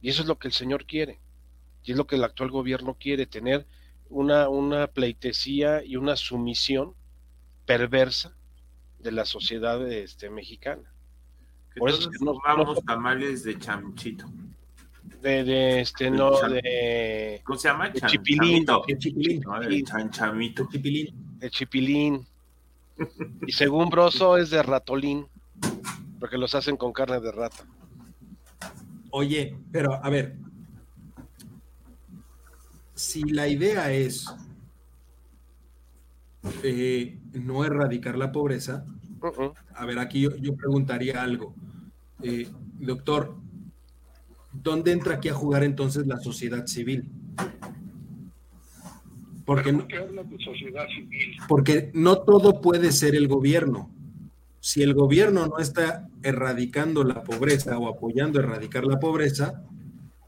Y 0.00 0.08
eso 0.10 0.22
es 0.22 0.28
lo 0.28 0.38
que 0.38 0.48
el 0.48 0.54
Señor 0.54 0.84
quiere. 0.86 1.20
Y 1.84 1.92
es 1.92 1.96
lo 1.98 2.06
que 2.06 2.16
el 2.16 2.24
actual 2.24 2.50
gobierno 2.50 2.96
quiere, 2.98 3.26
tener 3.26 3.66
una, 4.08 4.48
una 4.48 4.86
pleitesía 4.88 5.82
y 5.84 5.96
una 5.96 6.16
sumisión 6.16 6.94
perversa 7.66 8.36
de 8.98 9.12
la 9.12 9.24
sociedad 9.24 9.90
este, 9.90 10.30
mexicana. 10.30 10.82
Que 11.74 11.80
Por 11.80 11.88
eso 11.90 11.98
todos 12.00 12.12
es 12.14 12.18
que 12.18 12.24
no- 12.24 12.34
comamos 12.34 12.76
no- 12.76 12.82
tamales 12.82 13.42
de 13.44 13.58
chamchito. 13.58 14.26
De, 15.22 15.44
de 15.44 15.80
este, 15.80 16.10
no, 16.10 16.32
de, 16.48 17.40
¿Cómo 17.44 17.56
se 17.58 17.68
llama? 17.68 17.88
De 17.90 18.00
Chan- 18.00 18.10
chipilín. 18.10 18.66
chipilín, 18.98 19.40
No, 19.44 19.60
chipilín. 20.70 21.14
de 21.38 21.50
chipilín. 21.50 22.26
Y 23.46 23.52
según 23.52 23.88
Broso 23.88 24.36
es 24.36 24.50
de 24.50 24.62
ratolín, 24.62 25.26
porque 26.22 26.38
los 26.38 26.54
hacen 26.54 26.76
con 26.76 26.92
carne 26.92 27.18
de 27.18 27.32
rata. 27.32 27.66
Oye, 29.10 29.58
pero 29.72 29.94
a 29.94 30.08
ver, 30.08 30.36
si 32.94 33.24
la 33.24 33.48
idea 33.48 33.90
es 33.92 34.32
eh, 36.62 37.18
no 37.32 37.64
erradicar 37.64 38.16
la 38.16 38.30
pobreza, 38.30 38.84
Uh 39.20 39.26
-uh. 39.26 39.54
a 39.74 39.84
ver, 39.84 39.98
aquí 39.98 40.20
yo, 40.20 40.36
yo 40.36 40.54
preguntaría 40.54 41.20
algo. 41.20 41.56
Eh, 42.22 42.48
doctor, 42.78 43.34
¿dónde 44.52 44.92
entra 44.92 45.16
aquí 45.16 45.28
a 45.28 45.34
jugar 45.34 45.64
entonces 45.64 46.06
la 46.06 46.18
sociedad 46.18 46.68
civil? 46.68 47.10
Porque 49.44 49.72
no, 49.72 49.88
porque 51.48 51.90
no 51.94 52.18
todo 52.18 52.60
puede 52.60 52.92
ser 52.92 53.16
el 53.16 53.26
gobierno. 53.26 53.90
Si 54.64 54.80
el 54.80 54.94
gobierno 54.94 55.48
no 55.48 55.58
está 55.58 56.06
erradicando 56.22 57.02
la 57.02 57.24
pobreza 57.24 57.76
o 57.78 57.88
apoyando 57.88 58.38
a 58.38 58.44
erradicar 58.44 58.84
la 58.84 59.00
pobreza, 59.00 59.60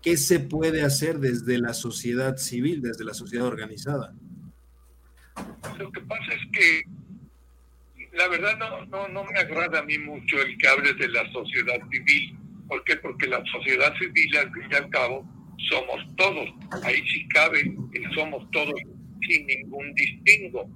¿qué 0.03 0.17
se 0.17 0.41
puede 0.41 0.83
hacer 0.83 1.21
desde 1.21 1.57
la 1.57 1.73
sociedad 1.73 2.37
civil, 2.37 2.83
desde 2.83 3.05
la 3.05 3.15
sociedad 3.15 3.47
organizada? 3.47 4.13
Lo 5.79 5.93
que 5.93 6.01
pasa 6.01 6.33
es 6.33 6.43
que 6.53 6.83
la 8.13 8.27
verdad 8.27 8.59
no, 8.59 8.85
no, 8.87 9.07
no 9.07 9.23
me 9.23 9.39
agrada 9.39 9.79
a 9.79 9.85
mí 9.85 9.99
mucho 9.99 10.43
el 10.43 10.59
que 10.59 10.67
hables 10.67 10.99
de 10.99 11.11
la 11.11 11.31
sociedad 11.31 11.79
civil. 11.93 12.37
¿Por 12.67 12.83
qué? 12.83 12.97
Porque 12.97 13.29
la 13.29 13.41
sociedad 13.53 13.95
civil, 14.01 14.37
al 14.37 14.53
fin 14.53 14.65
y 14.69 14.75
al 14.75 14.91
cabo, 14.91 15.25
somos 15.71 16.17
todos. 16.17 16.49
Ahí 16.83 17.01
sí 17.07 17.29
cabe 17.29 17.61
el 17.61 18.15
somos 18.17 18.51
todos 18.51 18.75
sin 19.29 19.47
ningún 19.47 19.95
distingo. 19.95 20.69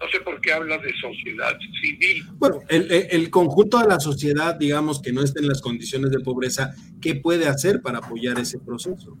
No 0.00 0.08
sé 0.12 0.20
por 0.20 0.40
qué 0.40 0.52
hablas 0.52 0.80
de 0.82 0.92
sociedad 1.00 1.58
civil. 1.80 2.24
Bueno, 2.38 2.60
el, 2.68 3.30
conjunto 3.30 3.78
de 3.78 3.88
la 3.88 3.98
sociedad, 3.98 4.54
digamos, 4.54 5.02
que 5.02 5.12
no 5.12 5.22
esté 5.22 5.40
en 5.40 5.48
las 5.48 5.60
condiciones 5.60 6.10
de 6.10 6.20
pobreza, 6.20 6.74
¿qué 7.00 7.16
puede 7.16 7.48
hacer 7.48 7.82
para 7.82 7.98
apoyar 7.98 8.38
ese 8.38 8.58
proceso? 8.60 9.18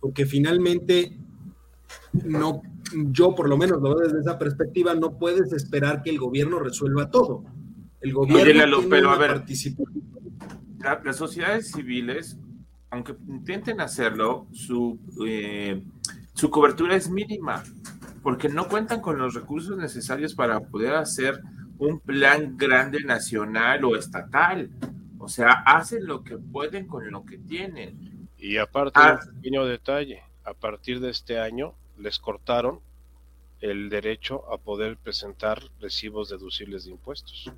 Porque 0.00 0.24
finalmente, 0.24 1.18
no, 2.24 2.62
yo 2.94 3.34
por 3.34 3.48
lo 3.48 3.58
menos 3.58 3.82
lo 3.82 3.94
veo 3.94 4.08
desde 4.08 4.20
esa 4.20 4.38
perspectiva, 4.38 4.94
no 4.94 5.18
puedes 5.18 5.52
esperar 5.52 6.02
que 6.02 6.10
el 6.10 6.18
gobierno 6.18 6.58
resuelva 6.58 7.10
todo. 7.10 7.44
El 8.00 8.14
gobierno 8.14 8.42
Oye, 8.42 8.54
Lalo, 8.54 8.78
tiene 8.78 8.90
pero 8.90 9.10
a 9.10 9.16
una 9.16 9.20
ver. 9.20 9.30
participación. 9.32 10.02
La- 10.78 11.02
las 11.04 11.16
sociedades 11.16 11.72
civiles, 11.72 12.38
aunque 12.88 13.14
intenten 13.28 13.82
hacerlo, 13.82 14.46
su, 14.52 14.98
eh, 15.26 15.82
su 16.32 16.48
cobertura 16.48 16.96
es 16.96 17.10
mínima, 17.10 17.62
porque 18.22 18.48
no 18.48 18.68
cuentan 18.68 19.00
con 19.00 19.18
los 19.18 19.34
recursos 19.34 19.76
necesarios 19.76 20.34
para 20.34 20.60
poder 20.60 20.94
hacer 20.94 21.40
un 21.78 21.98
plan 22.00 22.56
grande 22.56 23.00
nacional 23.04 23.84
o 23.84 23.96
estatal. 23.96 24.70
O 25.18 25.28
sea, 25.28 25.62
hacen 25.66 26.06
lo 26.06 26.22
que 26.22 26.36
pueden 26.38 26.86
con 26.86 27.10
lo 27.10 27.24
que 27.24 27.38
tienen. 27.38 28.28
Y 28.38 28.56
aparte, 28.56 28.98
Ah. 29.02 29.20
un 29.22 29.34
pequeño 29.36 29.64
detalle, 29.64 30.22
a 30.44 30.54
partir 30.54 31.00
de 31.00 31.10
este 31.10 31.38
año 31.38 31.74
les 31.98 32.18
cortaron 32.18 32.80
el 33.60 33.90
derecho 33.90 34.50
a 34.52 34.56
poder 34.58 34.96
presentar 34.96 35.62
recibos 35.80 36.30
deducibles 36.30 36.84
de 36.84 36.92
impuestos 36.92 37.52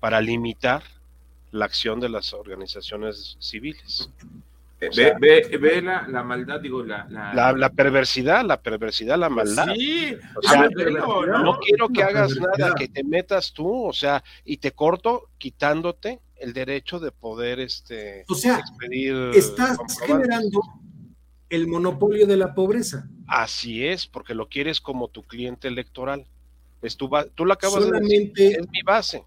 para 0.00 0.20
limitar 0.20 0.82
la 1.52 1.64
acción 1.64 2.00
de 2.00 2.08
las 2.08 2.32
organizaciones 2.34 3.36
civiles. 3.40 4.10
Sea- 4.92 5.16
ve 5.20 5.46
ve, 5.50 5.58
ve 5.58 5.82
la, 5.82 6.06
la 6.08 6.22
maldad, 6.22 6.60
digo, 6.60 6.82
la... 6.84 7.06
la- 7.10 7.34
La, 7.34 7.52
la 7.52 7.68
perversidad, 7.70 8.44
la 8.44 8.60
perversidad, 8.60 9.18
la 9.18 9.28
maldad. 9.28 9.66
Sí, 9.74 10.14
O 10.36 10.42
sea, 10.42 10.62
ah, 10.62 10.68
no, 10.90 11.42
No 11.42 11.58
quiero 11.58 11.88
que 11.88 12.02
hagas 12.02 12.36
nada, 12.36 12.74
que 12.76 12.88
te 12.88 13.02
metas 13.04 13.52
tú, 13.52 13.86
o 13.86 13.92
sea, 13.92 14.22
y 14.44 14.58
te 14.58 14.72
corto 14.72 15.30
quitándote 15.38 16.20
el 16.36 16.52
derecho 16.52 17.00
de 17.00 17.10
poder 17.10 17.58
este 17.58 18.24
O 18.28 18.34
sea, 18.34 18.58
expedir 18.58 19.14
estás 19.34 19.76
generando 20.06 20.60
el 21.50 21.66
monopolio 21.66 22.26
de 22.26 22.36
la 22.36 22.54
pobreza. 22.54 23.08
Así 23.26 23.84
es, 23.86 24.06
porque 24.06 24.34
lo 24.34 24.48
quieres 24.48 24.80
como 24.80 25.08
tu 25.08 25.22
cliente 25.24 25.66
electoral. 25.66 26.24
Es 26.82 26.96
tu 26.96 27.08
ba- 27.08 27.26
tú 27.34 27.44
lo 27.44 27.54
acabas 27.54 27.84
de 27.84 27.90
decir, 27.90 28.06
Solamente, 28.06 28.46
es 28.52 28.68
mi 28.70 28.82
base. 28.82 29.24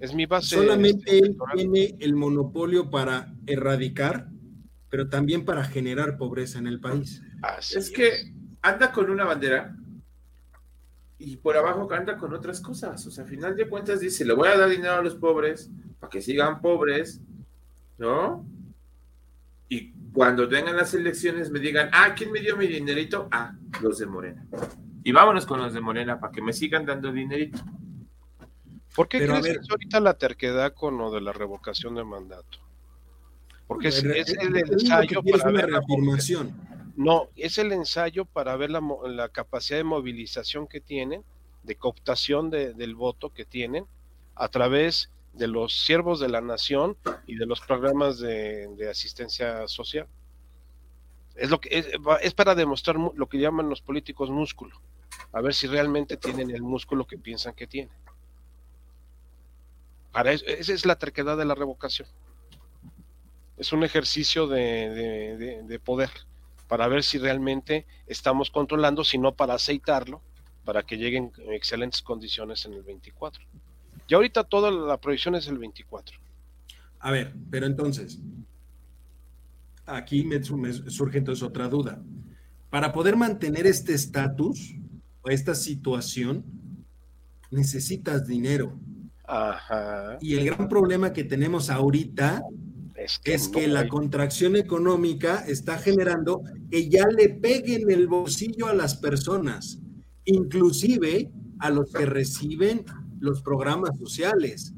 Es 0.00 0.14
mi 0.14 0.26
base. 0.26 0.56
solamente 0.56 1.02
este, 1.02 1.18
él 1.18 1.24
electoral. 1.24 1.56
tiene 1.56 1.96
el 2.00 2.14
monopolio 2.14 2.90
para 2.90 3.32
erradicar, 3.46 4.28
pero 4.90 5.08
también 5.08 5.44
para 5.44 5.64
generar 5.64 6.16
pobreza 6.16 6.58
en 6.58 6.66
el 6.66 6.80
país. 6.80 7.22
Así 7.42 7.78
Es 7.78 7.90
que 7.90 8.32
anda 8.62 8.92
con 8.92 9.10
una 9.10 9.24
bandera 9.24 9.76
y 11.18 11.36
por 11.36 11.56
abajo 11.56 11.90
anda 11.92 12.16
con 12.16 12.34
otras 12.34 12.60
cosas. 12.60 13.06
O 13.06 13.10
sea, 13.10 13.24
a 13.24 13.26
final 13.26 13.56
de 13.56 13.68
cuentas 13.68 14.00
dice, 14.00 14.24
le 14.24 14.34
voy 14.34 14.48
a 14.48 14.58
dar 14.58 14.68
dinero 14.68 14.94
a 14.94 15.02
los 15.02 15.14
pobres 15.14 15.70
para 15.98 16.10
que 16.10 16.20
sigan 16.20 16.60
pobres, 16.60 17.20
¿no? 17.98 18.46
Y 19.68 19.92
cuando 20.12 20.48
tengan 20.48 20.76
las 20.76 20.94
elecciones 20.94 21.50
me 21.50 21.58
digan, 21.58 21.88
ah, 21.92 22.14
¿quién 22.14 22.30
me 22.30 22.40
dio 22.40 22.56
mi 22.56 22.66
dinerito? 22.66 23.28
Ah, 23.30 23.54
los 23.82 23.98
de 23.98 24.06
Morena. 24.06 24.46
Y 25.02 25.12
vámonos 25.12 25.46
con 25.46 25.60
los 25.60 25.72
de 25.72 25.80
Morena 25.80 26.20
para 26.20 26.32
que 26.32 26.42
me 26.42 26.52
sigan 26.52 26.84
dando 26.84 27.12
dinerito. 27.12 27.58
¿Por 28.96 29.08
qué 29.08 29.18
Pero, 29.18 29.32
crees 29.34 29.44
ver. 29.44 29.56
que 29.58 29.62
es 29.62 29.70
ahorita 29.70 30.00
la 30.00 30.14
terquedad 30.14 30.72
con 30.74 30.96
lo 30.98 31.10
de 31.10 31.20
la 31.20 31.32
revocación 31.32 31.94
de 31.94 32.02
mandato? 32.04 32.58
Porque 33.68 33.88
es, 33.88 34.02
el 34.02 34.56
ensayo 34.56 35.22
para 35.22 35.50
ver 35.52 35.68
la 35.70 35.78
reafirmación. 35.80 36.54
No, 36.96 37.28
es 37.36 37.58
el 37.58 37.72
ensayo 37.72 38.24
para 38.24 38.56
ver 38.56 38.70
la, 38.70 38.80
la 39.08 39.28
capacidad 39.28 39.78
de 39.78 39.84
movilización 39.84 40.66
que 40.66 40.80
tienen, 40.80 41.22
de 41.62 41.76
cooptación 41.76 42.48
de- 42.48 42.72
del 42.74 42.94
voto 42.94 43.30
que 43.34 43.44
tienen 43.44 43.84
a 44.34 44.48
través 44.48 45.10
de 45.34 45.46
los 45.48 45.84
siervos 45.84 46.20
de 46.20 46.28
la 46.28 46.40
nación 46.40 46.96
y 47.26 47.34
de 47.36 47.44
los 47.44 47.60
programas 47.60 48.18
de, 48.18 48.68
de 48.76 48.88
asistencia 48.88 49.68
social. 49.68 50.06
Es, 51.34 51.50
lo 51.50 51.60
que, 51.60 51.68
es, 52.22 52.32
para 52.34 52.54
demostrar 52.54 52.96
lo 52.96 53.28
que 53.28 53.38
llaman 53.38 53.68
los 53.68 53.82
políticos 53.82 54.30
músculo, 54.30 54.80
a 55.32 55.42
ver 55.42 55.52
si 55.52 55.66
realmente 55.66 56.16
tienen 56.16 56.50
el 56.50 56.62
músculo 56.62 57.06
que 57.06 57.18
piensan 57.18 57.52
que 57.52 57.66
tienen. 57.66 57.92
Para 60.16 60.32
esa 60.32 60.72
es 60.72 60.86
la 60.86 60.96
terquedad 60.98 61.36
de 61.36 61.44
la 61.44 61.54
revocación. 61.54 62.08
Es 63.58 63.74
un 63.74 63.84
ejercicio 63.84 64.46
de- 64.46 64.88
de- 64.88 65.36
de- 65.36 65.62
de 65.62 65.78
poder 65.78 66.08
para 66.68 66.88
ver 66.88 67.02
si 67.02 67.18
realmente 67.18 67.84
estamos 68.06 68.50
controlando, 68.50 69.04
si 69.04 69.18
no 69.18 69.34
para 69.34 69.52
aceitarlo, 69.52 70.22
para 70.64 70.84
que 70.84 70.96
lleguen 70.96 71.32
en 71.36 71.52
excelentes 71.52 72.00
condiciones 72.00 72.64
en 72.64 72.72
el 72.72 72.82
24. 72.82 73.44
Y 74.08 74.14
ahorita 74.14 74.44
toda 74.44 74.70
la 74.70 74.96
proyección 74.98 75.34
es 75.34 75.48
el 75.48 75.58
24. 75.58 76.18
A 77.00 77.10
ver, 77.10 77.34
pero 77.50 77.66
entonces, 77.66 78.18
aquí 79.84 80.24
me, 80.24 80.42
surge 80.42 81.18
entonces 81.18 81.42
otra 81.42 81.68
duda. 81.68 82.02
Para 82.70 82.90
poder 82.90 83.16
mantener 83.16 83.66
este 83.66 83.92
estatus 83.92 84.76
o 85.20 85.28
esta 85.28 85.54
situación, 85.54 86.42
necesitas 87.50 88.26
dinero. 88.26 88.78
Ajá. 89.26 90.18
Y 90.20 90.34
el 90.36 90.46
gran 90.46 90.68
problema 90.68 91.12
que 91.12 91.24
tenemos 91.24 91.70
ahorita 91.70 92.42
es 92.96 93.48
que, 93.48 93.68
la 93.68 93.88
contracción 93.88 94.56
económica 94.56 95.44
está 95.46 95.78
generando 95.78 96.42
que 96.70 96.88
ya 96.88 97.06
le 97.06 97.28
peguen 97.28 97.90
el 97.90 98.06
bolsillo 98.08 98.66
a 98.66 98.74
las 98.74 98.96
personas, 98.96 99.78
inclusive 100.24 101.30
a 101.58 101.70
los 101.70 101.92
que 101.92 102.06
reciben 102.06 102.84
los 103.20 103.42
programas 103.42 103.96
sociales. 103.98 104.72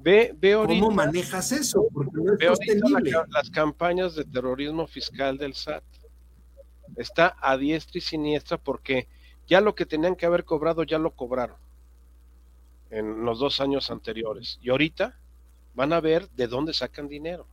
Ve, 0.00 0.36
¿Cómo 0.66 0.90
manejas 0.90 1.52
eso? 1.52 1.86
Porque 1.92 2.20
no 2.20 2.34
es 2.34 2.46
sostenible. 2.46 3.12
las 3.28 3.50
campañas 3.50 4.14
de 4.14 4.24
terrorismo 4.24 4.86
fiscal 4.86 5.38
del 5.38 5.54
SAT. 5.54 5.84
Está 6.96 7.36
a 7.40 7.56
diestra 7.56 7.98
y 7.98 8.00
siniestra 8.00 8.56
porque 8.58 9.08
ya 9.46 9.60
lo 9.60 9.74
que 9.74 9.86
tenían 9.86 10.16
que 10.16 10.26
haber 10.26 10.44
cobrado 10.44 10.82
ya 10.82 10.98
lo 10.98 11.12
cobraron 11.12 11.56
en 12.90 13.24
los 13.24 13.38
dos 13.38 13.60
años 13.60 13.90
anteriores. 13.90 14.58
Y 14.62 14.70
ahorita 14.70 15.18
van 15.74 15.92
a 15.92 16.00
ver 16.00 16.28
de 16.30 16.46
dónde 16.46 16.72
sacan 16.72 17.08
dinero. 17.08 17.46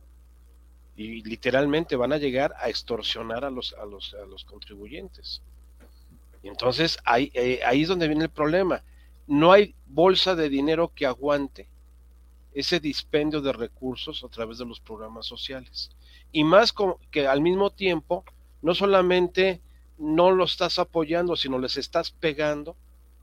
Y 0.96 1.22
literalmente 1.22 1.96
van 1.96 2.12
a 2.12 2.18
llegar 2.18 2.54
a 2.58 2.68
extorsionar 2.68 3.44
a 3.44 3.50
los, 3.50 3.74
a 3.74 3.84
los, 3.84 4.14
a 4.14 4.24
los 4.26 4.44
contribuyentes. 4.44 5.42
Y 6.42 6.48
entonces 6.48 6.98
ahí, 7.04 7.30
eh, 7.34 7.60
ahí 7.66 7.82
es 7.82 7.88
donde 7.88 8.08
viene 8.08 8.24
el 8.24 8.30
problema. 8.30 8.82
No 9.26 9.52
hay 9.52 9.74
bolsa 9.86 10.34
de 10.34 10.48
dinero 10.48 10.92
que 10.94 11.06
aguante 11.06 11.68
ese 12.54 12.80
dispendio 12.80 13.42
de 13.42 13.52
recursos 13.52 14.24
a 14.24 14.28
través 14.28 14.56
de 14.56 14.64
los 14.64 14.80
programas 14.80 15.26
sociales. 15.26 15.90
Y 16.32 16.42
más 16.44 16.72
que 17.10 17.26
al 17.26 17.42
mismo 17.42 17.70
tiempo, 17.70 18.24
no 18.62 18.74
solamente 18.74 19.60
no 19.98 20.30
lo 20.30 20.44
estás 20.44 20.78
apoyando, 20.78 21.36
sino 21.36 21.58
les 21.58 21.76
estás 21.76 22.10
pegando 22.10 22.74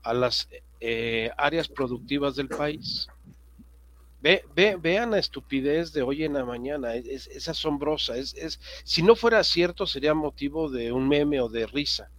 a 0.04 0.12
las 0.12 0.48
eh, 0.80 1.30
áreas 1.36 1.66
productivas 1.66 2.36
del 2.36 2.48
país. 2.48 3.08
Ve, 4.20 4.44
ve, 4.54 4.76
vean 4.80 5.10
la 5.10 5.18
estupidez 5.18 5.92
de 5.92 6.02
hoy 6.02 6.24
en 6.24 6.34
la 6.34 6.44
mañana, 6.44 6.94
es, 6.94 7.26
es 7.26 7.48
asombrosa. 7.48 8.16
Es, 8.16 8.34
es, 8.34 8.60
si 8.84 9.02
no 9.02 9.16
fuera 9.16 9.42
cierto, 9.44 9.86
sería 9.86 10.14
motivo 10.14 10.70
de 10.70 10.92
un 10.92 11.08
meme 11.08 11.40
o 11.40 11.48
de 11.48 11.66
risa. 11.66 12.10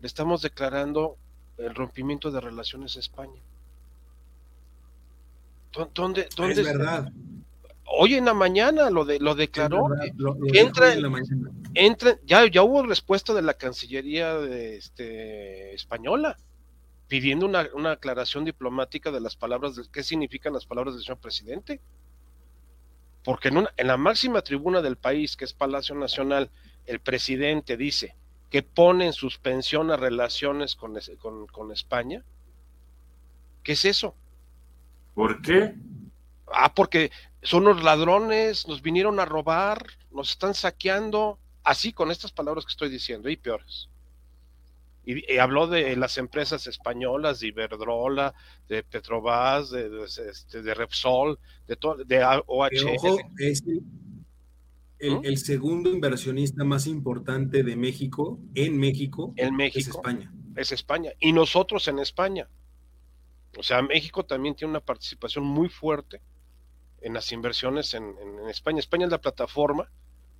Le 0.00 0.06
estamos 0.06 0.42
declarando 0.42 1.16
el 1.56 1.74
rompimiento 1.74 2.30
de 2.30 2.40
relaciones 2.40 2.96
a 2.96 3.00
España. 3.00 3.40
¿Dónde, 5.94 6.28
dónde 6.36 6.60
es 6.60 6.64
verdad. 6.64 7.10
Hoy 7.86 8.14
en 8.14 8.24
la 8.24 8.34
mañana 8.34 8.90
lo 8.90 9.04
de 9.04 9.18
lo 9.18 9.34
declaró. 9.34 9.88
entra, 10.52 10.94
entra, 11.74 12.18
ya, 12.24 12.46
ya 12.46 12.62
hubo 12.62 12.82
respuesta 12.84 13.34
de 13.34 13.42
la 13.42 13.54
Cancillería 13.54 14.34
de, 14.34 14.76
este, 14.76 15.74
española 15.74 16.36
pidiendo 17.14 17.46
una, 17.46 17.68
una, 17.74 17.92
aclaración 17.92 18.44
diplomática 18.44 19.12
de 19.12 19.20
las 19.20 19.36
palabras, 19.36 19.76
de, 19.76 19.84
qué 19.92 20.02
significan 20.02 20.52
las 20.52 20.66
palabras 20.66 20.94
del 20.94 21.04
señor 21.04 21.18
presidente. 21.18 21.80
Porque 23.22 23.50
en, 23.50 23.68
en 23.76 23.86
la 23.86 23.96
máxima 23.96 24.42
tribuna 24.42 24.82
del 24.82 24.96
país, 24.96 25.36
que 25.36 25.44
es 25.44 25.52
Palacio 25.52 25.94
Nacional, 25.94 26.50
el 26.86 26.98
presidente 26.98 27.76
dice 27.76 28.16
que 28.50 28.64
pone 28.64 29.06
en 29.06 29.12
suspensión 29.12 29.86
las 29.86 30.00
relaciones 30.00 30.74
con, 30.74 30.98
con, 31.20 31.46
con 31.46 31.70
España. 31.70 32.24
¿Qué 33.62 33.74
es 33.74 33.84
eso? 33.84 34.16
¿Por 35.14 35.40
qué? 35.40 35.72
Ah, 36.52 36.74
porque 36.74 37.12
son 37.44 37.62
los 37.62 37.84
ladrones, 37.84 38.66
nos 38.66 38.82
vinieron 38.82 39.20
a 39.20 39.24
robar, 39.24 39.86
nos 40.10 40.30
están 40.30 40.54
saqueando, 40.54 41.38
así 41.62 41.92
con 41.92 42.10
estas 42.10 42.32
palabras 42.32 42.64
que 42.64 42.72
estoy 42.72 42.88
diciendo, 42.88 43.28
y 43.28 43.36
peores. 43.36 43.88
Y, 45.06 45.36
habló 45.36 45.66
de 45.66 45.96
las 45.96 46.16
empresas 46.18 46.66
españolas, 46.66 47.40
de 47.40 47.48
Iberdrola, 47.48 48.34
de 48.68 48.82
Petrobras, 48.82 49.70
de, 49.70 50.04
este, 50.04 50.62
de, 50.62 50.74
Repsol, 50.74 51.38
de, 51.66 51.76
todo, 51.76 52.04
de 52.04 52.24
OHL. 52.46 52.96
Ojo, 52.96 53.18
es 53.38 53.62
el, 54.98 55.10
¿Mm? 55.10 55.24
el, 55.24 55.38
segundo 55.38 55.90
inversionista 55.90 56.64
más 56.64 56.86
importante 56.86 57.62
de 57.62 57.76
México, 57.76 58.38
en 58.54 58.78
México, 58.78 59.34
en 59.36 59.54
México, 59.54 59.78
es 59.78 59.88
España. 59.88 60.32
Es 60.56 60.72
España. 60.72 61.12
Y 61.20 61.32
nosotros 61.32 61.86
en 61.88 61.98
España. 61.98 62.48
O 63.56 63.62
sea, 63.62 63.82
México 63.82 64.24
también 64.24 64.54
tiene 64.54 64.70
una 64.70 64.80
participación 64.80 65.44
muy 65.44 65.68
fuerte 65.68 66.20
en 67.00 67.12
las 67.12 67.30
inversiones 67.32 67.94
en, 67.94 68.14
España. 68.48 68.80
España 68.80 69.04
es 69.04 69.12
la 69.12 69.20
plataforma 69.20 69.90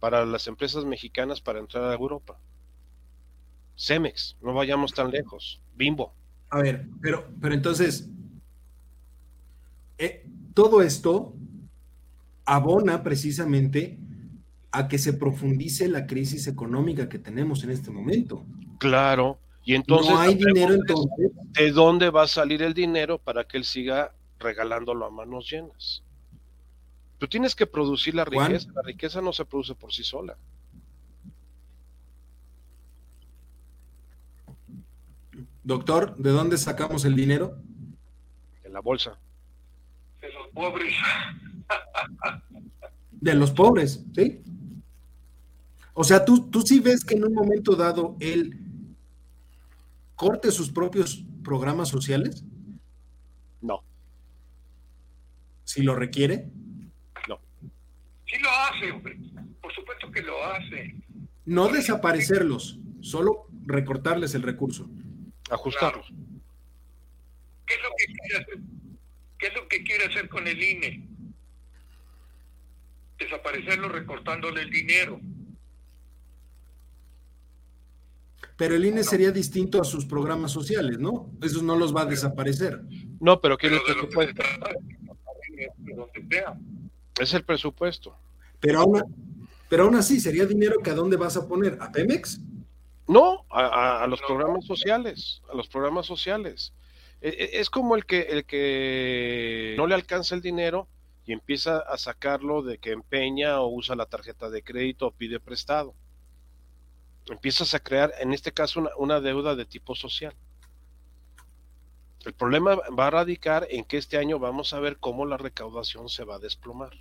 para 0.00 0.24
las 0.24 0.46
empresas 0.46 0.84
mexicanas 0.84 1.40
para 1.40 1.60
entrar 1.60 1.84
a 1.84 1.94
Europa. 1.94 2.38
Cemex, 3.76 4.36
no 4.40 4.54
vayamos 4.54 4.92
tan 4.92 5.10
lejos. 5.10 5.60
Bimbo. 5.74 6.12
A 6.50 6.60
ver, 6.60 6.86
pero, 7.00 7.28
pero 7.40 7.54
entonces, 7.54 8.08
eh, 9.98 10.26
todo 10.54 10.82
esto 10.82 11.34
abona 12.44 13.02
precisamente 13.02 13.98
a 14.70 14.88
que 14.88 14.98
se 14.98 15.12
profundice 15.12 15.88
la 15.88 16.06
crisis 16.06 16.46
económica 16.46 17.08
que 17.08 17.18
tenemos 17.18 17.64
en 17.64 17.70
este 17.70 17.90
momento. 17.90 18.44
Claro, 18.78 19.38
y 19.64 19.74
entonces, 19.74 20.12
no 20.12 20.20
hay 20.20 20.34
dinero 20.34 20.74
entonces. 20.74 21.30
¿De 21.52 21.70
dónde 21.70 22.10
va 22.10 22.24
a 22.24 22.28
salir 22.28 22.62
el 22.62 22.74
dinero 22.74 23.18
para 23.18 23.44
que 23.44 23.56
él 23.56 23.64
siga 23.64 24.12
regalándolo 24.38 25.06
a 25.06 25.10
manos 25.10 25.50
llenas? 25.50 26.02
Tú 27.18 27.28
tienes 27.28 27.54
que 27.54 27.66
producir 27.66 28.14
la 28.14 28.24
riqueza. 28.24 28.68
La 28.74 28.82
riqueza 28.82 29.20
no 29.22 29.32
se 29.32 29.44
produce 29.44 29.74
por 29.74 29.92
sí 29.92 30.04
sola. 30.04 30.36
Doctor, 35.64 36.14
¿de 36.16 36.30
dónde 36.30 36.58
sacamos 36.58 37.06
el 37.06 37.16
dinero? 37.16 37.56
De 38.62 38.68
la 38.68 38.80
bolsa. 38.80 39.18
De 40.20 40.30
los 40.30 40.48
pobres. 40.48 40.94
de 43.12 43.34
los 43.34 43.50
pobres, 43.50 44.04
¿sí? 44.14 44.42
O 45.94 46.04
sea, 46.04 46.24
tú, 46.24 46.50
tú 46.50 46.60
sí 46.60 46.80
ves 46.80 47.02
que 47.04 47.14
en 47.14 47.24
un 47.24 47.32
momento 47.32 47.76
dado 47.76 48.16
él 48.20 48.58
corte 50.16 50.50
sus 50.50 50.70
propios 50.70 51.24
programas 51.42 51.88
sociales? 51.88 52.44
No. 53.62 53.82
Si 55.64 55.82
lo 55.82 55.94
requiere? 55.94 56.50
No. 57.26 57.38
Sí 58.26 58.36
lo 58.38 58.50
hace, 58.50 58.92
hombre. 58.92 59.18
Por 59.62 59.72
supuesto 59.72 60.10
que 60.10 60.20
lo 60.20 60.44
hace. 60.44 60.94
No 61.46 61.68
desaparecerlos, 61.68 62.78
solo 63.00 63.46
recortarles 63.64 64.34
el 64.34 64.42
recurso. 64.42 64.90
Ajustarlos. 65.50 66.06
¿Qué 67.66 67.74
es 67.74 67.82
lo 67.82 67.88
que 67.96 68.04
quiere 68.12 68.42
hacer? 68.42 68.58
¿Qué 69.38 69.46
es 69.46 69.54
lo 69.54 69.68
que 69.68 69.84
quiere 69.84 70.04
hacer 70.06 70.28
con 70.28 70.46
el 70.46 70.62
INE? 70.62 71.08
Desaparecerlo 73.18 73.88
recortándole 73.88 74.62
el 74.62 74.70
dinero. 74.70 75.20
pero 78.56 78.76
el 78.76 78.84
INE 78.84 79.02
sería 79.02 79.30
distinto 79.32 79.80
a 79.80 79.84
sus 79.84 80.04
programas 80.04 80.52
sociales, 80.52 80.98
¿no? 80.98 81.30
Esos 81.42 81.62
no 81.62 81.76
los 81.76 81.94
va 81.94 82.02
a 82.02 82.06
desaparecer. 82.06 82.80
No, 83.20 83.40
pero 83.40 83.56
¿qué 83.56 83.66
es 83.66 83.72
el 83.72 83.82
presupuesto? 83.82 84.42
Es 87.20 87.34
el 87.34 87.44
presupuesto. 87.44 88.16
Pero 88.60 88.80
aún, 88.80 89.48
pero 89.68 89.84
aún 89.84 89.96
así, 89.96 90.20
¿sería 90.20 90.46
dinero 90.46 90.80
que 90.82 90.90
a 90.90 90.94
dónde 90.94 91.16
vas 91.16 91.36
a 91.36 91.48
poner? 91.48 91.76
¿A 91.80 91.90
Pemex? 91.90 92.40
No, 93.06 93.44
a, 93.50 94.06
los 94.08 94.20
programas 94.22 94.64
sociales, 94.64 95.42
a 95.52 95.54
los 95.54 95.68
programas 95.68 96.06
sociales. 96.06 96.72
E, 97.20 97.28
e, 97.28 97.60
es 97.60 97.70
como 97.70 97.96
el 97.96 98.06
que, 98.06 98.20
el 98.20 98.44
que 98.44 99.74
no 99.76 99.86
le 99.86 99.94
alcanza 99.94 100.34
el 100.34 100.40
dinero 100.40 100.88
y 101.26 101.32
empieza 101.32 101.78
a 101.78 101.98
sacarlo 101.98 102.62
de 102.62 102.78
que 102.78 102.92
empeña 102.92 103.60
o 103.60 103.68
usa 103.68 103.96
la 103.96 104.06
tarjeta 104.06 104.50
de 104.50 104.62
crédito 104.62 105.06
o 105.06 105.10
pide 105.10 105.40
prestado 105.40 105.94
empiezas 107.26 107.74
a 107.74 107.80
crear, 107.80 108.12
en 108.20 108.32
este 108.32 108.52
caso, 108.52 108.84
una, 108.98 109.20
deuda 109.20 109.54
de 109.54 109.64
tipo 109.64 109.94
social. 109.94 110.34
El 112.24 112.34
problema 112.34 112.76
va 112.98 113.06
a 113.08 113.10
radicar 113.10 113.66
en 113.70 113.84
que 113.84 113.98
este 113.98 114.16
año 114.16 114.38
vamos 114.38 114.72
a 114.72 114.80
ver 114.80 114.98
cómo 114.98 115.26
la 115.26 115.36
recaudación 115.36 116.08
se 116.08 116.24
va 116.24 116.36
a 116.36 116.38
desplomar. 116.38 116.92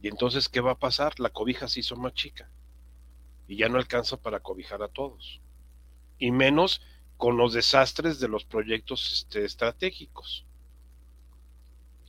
Y 0.00 0.08
entonces, 0.08 0.48
¿qué 0.48 0.60
va 0.60 0.72
a 0.72 0.78
pasar? 0.78 1.18
La 1.18 1.30
cobija 1.30 1.66
se 1.66 1.80
hizo 1.80 1.96
más 1.96 2.14
chica 2.14 2.48
y 3.48 3.56
ya 3.56 3.68
no 3.68 3.78
alcanza 3.78 4.16
para 4.16 4.40
cobijar 4.40 4.82
a 4.82 4.88
todos. 4.88 5.40
Y 6.18 6.30
menos 6.30 6.80
con 7.16 7.36
los 7.36 7.52
desastres 7.52 8.20
de 8.20 8.28
los 8.28 8.44
proyectos 8.44 9.12
este, 9.12 9.44
estratégicos. 9.44 10.44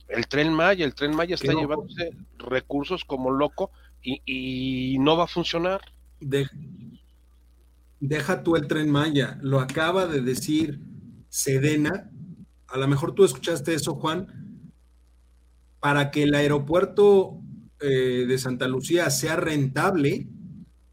El 0.06 0.28
tren 0.28 0.52
Maya, 0.52 0.84
el 0.84 0.94
tren 0.94 1.16
Maya 1.16 1.34
está 1.34 1.52
llevándose 1.52 2.10
recursos 2.38 3.04
como 3.04 3.30
loco 3.30 3.72
y 4.02 4.96
no 5.00 5.16
va 5.16 5.24
a 5.24 5.28
funcionar 5.28 5.80
deja 8.00 8.42
tú 8.42 8.56
el 8.56 8.66
tren 8.66 8.90
Maya, 8.90 9.38
lo 9.42 9.60
acaba 9.60 10.06
de 10.06 10.22
decir 10.22 10.80
Sedena, 11.28 12.10
a 12.66 12.78
lo 12.78 12.88
mejor 12.88 13.14
tú 13.14 13.24
escuchaste 13.24 13.74
eso, 13.74 13.94
Juan, 13.94 14.72
para 15.78 16.10
que 16.10 16.24
el 16.24 16.34
aeropuerto 16.34 17.40
eh, 17.80 18.24
de 18.26 18.38
Santa 18.38 18.66
Lucía 18.68 19.08
sea 19.10 19.36
rentable, 19.36 20.26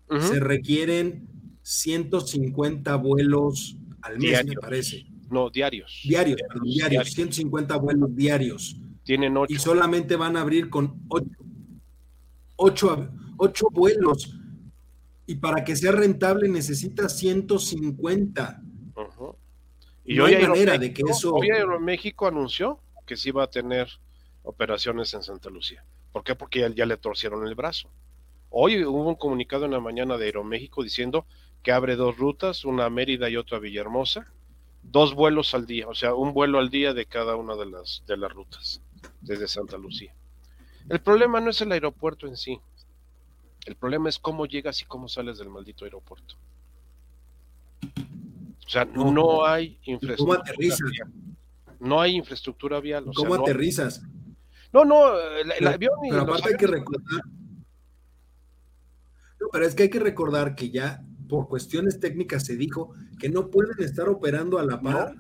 se 0.10 0.40
requieren 0.40 1.28
150 1.62 2.96
vuelos 2.96 3.78
al 4.02 4.20
mes, 4.20 4.46
me 4.46 4.56
parece. 4.56 5.06
No, 5.30 5.50
diarios. 5.50 6.02
Diarios, 6.04 6.40
diarios, 6.64 7.12
150 7.12 7.76
vuelos 7.78 8.16
diarios. 8.16 8.78
Tienen 9.04 9.36
ocho. 9.36 9.54
Y 9.54 9.60
solamente 9.60 10.16
van 10.16 10.38
a 10.38 10.42
abrir 10.42 10.70
con 10.70 11.02
ocho, 12.56 13.10
ocho, 13.38 13.68
vuelos. 13.72 14.34
Y 15.26 15.36
para 15.36 15.64
que 15.64 15.76
sea 15.76 15.92
rentable 15.92 16.48
necesita 16.48 17.10
150. 17.10 18.62
Y 20.06 20.16
no 20.16 20.24
hoy 20.24 20.36
hay 20.36 20.48
manera 20.48 20.78
de 20.78 20.94
que 20.94 21.04
eso. 21.10 21.34
Hoy 21.34 21.50
Aeroméxico 21.50 22.28
anunció 22.28 22.80
que 23.06 23.18
sí 23.18 23.32
va 23.32 23.44
a 23.44 23.50
tener 23.50 23.90
operaciones 24.44 25.14
en 25.14 25.24
Santa 25.24 25.50
Lucía. 25.50 25.84
¿Por 26.14 26.24
qué? 26.24 26.36
Porque 26.36 26.62
ya, 26.62 26.70
ya, 26.70 26.86
le 26.86 26.96
torcieron 26.96 27.46
el 27.46 27.56
brazo. 27.56 27.90
Hoy 28.50 28.84
hubo 28.84 29.08
un 29.08 29.16
comunicado 29.16 29.66
en 29.66 29.72
la 29.72 29.80
mañana 29.80 30.18
de 30.18 30.26
Aeroméxico 30.26 30.84
diciendo 30.84 31.26
que 31.64 31.72
abre 31.72 31.96
dos 31.96 32.18
rutas, 32.18 32.66
una 32.66 32.86
a 32.86 32.90
Mérida 32.90 33.30
y 33.30 33.36
otra 33.36 33.58
a 33.58 33.60
Villahermosa, 33.60 34.32
dos 34.84 35.14
vuelos 35.14 35.54
al 35.54 35.66
día, 35.66 35.88
o 35.88 35.96
sea, 35.96 36.14
un 36.14 36.34
vuelo 36.34 36.60
al 36.60 36.70
día 36.70 36.94
de 36.94 37.06
cada 37.06 37.36
una 37.36 37.56
de 37.56 37.66
las, 37.66 38.04
de 38.08 38.18
las 38.18 38.32
rutas 38.32 38.82
desde 39.22 39.48
Santa 39.48 39.78
Lucía. 39.78 40.14
El 40.90 41.02
problema 41.02 41.42
no 41.42 41.50
es 41.50 41.62
el 41.62 41.72
aeropuerto 41.72 42.28
en 42.28 42.38
sí, 42.38 42.60
el 43.66 43.76
problema 43.76 44.08
es 44.08 44.18
cómo 44.18 44.46
llegas 44.46 44.82
y 44.82 44.86
cómo 44.86 45.10
sales 45.10 45.38
del 45.38 45.50
maldito 45.50 45.84
aeropuerto. 45.84 46.36
O 48.66 48.70
sea, 48.70 48.86
no, 48.86 49.46
hay 49.46 49.78
infraestructura. 49.84 50.40
¿Cómo 50.40 50.52
aterrizas? 50.52 50.90
Vial. 50.90 51.14
No 51.80 52.02
hay 52.02 52.16
infraestructura 52.16 52.80
vial. 52.80 53.06
¿Cómo 53.14 53.36
aterrizas? 53.36 54.02
No, 54.72 54.86
no, 54.86 55.18
el, 55.20 55.68
avión 55.68 56.06
y 56.06 56.10
pero 56.10 56.22
aparte 56.22 56.50
hay 56.50 56.56
que 56.56 56.68
recordar. 56.68 57.22
Pero 59.52 59.66
es 59.66 59.76
que 59.76 59.84
hay 59.84 59.90
que 59.90 60.00
recordar 60.00 60.56
que 60.56 60.70
ya 60.70 61.04
por 61.28 61.48
cuestiones 61.48 62.00
técnicas 62.00 62.46
se 62.46 62.56
dijo 62.56 62.94
que 63.20 63.30
no 63.30 63.50
pueden 63.50 63.84
estar 63.84 64.08
operando 64.10 64.60
a 64.60 64.66
la 64.66 64.82
par 64.82 65.16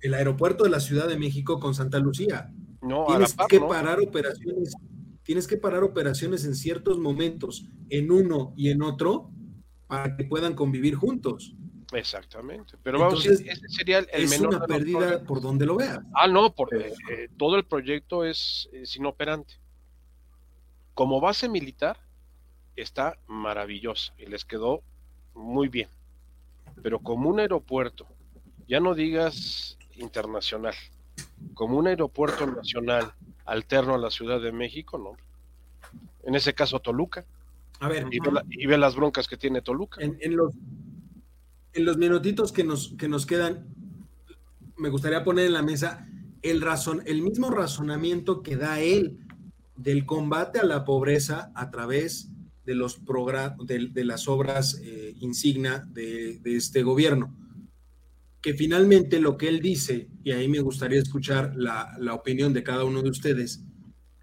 el 0.00 0.14
aeropuerto 0.14 0.64
de 0.64 0.70
la 0.70 0.80
Ciudad 0.80 1.08
de 1.08 1.18
México 1.18 1.60
con 1.60 1.74
Santa 1.74 1.98
Lucía. 1.98 2.52
No, 2.82 3.06
tienes 3.06 3.36
que 3.48 3.60
parar 3.60 4.00
operaciones, 4.00 4.74
tienes 5.22 5.46
que 5.46 5.58
parar 5.58 5.84
operaciones 5.84 6.44
en 6.44 6.54
ciertos 6.54 6.98
momentos, 6.98 7.66
en 7.90 8.10
uno 8.10 8.54
y 8.56 8.70
en 8.70 8.82
otro, 8.82 9.30
para 9.86 10.16
que 10.16 10.24
puedan 10.24 10.54
convivir 10.54 10.94
juntos. 10.94 11.54
Exactamente, 11.92 12.78
pero 12.82 13.00
vamos, 13.00 13.26
ese 13.26 13.68
sería 13.68 13.98
el, 13.98 14.08
es 14.12 14.40
una 14.40 14.64
pérdida 14.64 15.22
por 15.24 15.40
donde 15.40 15.66
lo 15.66 15.76
veas. 15.76 15.98
Ah, 16.14 16.28
no, 16.28 16.54
porque 16.54 16.92
eh, 17.10 17.28
todo 17.36 17.56
el 17.56 17.64
proyecto 17.64 18.24
es, 18.24 18.68
es 18.72 18.96
inoperante. 18.96 19.54
Como 20.94 21.20
base 21.20 21.48
militar, 21.48 21.98
está 22.76 23.18
maravillosa 23.26 24.12
y 24.18 24.26
les 24.26 24.44
quedó 24.44 24.82
muy 25.34 25.68
bien. 25.68 25.88
Pero 26.82 26.98
como 26.98 27.28
un 27.28 27.40
aeropuerto, 27.40 28.06
ya 28.68 28.80
no 28.80 28.94
digas 28.94 29.76
internacional, 29.96 30.74
como 31.54 31.76
un 31.78 31.86
aeropuerto 31.86 32.46
nacional 32.46 33.12
alterno 33.44 33.94
a 33.94 33.98
la 33.98 34.10
Ciudad 34.10 34.40
de 34.40 34.52
México, 34.52 34.98
no. 34.98 35.16
En 36.22 36.34
ese 36.34 36.54
caso 36.54 36.80
Toluca. 36.80 37.24
A 37.80 37.88
ver, 37.88 38.06
y, 38.10 38.66
ve, 38.66 38.78
las 38.78 38.94
broncas 38.94 39.26
que 39.26 39.36
tiene 39.36 39.62
Toluca. 39.62 40.00
En, 40.00 40.36
los, 40.36 40.54
en 41.72 41.84
los 41.84 41.96
minutitos 41.96 42.52
que 42.52 42.62
nos, 42.62 42.94
que 42.98 43.08
nos 43.08 43.26
quedan, 43.26 43.66
me 44.76 44.90
gustaría 44.90 45.24
poner 45.24 45.46
en 45.46 45.54
la 45.54 45.62
mesa 45.62 46.06
el, 46.42 46.60
razón, 46.60 47.02
el 47.06 47.22
mismo 47.22 47.50
razonamiento 47.50 48.42
que 48.42 48.56
da 48.56 48.80
él 48.80 49.18
del 49.76 50.04
combate 50.04 50.58
a 50.60 50.64
la 50.64 50.84
pobreza 50.84 51.50
a 51.54 51.70
través 51.70 52.28
de, 52.70 52.76
los 52.76 53.00
de, 53.66 54.04
las 54.04 54.28
obras 54.28 54.80
eh, 54.80 55.14
insignia 55.18 55.84
de, 55.88 56.40
este 56.44 56.84
gobierno. 56.84 57.36
Que 58.40 58.54
finalmente 58.54 59.20
lo 59.20 59.36
que 59.36 59.48
él 59.48 59.60
dice, 59.60 60.08
y 60.22 60.30
ahí 60.30 60.46
me 60.46 60.60
gustaría 60.60 61.00
escuchar 61.00 61.52
la, 61.56 62.14
opinión 62.14 62.52
de 62.52 62.62
cada 62.62 62.84
uno 62.84 63.02
de 63.02 63.10
ustedes, 63.10 63.64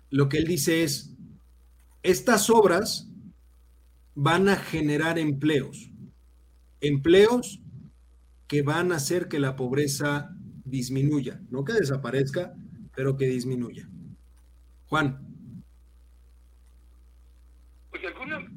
lo 0.10 0.30
que 0.30 0.38
él 0.38 0.46
dice 0.46 0.84
es, 0.84 1.14
estas 2.04 2.50
obras 2.50 3.10
van 4.16 4.48
a 4.48 4.56
generar 4.56 5.20
empleos, 5.20 5.92
empleos 6.80 7.60
que 8.48 8.62
van 8.62 8.94
a 8.94 8.96
hacer 8.96 9.28
que 9.28 9.40
la 9.40 9.58
pobreza 9.58 10.34
disminuya, 10.64 11.42
no 11.50 11.66
que 11.66 11.74
desaparezca, 11.74 12.56
pero 12.96 13.18
que 13.18 13.26
disminuya. 13.26 13.90
Juan. 14.88 15.28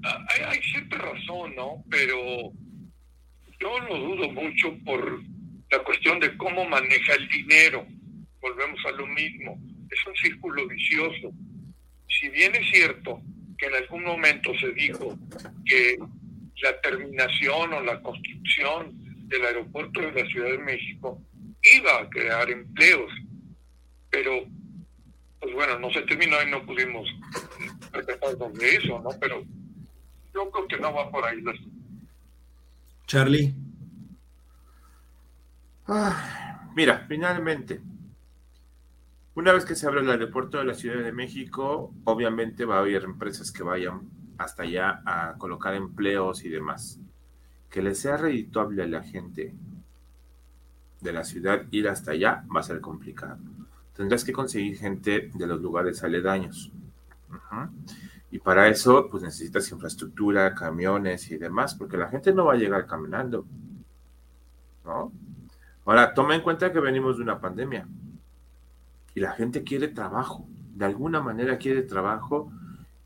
Hay, 0.02 0.62
cierta 0.62 0.98
razón, 0.98 1.54
¿no? 1.54 1.84
Pero 1.90 2.52
yo 3.58 3.78
lo 3.80 3.98
dudo 3.98 4.30
mucho 4.30 4.76
por 4.84 5.22
la 5.70 5.78
cuestión 5.84 6.20
de 6.20 6.36
cómo 6.36 6.64
maneja 6.64 7.14
el 7.14 7.28
dinero. 7.28 7.86
Volvemos 8.40 8.80
a 8.86 8.92
lo 8.92 9.06
mismo. 9.06 9.58
Es 9.90 10.06
un 10.06 10.14
círculo 10.16 10.66
vicioso. 10.66 11.32
Si 12.08 12.28
bien 12.30 12.54
es 12.54 12.70
cierto 12.70 13.20
que 13.58 13.66
en 13.66 13.74
algún 13.74 14.04
momento 14.04 14.52
se 14.58 14.72
dijo 14.72 15.18
que 15.66 15.98
la 16.62 16.80
terminación 16.80 17.72
o 17.72 17.82
la 17.82 18.00
construcción 18.02 18.92
del 19.28 19.44
aeropuerto 19.44 20.00
de 20.00 20.12
la 20.12 20.28
Ciudad 20.28 20.50
de 20.50 20.58
México 20.58 21.22
iba 21.74 22.00
a 22.00 22.08
crear 22.08 22.50
empleos, 22.50 23.12
pero 24.10 24.44
pues 25.40 25.54
bueno, 25.54 25.78
no 25.78 25.90
se 25.92 26.02
terminó 26.02 26.36
y 26.42 26.50
no 26.50 26.64
pudimos 26.66 27.08
percatarnos 27.92 28.52
de 28.54 28.76
eso, 28.76 29.00
¿no? 29.00 29.10
Pero 29.20 29.44
yo 30.34 30.50
creo 30.50 30.68
que 30.68 30.78
no 30.78 30.94
va 30.94 31.10
por 31.10 31.24
ahí. 31.24 31.42
Charlie. 33.06 33.54
Ah, 35.86 36.70
mira, 36.76 37.04
finalmente, 37.08 37.80
una 39.34 39.52
vez 39.52 39.64
que 39.64 39.74
se 39.74 39.86
abre 39.86 40.00
el 40.00 40.10
aeropuerto 40.10 40.58
de 40.58 40.64
la 40.64 40.74
Ciudad 40.74 41.02
de 41.02 41.12
México, 41.12 41.92
obviamente 42.04 42.64
va 42.64 42.76
a 42.76 42.80
haber 42.80 43.04
empresas 43.04 43.50
que 43.50 43.62
vayan 43.62 44.08
hasta 44.38 44.62
allá 44.62 45.02
a 45.04 45.34
colocar 45.38 45.74
empleos 45.74 46.44
y 46.44 46.48
demás. 46.48 47.00
Que 47.68 47.82
les 47.82 47.98
sea 48.00 48.16
redituable 48.16 48.82
a 48.82 48.86
la 48.86 49.02
gente 49.02 49.54
de 51.00 51.12
la 51.12 51.24
ciudad 51.24 51.66
ir 51.70 51.88
hasta 51.88 52.12
allá 52.12 52.44
va 52.54 52.60
a 52.60 52.64
ser 52.64 52.80
complicado. 52.80 53.38
Tendrás 53.96 54.24
que 54.24 54.32
conseguir 54.32 54.78
gente 54.78 55.30
de 55.34 55.46
los 55.46 55.60
lugares 55.60 56.02
aledaños. 56.02 56.72
Y 58.30 58.38
para 58.38 58.68
eso, 58.68 59.08
pues 59.10 59.22
necesitas 59.22 59.70
infraestructura, 59.72 60.54
camiones 60.54 61.30
y 61.30 61.36
demás, 61.36 61.74
porque 61.74 61.96
la 61.96 62.08
gente 62.08 62.32
no 62.32 62.44
va 62.44 62.54
a 62.54 62.56
llegar 62.56 62.86
caminando. 62.86 63.44
¿No? 64.84 65.12
Ahora, 65.84 66.14
toma 66.14 66.36
en 66.36 66.42
cuenta 66.42 66.72
que 66.72 66.80
venimos 66.80 67.16
de 67.16 67.24
una 67.24 67.40
pandemia 67.40 67.86
y 69.14 69.20
la 69.20 69.32
gente 69.32 69.64
quiere 69.64 69.88
trabajo. 69.88 70.46
De 70.74 70.84
alguna 70.84 71.20
manera 71.20 71.58
quiere 71.58 71.82
trabajo 71.82 72.52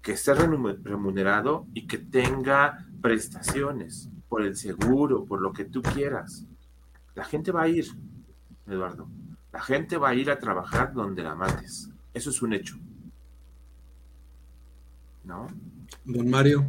que 0.03 0.13
esté 0.13 0.35
remunerado 0.35 1.67
y 1.73 1.87
que 1.87 1.97
tenga 1.97 2.87
prestaciones 3.01 4.11
por 4.29 4.43
el 4.43 4.57
seguro, 4.57 5.25
por 5.25 5.41
lo 5.41 5.53
que 5.53 5.65
tú 5.65 5.81
quieras. 5.81 6.45
La 7.15 7.25
gente 7.25 7.53
va 7.53 7.63
a 7.63 7.69
ir, 7.69 7.87
Eduardo. 8.67 9.09
La 9.53 9.61
gente 9.61 9.97
va 9.97 10.11
a 10.11 10.15
ir 10.15 10.31
a 10.31 10.39
trabajar 10.39 10.93
donde 10.93 11.23
la 11.23 11.35
mates. 11.35 11.89
Eso 12.13 12.31
es 12.31 12.43
un 12.43 12.53
hecho. 12.53 12.77
¿No? 15.25 15.49
Don 16.05 16.29
Mario. 16.29 16.67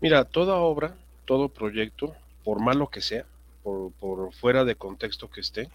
Mira, 0.00 0.24
toda 0.24 0.56
obra, 0.56 0.96
todo 1.24 1.48
proyecto, 1.48 2.14
por 2.44 2.60
malo 2.60 2.88
que 2.88 3.00
sea, 3.00 3.24
por, 3.62 4.32
fuera 4.32 4.64
de 4.64 4.76
contexto 4.76 5.30
que 5.30 5.40
esté, 5.40 5.68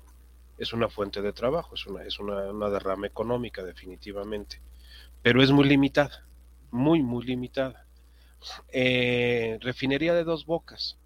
es 0.58 0.74
una 0.74 0.90
fuente 0.90 1.22
de 1.22 1.34
trabajo, 1.34 1.76
es 1.76 1.86
una, 1.88 2.04
es 2.04 2.20
una, 2.20 2.70
derrama 2.70 3.08
económica 3.08 3.64
definitivamente, 3.64 4.60
pero 5.22 5.42
es 5.42 5.52
muy 5.52 5.68
limitada, 5.68 6.26
muy, 6.72 7.02
muy 7.02 7.26
limitada. 7.26 7.86
Eh, 8.70 9.58
refinería 9.62 10.14
de 10.14 10.24
dos 10.24 10.46
bocas 10.46 10.98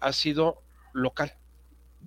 ha 0.00 0.12
sido 0.12 0.62
local 0.92 1.32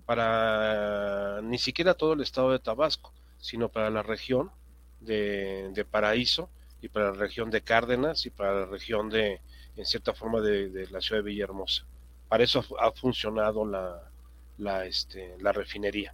para 0.06 1.42
ni 1.44 1.58
siquiera 1.58 1.94
todo 1.94 2.14
el 2.14 2.22
estado 2.22 2.52
de 2.52 2.60
Tabasco, 2.60 3.14
sino 3.38 3.70
para 3.70 3.90
la 3.90 4.04
región 4.04 4.52
de, 5.00 5.70
de 5.74 5.86
Paraíso 5.86 6.50
y 6.86 6.88
para 6.88 7.12
la 7.12 7.18
región 7.18 7.50
de 7.50 7.62
Cárdenas 7.62 8.28
y 8.28 8.30
para 8.30 8.54
la 8.60 8.66
región 8.68 9.10
de, 9.10 9.42
en 9.76 9.86
cierta 9.88 10.14
forma, 10.14 10.40
de, 10.40 10.88
la 10.92 11.02
ciudad 11.02 11.24
de 11.24 11.32
Villahermosa. 11.32 11.84
Para 12.30 12.44
eso 12.44 12.64
ha, 12.80 12.92
funcionado 12.92 13.66
la, 13.66 14.12
la, 14.60 14.86
este, 14.86 15.36
la 15.40 15.52
refinería. 15.52 16.14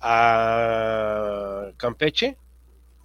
A 0.00 1.70
Campeche 1.76 2.36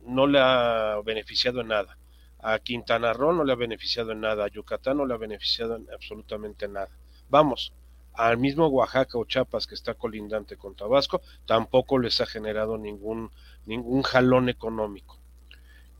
no 0.07 0.26
le 0.26 0.39
ha 0.39 0.99
beneficiado 1.05 1.61
en 1.61 1.68
nada. 1.68 1.99
A 2.39 2.57
Quintana 2.57 3.14
Roo 3.14 3.32
no 3.32 3.43
le 3.43 3.53
ha 3.53 3.57
beneficiado 3.57 4.11
en 4.11 4.22
nada. 4.22 4.45
A 4.45 4.47
Yucatán 4.47 4.97
no 4.97 5.05
le 5.05 5.14
ha 5.14 5.18
beneficiado 5.18 5.76
en 5.76 5.88
absolutamente 5.93 6.68
nada. 6.68 6.89
Vamos, 7.30 7.74
al 8.14 8.39
mismo 8.39 8.68
Oaxaca 8.70 9.20
o 9.20 9.26
Chiapas 9.26 9.68
que 9.68 9.76
está 9.76 9.93
colindante 9.93 10.57
con 10.57 10.76
Tabasco, 10.76 11.22
tampoco 11.45 11.99
les 11.99 12.20
ha 12.22 12.26
generado 12.26 12.80
ningún, 12.80 13.30
ningún 13.68 14.01
jalón 14.01 14.49
económico. 14.49 15.22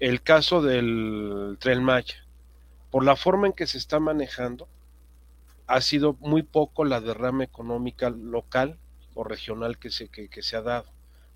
El 0.04 0.22
caso 0.22 0.62
del 0.62 1.56
Tren 1.62 1.82
Maya. 1.82 2.26
Por 2.92 3.06
la 3.06 3.16
forma 3.16 3.48
en 3.48 3.54
que 3.54 3.68
se 3.68 3.78
está 3.78 4.02
manejando, 4.02 4.68
ha 5.66 5.80
sido 5.80 6.18
muy 6.20 6.44
poco 6.44 6.84
la 6.84 7.00
derrama 7.00 7.46
económica 7.46 8.10
local 8.10 8.78
o 9.14 9.24
regional 9.24 9.78
que 9.78 9.90
se, 9.92 10.10
que, 10.10 10.44
se 10.44 10.58
ha 10.58 10.62
dado. 10.62 10.90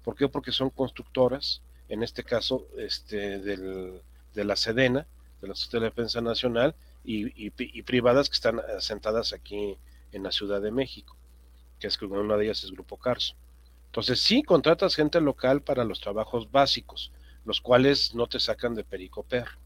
¿Por 0.03 0.17
qué? 0.17 0.27
Porque 0.27 0.51
son 0.51 0.69
constructoras, 0.69 1.61
en 1.87 2.03
este 2.03 2.25
caso 2.25 2.67
este, 2.77 3.39
del, 3.39 4.01
de 4.33 4.43
la 4.43 4.57
Sedena, 4.57 5.07
de 5.41 5.47
la 5.47 5.55
Sociedad 5.55 5.83
de 5.83 5.89
Defensa 5.89 6.19
Nacional, 6.19 6.75
y, 7.05 7.49
privadas 7.83 8.27
que 8.27 8.35
están 8.35 8.59
asentadas 8.77 9.31
aquí 9.31 9.77
en 10.11 10.23
la 10.23 10.31
Ciudad 10.33 10.61
de 10.61 10.71
México, 10.71 11.15
que 11.79 11.87
es 11.87 11.97
que 11.97 12.03
una 12.03 12.35
de 12.35 12.43
ellas 12.43 12.65
es 12.65 12.71
Grupo 12.71 12.97
Carso. 12.97 13.33
Entonces 13.85 14.19
sí 14.19 14.43
contratas 14.43 14.93
gente 14.93 15.21
local 15.21 15.61
para 15.61 15.85
los 15.85 16.01
trabajos 16.01 16.51
básicos, 16.51 17.13
los 17.47 17.61
cuales 17.61 18.13
no 18.13 18.27
te 18.27 18.41
sacan 18.41 18.75
de 18.75 18.83
perico 18.83 19.23
perro. 19.23 19.57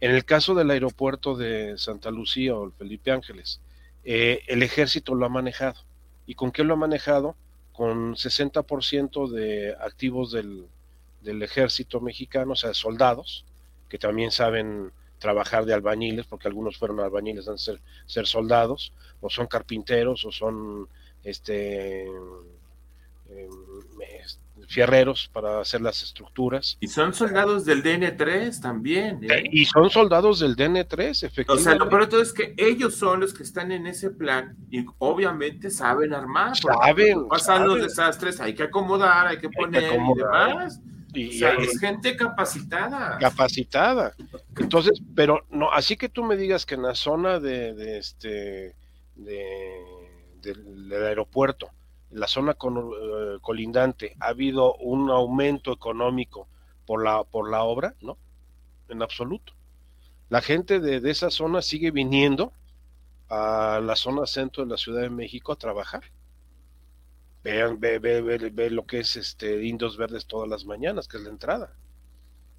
En 0.00 0.12
el 0.12 0.24
caso 0.24 0.54
del 0.54 0.70
aeropuerto 0.70 1.36
de 1.36 1.76
Santa 1.76 2.12
Lucía 2.12 2.54
o 2.54 2.64
el 2.64 2.72
Felipe 2.72 3.10
Ángeles, 3.10 3.60
eh, 4.04 4.44
el 4.46 4.62
ejército 4.62 5.16
lo 5.16 5.26
ha 5.26 5.28
manejado. 5.28 5.80
¿Y 6.26 6.36
con 6.36 6.52
qué 6.52 6.62
lo 6.62 6.74
ha 6.74 6.76
manejado? 6.76 7.34
Con 7.72 8.14
60% 8.14 9.28
de 9.32 9.74
activos 9.80 10.30
del, 10.30 10.68
del 11.20 11.42
ejército 11.42 12.00
mexicano, 12.00 12.52
o 12.52 12.56
sea, 12.56 12.72
soldados, 12.72 13.44
que 13.88 13.98
también 13.98 14.30
saben 14.30 14.92
trabajar 15.18 15.64
de 15.64 15.74
albañiles, 15.74 16.26
porque 16.26 16.46
algunos 16.46 16.78
fueron 16.78 17.00
albañiles 17.00 17.48
antes 17.48 17.66
de 17.66 17.72
ser, 17.72 17.82
ser 18.06 18.26
soldados, 18.28 18.92
o 19.20 19.28
son 19.28 19.48
carpinteros, 19.48 20.24
o 20.24 20.30
son 20.30 20.88
este 21.24 22.06
em, 22.06 22.12
fierreros 24.68 25.30
para 25.32 25.60
hacer 25.60 25.80
las 25.80 26.02
estructuras. 26.02 26.76
Y 26.78 26.88
son 26.88 27.14
soldados 27.14 27.64
del 27.64 27.82
DN3 27.82 28.60
también. 28.60 29.18
¿eh? 29.24 29.44
Y 29.50 29.64
son 29.64 29.88
soldados 29.90 30.40
del 30.40 30.54
DN3, 30.54 31.24
efectivamente. 31.24 31.52
O 31.52 31.58
sea, 31.58 31.74
lo 31.74 31.88
peor 31.88 32.08
es 32.20 32.32
que 32.32 32.54
ellos 32.56 32.94
son 32.94 33.20
los 33.20 33.32
que 33.32 33.42
están 33.42 33.72
en 33.72 33.86
ese 33.86 34.10
plan 34.10 34.56
y 34.70 34.84
obviamente 34.98 35.70
saben 35.70 36.12
armar. 36.12 36.56
Saben. 36.56 37.26
Pasan 37.28 37.66
los 37.66 37.80
desastres, 37.80 38.40
hay 38.40 38.54
que 38.54 38.64
acomodar, 38.64 39.26
hay 39.26 39.38
que 39.38 39.48
poner 39.48 39.84
y 39.84 40.18
demás. 40.18 40.80
Y, 41.14 41.42
es 41.42 41.80
gente 41.80 42.14
capacitada. 42.16 43.16
Capacitada. 43.18 44.14
Entonces, 44.58 45.00
pero 45.16 45.46
no, 45.50 45.72
así 45.72 45.96
que 45.96 46.10
tú 46.10 46.22
me 46.22 46.36
digas 46.36 46.66
que 46.66 46.74
en 46.74 46.82
la 46.82 46.94
zona 46.94 47.40
de, 47.40 47.98
este 47.98 48.76
del 49.16 50.92
aeropuerto, 50.92 51.70
la 52.10 52.26
zona 52.26 52.52
eh, 52.52 53.38
colindante, 53.40 54.16
ha 54.20 54.28
habido 54.28 54.74
un 54.76 55.10
aumento 55.10 55.72
económico 55.72 56.48
por 56.86 57.04
la, 57.04 57.24
por 57.24 57.50
la 57.50 57.62
obra, 57.64 57.94
¿no? 58.00 58.16
En 58.88 59.02
absoluto. 59.02 59.52
La 60.28 60.40
gente 60.40 60.80
de, 60.80 61.00
de 61.00 61.10
esa 61.10 61.30
zona 61.30 61.62
sigue 61.62 61.90
viniendo 61.90 62.52
a 63.28 63.80
la 63.82 63.96
zona 63.96 64.26
centro 64.26 64.64
de 64.64 64.70
la 64.70 64.76
Ciudad 64.76 65.02
de 65.02 65.10
México 65.10 65.52
a 65.52 65.56
trabajar. 65.56 66.04
Vean, 67.44 67.78
ve, 67.78 67.98
ve, 67.98 68.20
ve, 68.20 68.70
lo 68.70 68.84
que 68.86 69.00
es 69.00 69.16
este 69.16 69.64
Indos 69.64 69.96
Verdes 69.96 70.26
todas 70.26 70.48
las 70.48 70.64
mañanas, 70.64 71.08
que 71.08 71.18
es 71.18 71.22
la 71.22 71.30
entrada. 71.30 71.74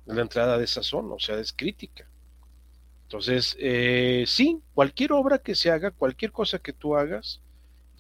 La 0.06 0.22
entrada 0.22 0.58
de 0.58 0.64
esa 0.64 0.82
zona, 0.82 1.14
o 1.14 1.20
sea, 1.20 1.40
es 1.40 1.54
crítica. 1.54 2.08
Entonces, 3.04 3.56
eh, 3.60 4.24
sí, 4.28 4.62
cualquier 4.74 5.12
obra 5.14 5.40
que 5.40 5.56
se 5.56 5.72
haga, 5.72 5.92
cualquier 5.92 6.32
cosa 6.32 6.60
que 6.60 6.74
tú 6.74 6.96
hagas, 6.96 7.42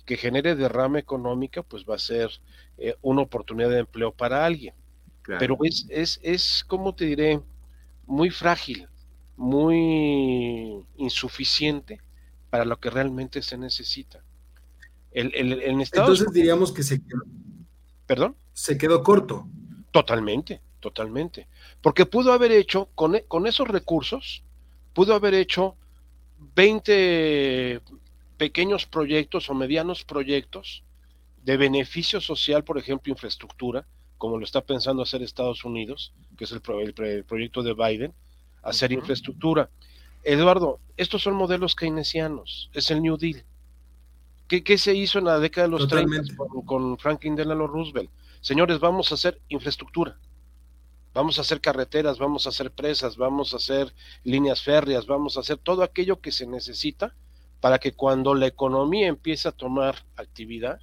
que 0.10 0.18
genere 0.18 0.56
derrama 0.56 0.98
económica, 0.98 1.62
pues 1.62 1.86
va 1.88 1.94
a 1.94 2.00
ser 2.00 2.32
eh, 2.80 2.96
una 3.04 3.22
oportunidad 3.22 3.70
de 3.70 3.78
empleo 3.78 4.12
para 4.12 4.44
alguien. 4.44 4.74
Pero 5.38 5.56
es, 5.62 5.86
es, 5.88 6.20
es, 6.24 6.66
como 6.68 6.96
te 6.96 7.06
diré, 7.06 7.40
muy 8.08 8.32
frágil, 8.32 8.88
muy 9.38 10.84
insuficiente 10.98 12.02
para 12.50 12.66
lo 12.66 12.80
que 12.80 12.90
realmente 12.90 13.44
se 13.44 13.56
necesita. 13.56 14.24
Entonces 15.12 16.32
diríamos 16.34 16.72
que 16.72 16.82
se 16.82 17.00
quedó. 17.04 17.22
¿Perdón? 18.08 18.36
Se 18.54 18.80
quedó 18.80 19.04
corto. 19.04 19.48
Totalmente, 19.92 20.60
totalmente. 20.80 21.48
Porque 21.84 22.08
pudo 22.08 22.34
haber 22.34 22.52
hecho, 22.52 22.90
con, 22.96 23.16
con 23.28 23.46
esos 23.46 23.68
recursos, 23.68 24.42
pudo 24.92 25.14
haber 25.14 25.36
hecho 25.36 25.76
20 26.56 27.80
pequeños 28.40 28.86
proyectos 28.86 29.50
o 29.50 29.54
medianos 29.54 30.06
proyectos 30.06 30.84
de 31.44 31.58
beneficio 31.58 32.22
social, 32.22 32.64
por 32.64 32.78
ejemplo, 32.78 33.12
infraestructura, 33.12 33.86
como 34.18 34.38
lo 34.38 34.46
está 34.46 34.62
pensando 34.62 35.04
hacer 35.04 35.22
Estados 35.22 35.66
Unidos, 35.66 36.14
que 36.38 36.46
es 36.46 36.52
el, 36.54 36.62
proyecto 36.62 37.62
de 37.62 37.74
Biden, 37.74 38.14
hacer 38.64 38.94
infraestructura. 38.94 39.70
Eduardo, 40.24 40.80
estos 40.96 41.22
son 41.22 41.36
modelos 41.36 41.76
keynesianos, 41.76 42.70
es 42.74 42.90
el 42.92 43.02
New 43.02 43.18
Deal. 43.18 43.44
¿Qué, 44.48 44.78
se 44.78 44.96
hizo 44.96 45.20
en 45.20 45.26
la 45.26 45.38
década 45.38 45.68
de 45.68 45.72
los 45.72 45.88
30 45.88 46.36
con, 46.66 46.98
Franklin 46.98 47.36
Delano 47.36 47.68
Roosevelt? 47.68 48.10
Señores, 48.42 48.80
vamos 48.80 49.12
a 49.12 49.16
hacer 49.16 49.40
infraestructura. 49.50 50.18
Vamos 51.14 51.38
a 51.38 51.42
hacer 51.42 51.60
carreteras, 51.60 52.18
vamos 52.18 52.46
a 52.46 52.50
hacer 52.50 52.72
presas, 52.72 53.18
vamos 53.18 53.54
a 53.54 53.58
hacer 53.58 53.94
líneas 54.24 54.64
férreas, 54.64 55.06
vamos 55.06 55.36
a 55.36 55.42
hacer 55.42 55.58
todo 55.58 55.84
aquello 55.84 56.22
que 56.22 56.32
se 56.32 56.48
necesita 56.48 57.14
para 57.60 57.80
que 57.80 57.94
cuando 57.94 58.34
la 58.34 58.48
economía 58.48 59.08
empiece 59.08 59.48
a 59.48 59.52
tomar 59.52 59.96
actividad, 60.16 60.80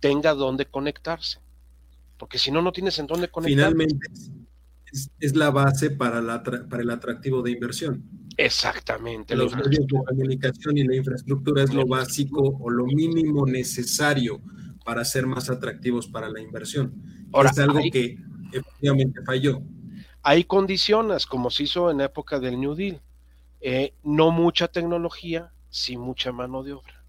tenga 0.00 0.34
dónde 0.34 0.66
conectarse. 0.66 1.40
Porque 2.16 2.38
si 2.38 2.50
no, 2.50 2.62
no 2.62 2.72
tienes 2.72 2.98
en 2.98 3.06
dónde 3.06 3.28
conectarse. 3.28 3.72
Finalmente, 3.72 4.06
es, 5.20 5.36
la 5.36 5.50
base 5.50 5.90
para, 5.90 6.20
la, 6.22 6.42
para 6.42 6.82
el 6.82 6.90
atractivo 6.90 7.42
de 7.42 7.50
inversión. 7.50 8.02
Exactamente. 8.36 9.34
Los 9.34 9.54
medios 9.54 9.86
de 9.86 9.98
comunicación 10.06 10.78
y 10.78 10.84
la 10.84 10.96
infraestructura 10.96 11.62
es 11.62 11.72
lo 11.72 11.86
básico 11.86 12.40
o 12.40 12.70
lo 12.70 12.86
mínimo 12.86 13.46
necesario 13.46 14.40
para 14.84 15.04
ser 15.04 15.26
más 15.26 15.50
atractivos 15.50 16.06
para 16.06 16.28
la 16.28 16.40
inversión. 16.40 16.94
es 17.44 17.58
algo 17.58 17.80
que 17.90 18.18
efectivamente 18.52 19.20
falló. 19.24 19.60
Hay 20.22 20.44
condiciones, 20.44 21.26
como 21.26 21.50
se 21.50 21.64
hizo 21.64 21.90
en 21.90 21.98
la 21.98 22.04
época 22.04 22.38
del 22.38 22.60
New 22.60 22.74
Deal. 22.74 23.00
Eh, 23.60 23.94
no 24.02 24.30
mucha 24.30 24.68
tecnología, 24.68 25.50
sí 25.76 25.96
mucha 25.96 26.32
mano 26.32 26.62
de 26.62 26.72
obra. 26.72 27.04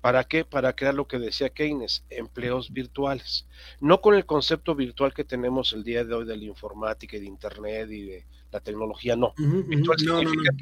¿Para 0.00 0.24
qué? 0.24 0.44
Para 0.44 0.74
crear 0.74 0.94
lo 0.94 1.06
que 1.06 1.18
decía 1.18 1.50
Keynes, 1.50 2.04
empleos 2.10 2.72
virtuales. 2.72 3.46
No 3.80 4.00
con 4.00 4.14
el 4.14 4.26
concepto 4.26 4.74
virtual 4.74 5.14
que 5.14 5.24
tenemos 5.24 5.72
el 5.72 5.84
día 5.84 6.04
de 6.04 6.14
hoy 6.14 6.24
de 6.24 6.36
la 6.36 6.44
informática 6.44 7.16
y 7.16 7.20
de 7.20 7.26
Internet 7.26 7.90
y 7.90 8.02
de 8.02 8.26
la 8.50 8.60
tecnología, 8.60 9.16
no. 9.16 9.34
virtual 9.36 9.98
significa 9.98 10.52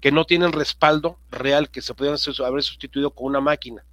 Que, 0.00 0.12
no 0.12 0.24
tienen 0.24 0.52
respaldo 0.52 1.18
real, 1.30 1.70
que 1.70 1.80
se 1.80 1.94
pueden 1.94 2.16
haber 2.44 2.62
sustituido 2.62 3.10
con 3.12 3.26
una 3.26 3.40
máquina. 3.40 3.84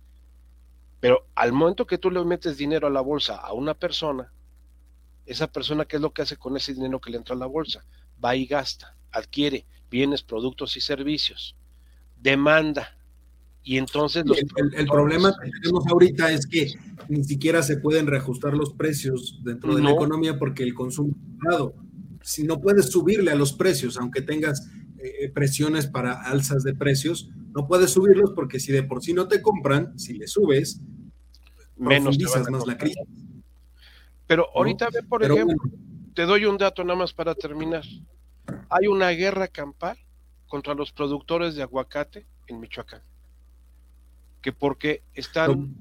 Pero 1.00 1.28
al 1.36 1.54
momento 1.54 1.86
que 1.86 1.98
tú 1.98 2.10
le 2.10 2.24
metes 2.24 2.58
dinero 2.58 2.88
a 2.88 2.92
la 2.92 3.02
bolsa 3.02 3.36
a 3.36 3.54
una 3.54 3.74
persona, 3.74 4.32
esa 5.26 5.52
persona, 5.52 5.86
¿qué 5.86 5.98
es 5.98 6.02
lo 6.02 6.14
que 6.14 6.24
hace 6.24 6.38
con 6.38 6.58
ese 6.58 6.74
dinero 6.74 7.00
que 7.00 7.12
le 7.12 7.18
entra 7.18 7.36
a 7.36 7.40
la 7.40 7.46
bolsa? 7.46 7.86
Va 8.24 8.36
y 8.36 8.46
gasta, 8.46 8.96
adquiere 9.12 9.66
bienes, 9.90 10.24
productos 10.24 10.76
y 10.78 10.82
servicios, 10.82 11.56
demanda, 12.22 12.96
y 13.68 13.80
entonces 13.80 14.24
el, 14.76 14.86
problema 14.86 15.34
que 15.44 15.50
tenemos 15.60 15.88
ahorita 15.88 16.32
es 16.32 16.46
que 16.46 16.72
ni 17.10 17.24
siquiera 17.24 17.64
se 17.64 17.78
pueden 17.78 18.06
reajustar 18.06 18.54
los 18.54 18.72
precios 18.74 19.40
dentro 19.44 19.76
de 19.76 19.82
la 19.82 19.90
economía 19.90 20.38
porque 20.38 20.62
el 20.62 20.76
consumo 20.76 21.16
es 21.50 21.72
Si 22.22 22.44
no 22.44 22.62
puedes 22.62 22.92
subirle 22.92 23.32
a 23.32 23.36
los 23.36 23.54
precios, 23.54 23.98
aunque 23.98 24.22
tengas 24.22 24.70
eh, 25.00 25.32
presiones 25.34 25.88
para 25.88 26.14
alzas 26.22 26.62
de 26.62 26.76
precios, 26.76 27.32
no 27.56 27.68
puedes 27.68 27.90
subirlos 27.90 28.34
porque 28.36 28.60
si 28.60 28.72
de 28.72 28.84
por 28.84 29.04
sí 29.04 29.14
no 29.14 29.28
te 29.28 29.42
compran, 29.42 29.98
si 29.98 30.14
le 30.14 30.28
subes, 30.28 30.80
menos 31.76 32.20
más 32.20 32.68
la 32.68 32.78
crisis. 32.78 33.02
Pero 34.28 34.46
ahorita 34.54 34.90
ve, 34.92 35.02
por 35.02 35.24
ejemplo, 35.24 35.58
te 36.14 36.22
doy 36.28 36.46
un 36.46 36.60
dato 36.60 36.84
nada 36.84 37.00
más 37.00 37.14
para 37.14 37.34
terminar. 37.34 37.84
Hay 38.70 38.86
una 38.86 39.10
guerra 39.10 39.48
campal 39.48 39.98
contra 40.56 40.74
los 40.74 40.94
productores 40.94 41.56
de 41.56 41.64
aguacate 41.64 42.26
en 42.48 42.62
Michoacán 42.62 43.02
que 44.42 44.54
porque 44.54 45.02
están 45.14 45.76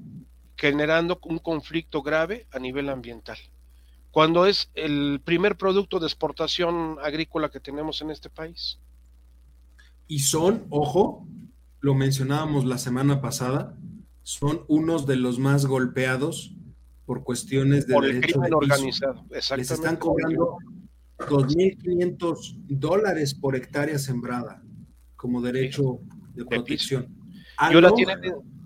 generando 0.57 1.17
un 1.23 1.37
conflicto 1.37 2.01
grave 2.01 2.45
a 2.51 2.59
nivel 2.59 2.89
ambiental, 2.89 3.37
cuando 4.11 4.45
es 4.45 4.69
el 4.73 5.21
primer 5.23 5.55
producto 5.55 5.97
de 5.99 6.07
exportación 6.07 6.97
agrícola 7.01 7.49
que 7.49 7.61
tenemos 7.61 8.01
en 8.01 8.11
este 8.11 8.29
país. 8.29 8.77
Y 10.09 10.19
son, 10.19 10.65
ojo, 10.71 11.25
lo 11.79 11.93
mencionábamos 11.93 12.65
la 12.65 12.77
semana 12.77 13.21
pasada, 13.21 13.77
son 14.23 14.65
unos 14.67 15.05
de 15.05 15.15
los 15.15 15.39
más 15.39 15.67
golpeados 15.67 16.53
por 17.05 17.23
cuestiones 17.23 17.87
de 17.87 17.93
por 17.93 18.05
el 18.05 18.19
crimen 18.19 18.53
organizado. 18.53 19.23
Exactamente. 19.29 19.57
Les 19.57 19.71
están 19.71 19.95
cobrando 19.95 20.57
2.500 21.19 22.55
dólares 22.67 23.33
por 23.35 23.55
hectárea 23.55 23.99
sembrada 23.99 24.64
como 25.25 25.41
derecho 25.41 25.99
de 26.35 26.45
protección. 26.45 27.07
Yo 27.71 27.81
la 27.81 27.91
tienen, 27.93 28.19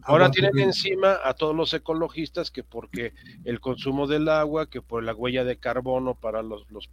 Ahora 0.03 0.31
tienen 0.31 0.57
encima 0.59 1.19
a 1.23 1.33
todos 1.35 1.55
los 1.55 1.73
ecologistas 1.73 2.51
que 2.51 2.63
porque 2.63 3.13
el 3.45 3.59
consumo 3.59 4.07
del 4.07 4.27
agua, 4.27 4.67
que 4.67 4.81
por 4.81 5.03
la 5.03 5.13
huella 5.13 5.43
de 5.43 5.57
carbono 5.57 6.15
para 6.15 6.41
los, 6.41 6.65
los, 6.71 6.89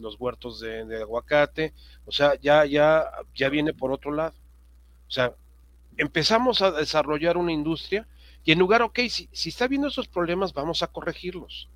los, 0.00 0.16
huertos 0.18 0.58
de, 0.58 0.84
de, 0.84 1.02
aguacate, 1.02 1.74
o 2.06 2.12
sea, 2.12 2.34
ya, 2.40 2.64
ya, 2.64 3.04
ya 3.34 3.48
viene 3.50 3.72
por 3.72 3.92
otro 3.92 4.10
lado. 4.10 4.34
O 5.06 5.10
sea, 5.10 5.34
empezamos 5.96 6.60
a 6.60 6.72
desarrollar 6.72 7.36
una 7.36 7.52
industria 7.52 8.08
y 8.44 8.50
en 8.52 8.58
lugar, 8.58 8.82
ok, 8.82 8.98
si, 9.08 9.28
si 9.32 9.50
está 9.50 9.68
viendo 9.68 9.88
esos 9.88 10.08
problemas, 10.08 10.52
vamos 10.52 10.82
a 10.82 10.88
corregirlos. 10.88 11.68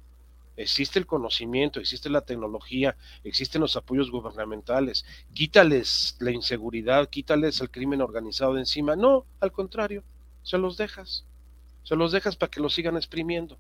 Existe 0.61 0.99
el 0.99 1.07
conocimiento, 1.07 1.81
existe 1.81 2.11
la 2.11 2.21
tecnología, 2.21 2.95
existen 3.25 3.63
los 3.63 3.77
apoyos 3.77 4.11
gubernamentales. 4.11 5.07
Quítales 5.33 6.17
la 6.21 6.33
inseguridad, 6.33 7.09
quítales 7.09 7.63
el 7.63 7.71
crimen 7.71 8.03
organizado 8.03 8.55
de 8.55 8.61
encima. 8.61 8.95
No, 8.95 9.25
al 9.41 9.53
contrario, 9.53 10.05
se 10.43 10.59
los 10.59 10.77
dejas. 10.77 11.25
Se 11.83 11.97
los 11.97 12.13
dejas 12.13 12.37
para 12.37 12.51
que 12.51 12.61
lo 12.61 12.69
sigan 12.69 12.97
exprimiendo. 12.97 13.57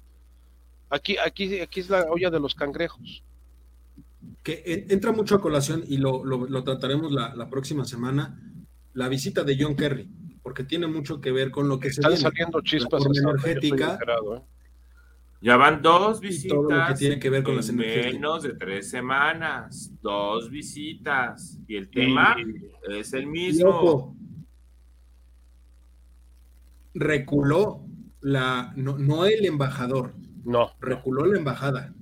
Aquí, 0.90 1.16
aquí, 1.16 1.60
aquí 1.60 1.80
es 1.80 1.88
la 1.88 2.04
olla 2.10 2.28
de 2.28 2.38
los 2.38 2.54
cangrejos. 2.54 3.22
Que 4.42 4.84
entra 4.90 5.12
mucho 5.12 5.36
a 5.36 5.40
colación 5.40 5.82
y 5.88 5.96
lo, 5.96 6.22
lo, 6.22 6.64
trataremos 6.64 7.12
la, 7.12 7.34
la, 7.34 7.48
próxima 7.48 7.86
semana, 7.86 8.38
la 8.92 9.08
visita 9.08 9.42
de 9.42 9.56
John 9.58 9.74
Kerry, 9.74 10.10
porque 10.42 10.64
tiene 10.64 10.86
mucho 10.86 11.18
que 11.18 11.32
ver 11.32 11.50
con 11.50 11.66
lo 11.66 11.80
que 11.80 11.88
Están 11.88 12.12
se 12.12 12.18
saliendo 12.18 12.60
chispas 12.60 13.04
energética. 13.06 13.98
¿eh? 14.36 14.40
Ya 15.42 15.56
van 15.56 15.80
dos 15.80 16.20
visitas. 16.20 16.88
que 16.88 16.94
tiene 16.94 17.18
que 17.18 17.30
ver 17.30 17.42
con 17.42 17.56
las 17.56 17.72
Menos 17.72 18.42
de 18.42 18.54
tres 18.54 18.90
semanas. 18.90 19.90
Dos 20.02 20.50
visitas. 20.50 21.58
Y 21.66 21.76
el 21.76 21.90
tema 21.90 22.36
es 22.88 23.12
el 23.14 23.26
mismo. 23.26 24.16
reculó 26.92 27.86
la, 28.20 28.72
no, 28.76 28.98
no 28.98 29.24
el 29.24 29.46
embajador. 29.46 30.12
No. 30.44 30.72
Reculó 30.80 31.24
la 31.24 31.38
embajada. 31.38 31.94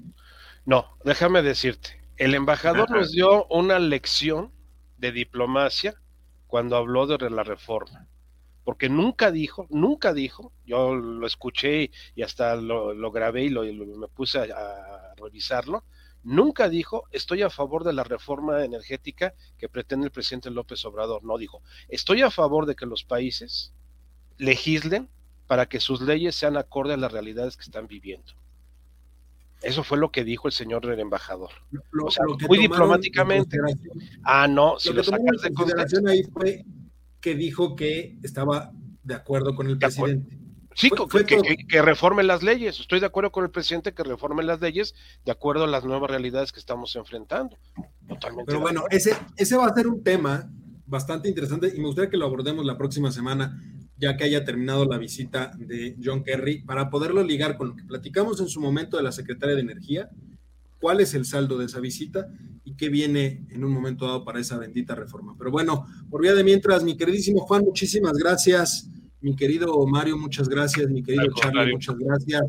No, 0.64 0.96
déjame 1.04 1.42
decirte. 1.42 2.00
El 2.16 2.34
embajador 2.34 2.90
nos 2.90 3.12
dio 3.12 3.46
una 3.46 3.78
lección 3.78 4.50
de 4.96 5.12
diplomacia 5.12 5.94
cuando 6.48 6.76
habló 6.76 7.06
de 7.06 7.30
la 7.30 7.44
reforma 7.44 8.07
porque 8.68 8.90
nunca 8.90 9.30
dijo, 9.30 9.66
nunca 9.70 10.12
dijo, 10.12 10.52
yo 10.66 10.94
lo 10.94 11.26
escuché 11.26 11.90
y 12.14 12.20
hasta 12.22 12.54
lo, 12.54 13.10
grabé 13.10 13.44
y 13.44 13.48
lo, 13.48 13.62
me 13.62 14.08
puse 14.08 14.40
a, 14.40 15.14
revisarlo, 15.16 15.84
nunca 16.22 16.68
dijo, 16.68 17.04
estoy 17.10 17.40
a 17.40 17.48
favor 17.48 17.82
de 17.82 17.94
la 17.94 18.04
reforma 18.04 18.62
energética 18.62 19.32
que 19.56 19.70
pretende 19.70 20.04
el 20.04 20.12
presidente 20.12 20.50
López 20.50 20.84
Obrador, 20.84 21.24
no 21.24 21.38
dijo, 21.38 21.62
estoy 21.88 22.20
a 22.20 22.30
favor 22.30 22.66
de 22.66 22.76
que 22.76 22.84
los 22.84 23.04
países 23.04 23.72
legislen 24.36 25.08
para 25.46 25.64
que 25.64 25.80
sus 25.80 26.02
leyes 26.02 26.34
sean 26.34 26.58
acorde 26.58 26.92
a 26.92 26.98
las 26.98 27.10
realidades 27.10 27.56
que 27.56 27.64
están 27.64 27.86
viviendo. 27.86 28.34
Eso 29.62 29.82
fue 29.82 29.96
lo 29.96 30.12
que 30.12 30.24
dijo 30.24 30.46
el 30.46 30.52
señor 30.52 30.84
el 30.84 31.00
embajador. 31.00 31.52
o 32.04 32.10
sea, 32.10 32.26
muy 32.46 32.58
diplomáticamente. 32.58 33.56
Ah, 34.24 34.46
no, 34.46 34.78
si 34.78 34.92
lo, 34.92 35.02
sacas 35.02 35.40
de 35.42 35.54
consideración 35.54 36.06
ahí 36.06 36.22
fue 36.24 36.66
que 37.20 37.34
dijo 37.34 37.76
que 37.76 38.18
estaba 38.22 38.72
de 39.02 39.14
acuerdo 39.14 39.54
con 39.54 39.68
el 39.68 39.78
presidente. 39.78 40.38
Sí, 40.74 40.90
que, 41.68 41.82
reforme 41.82 42.22
las 42.22 42.44
leyes. 42.44 42.78
Estoy 42.78 43.00
de 43.00 43.06
acuerdo 43.06 43.32
con 43.32 43.42
el 43.42 43.50
presidente 43.50 43.94
que 43.94 44.04
reforme 44.04 44.44
las 44.44 44.60
leyes 44.60 44.94
de 45.24 45.32
acuerdo 45.32 45.64
a 45.64 45.66
las 45.66 45.84
nuevas 45.84 46.08
realidades 46.08 46.52
que 46.52 46.60
estamos 46.60 46.94
enfrentando. 46.94 47.56
Totalmente. 48.06 48.44
Pero 48.46 48.60
bueno, 48.60 48.84
ese, 48.88 49.16
ese 49.36 49.56
va 49.56 49.66
a 49.66 49.74
ser 49.74 49.88
un 49.88 50.04
tema 50.04 50.48
bastante 50.86 51.28
interesante 51.28 51.72
y 51.74 51.80
me 51.80 51.86
gustaría 51.86 52.10
que 52.10 52.16
lo 52.16 52.26
abordemos 52.26 52.64
la 52.64 52.78
próxima 52.78 53.10
semana, 53.10 53.60
ya 53.96 54.16
que 54.16 54.22
haya 54.22 54.44
terminado 54.44 54.84
la 54.84 54.98
visita 54.98 55.50
de 55.58 55.96
John 56.02 56.22
Kerry, 56.22 56.62
para 56.62 56.90
poderlo 56.90 57.24
ligar 57.24 57.56
con 57.56 57.70
lo 57.70 57.76
que 57.76 57.82
platicamos 57.82 58.40
en 58.40 58.48
su 58.48 58.60
momento 58.60 58.96
de 58.96 59.02
la 59.02 59.10
secretaria 59.10 59.56
de 59.56 59.62
Energía, 59.62 60.08
cuál 60.80 61.00
es 61.00 61.14
el 61.14 61.24
saldo 61.24 61.58
de 61.58 61.66
esa 61.66 61.80
visita 61.80 62.28
y 62.64 62.74
qué 62.74 62.88
viene 62.88 63.46
en 63.50 63.64
un 63.64 63.72
momento 63.72 64.06
dado 64.06 64.24
para 64.24 64.40
esa 64.40 64.58
bendita 64.58 64.94
reforma. 64.94 65.34
Pero 65.38 65.50
bueno, 65.50 65.86
por 66.10 66.22
vía 66.22 66.34
de 66.34 66.44
mientras, 66.44 66.84
mi 66.84 66.96
queridísimo 66.96 67.40
Juan, 67.40 67.62
muchísimas 67.64 68.12
gracias. 68.12 68.90
Mi 69.20 69.34
querido 69.34 69.86
Mario, 69.86 70.16
muchas 70.16 70.48
gracias. 70.48 70.88
Mi 70.90 71.02
querido 71.02 71.32
Charlie, 71.34 71.72
muchas 71.72 71.96
gracias. 71.96 72.42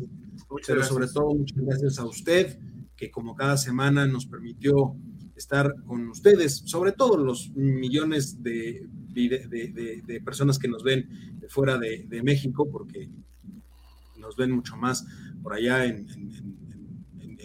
Pero 0.66 0.84
sobre 0.84 1.08
todo, 1.08 1.34
muchas 1.34 1.58
gracias 1.58 1.98
a 1.98 2.04
usted, 2.04 2.58
que 2.96 3.10
como 3.10 3.34
cada 3.34 3.56
semana 3.56 4.06
nos 4.06 4.26
permitió 4.26 4.94
estar 5.36 5.74
con 5.86 6.08
ustedes, 6.08 6.62
sobre 6.66 6.92
todo 6.92 7.16
los 7.16 7.50
millones 7.54 8.42
de, 8.42 8.86
de, 9.08 10.20
personas 10.24 10.58
que 10.58 10.68
nos 10.68 10.82
ven 10.82 11.08
fuera 11.48 11.78
de, 11.78 12.20
México, 12.22 12.68
porque 12.70 13.08
nos 14.18 14.36
ven 14.36 14.50
mucho 14.50 14.76
más 14.76 15.06
por 15.42 15.54
allá 15.54 15.86
en 15.86 16.06
en 16.69 16.69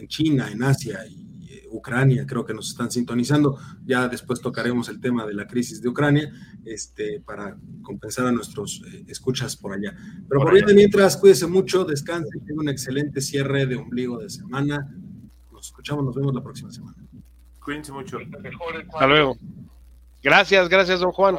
China, 0.07 0.49
en 0.51 0.63
Asia 0.63 1.05
y 1.07 1.47
eh, 1.49 1.67
Ucrania, 1.71 2.25
creo 2.25 2.45
que 2.45 2.53
nos 2.53 2.69
están 2.69 2.91
sintonizando. 2.91 3.57
Ya 3.85 4.07
después 4.07 4.41
tocaremos 4.41 4.89
el 4.89 4.99
tema 4.99 5.25
de 5.25 5.33
la 5.33 5.47
crisis 5.47 5.81
de 5.81 5.89
Ucrania 5.89 6.31
este, 6.65 7.19
para 7.21 7.57
compensar 7.81 8.27
a 8.27 8.31
nuestros 8.31 8.81
eh, 8.91 9.05
escuchas 9.07 9.55
por 9.55 9.73
allá. 9.73 9.95
Pero 10.27 10.41
por, 10.41 10.59
por 10.59 10.73
mientras, 10.73 11.17
cuídese 11.17 11.47
mucho, 11.47 11.85
descanse, 11.85 12.39
tenga 12.45 12.61
un 12.61 12.69
excelente 12.69 13.21
cierre 13.21 13.65
de 13.65 13.75
ombligo 13.75 14.19
de 14.19 14.29
semana. 14.29 14.87
Nos 15.51 15.67
escuchamos, 15.67 16.05
nos 16.05 16.15
vemos 16.15 16.33
la 16.33 16.43
próxima 16.43 16.71
semana. 16.71 16.97
Cuídense 17.63 17.91
mucho. 17.91 18.19
Hasta 18.93 19.07
luego. 19.07 19.37
Gracias, 20.21 20.69
gracias, 20.69 20.99
don 20.99 21.11
Juan. 21.11 21.35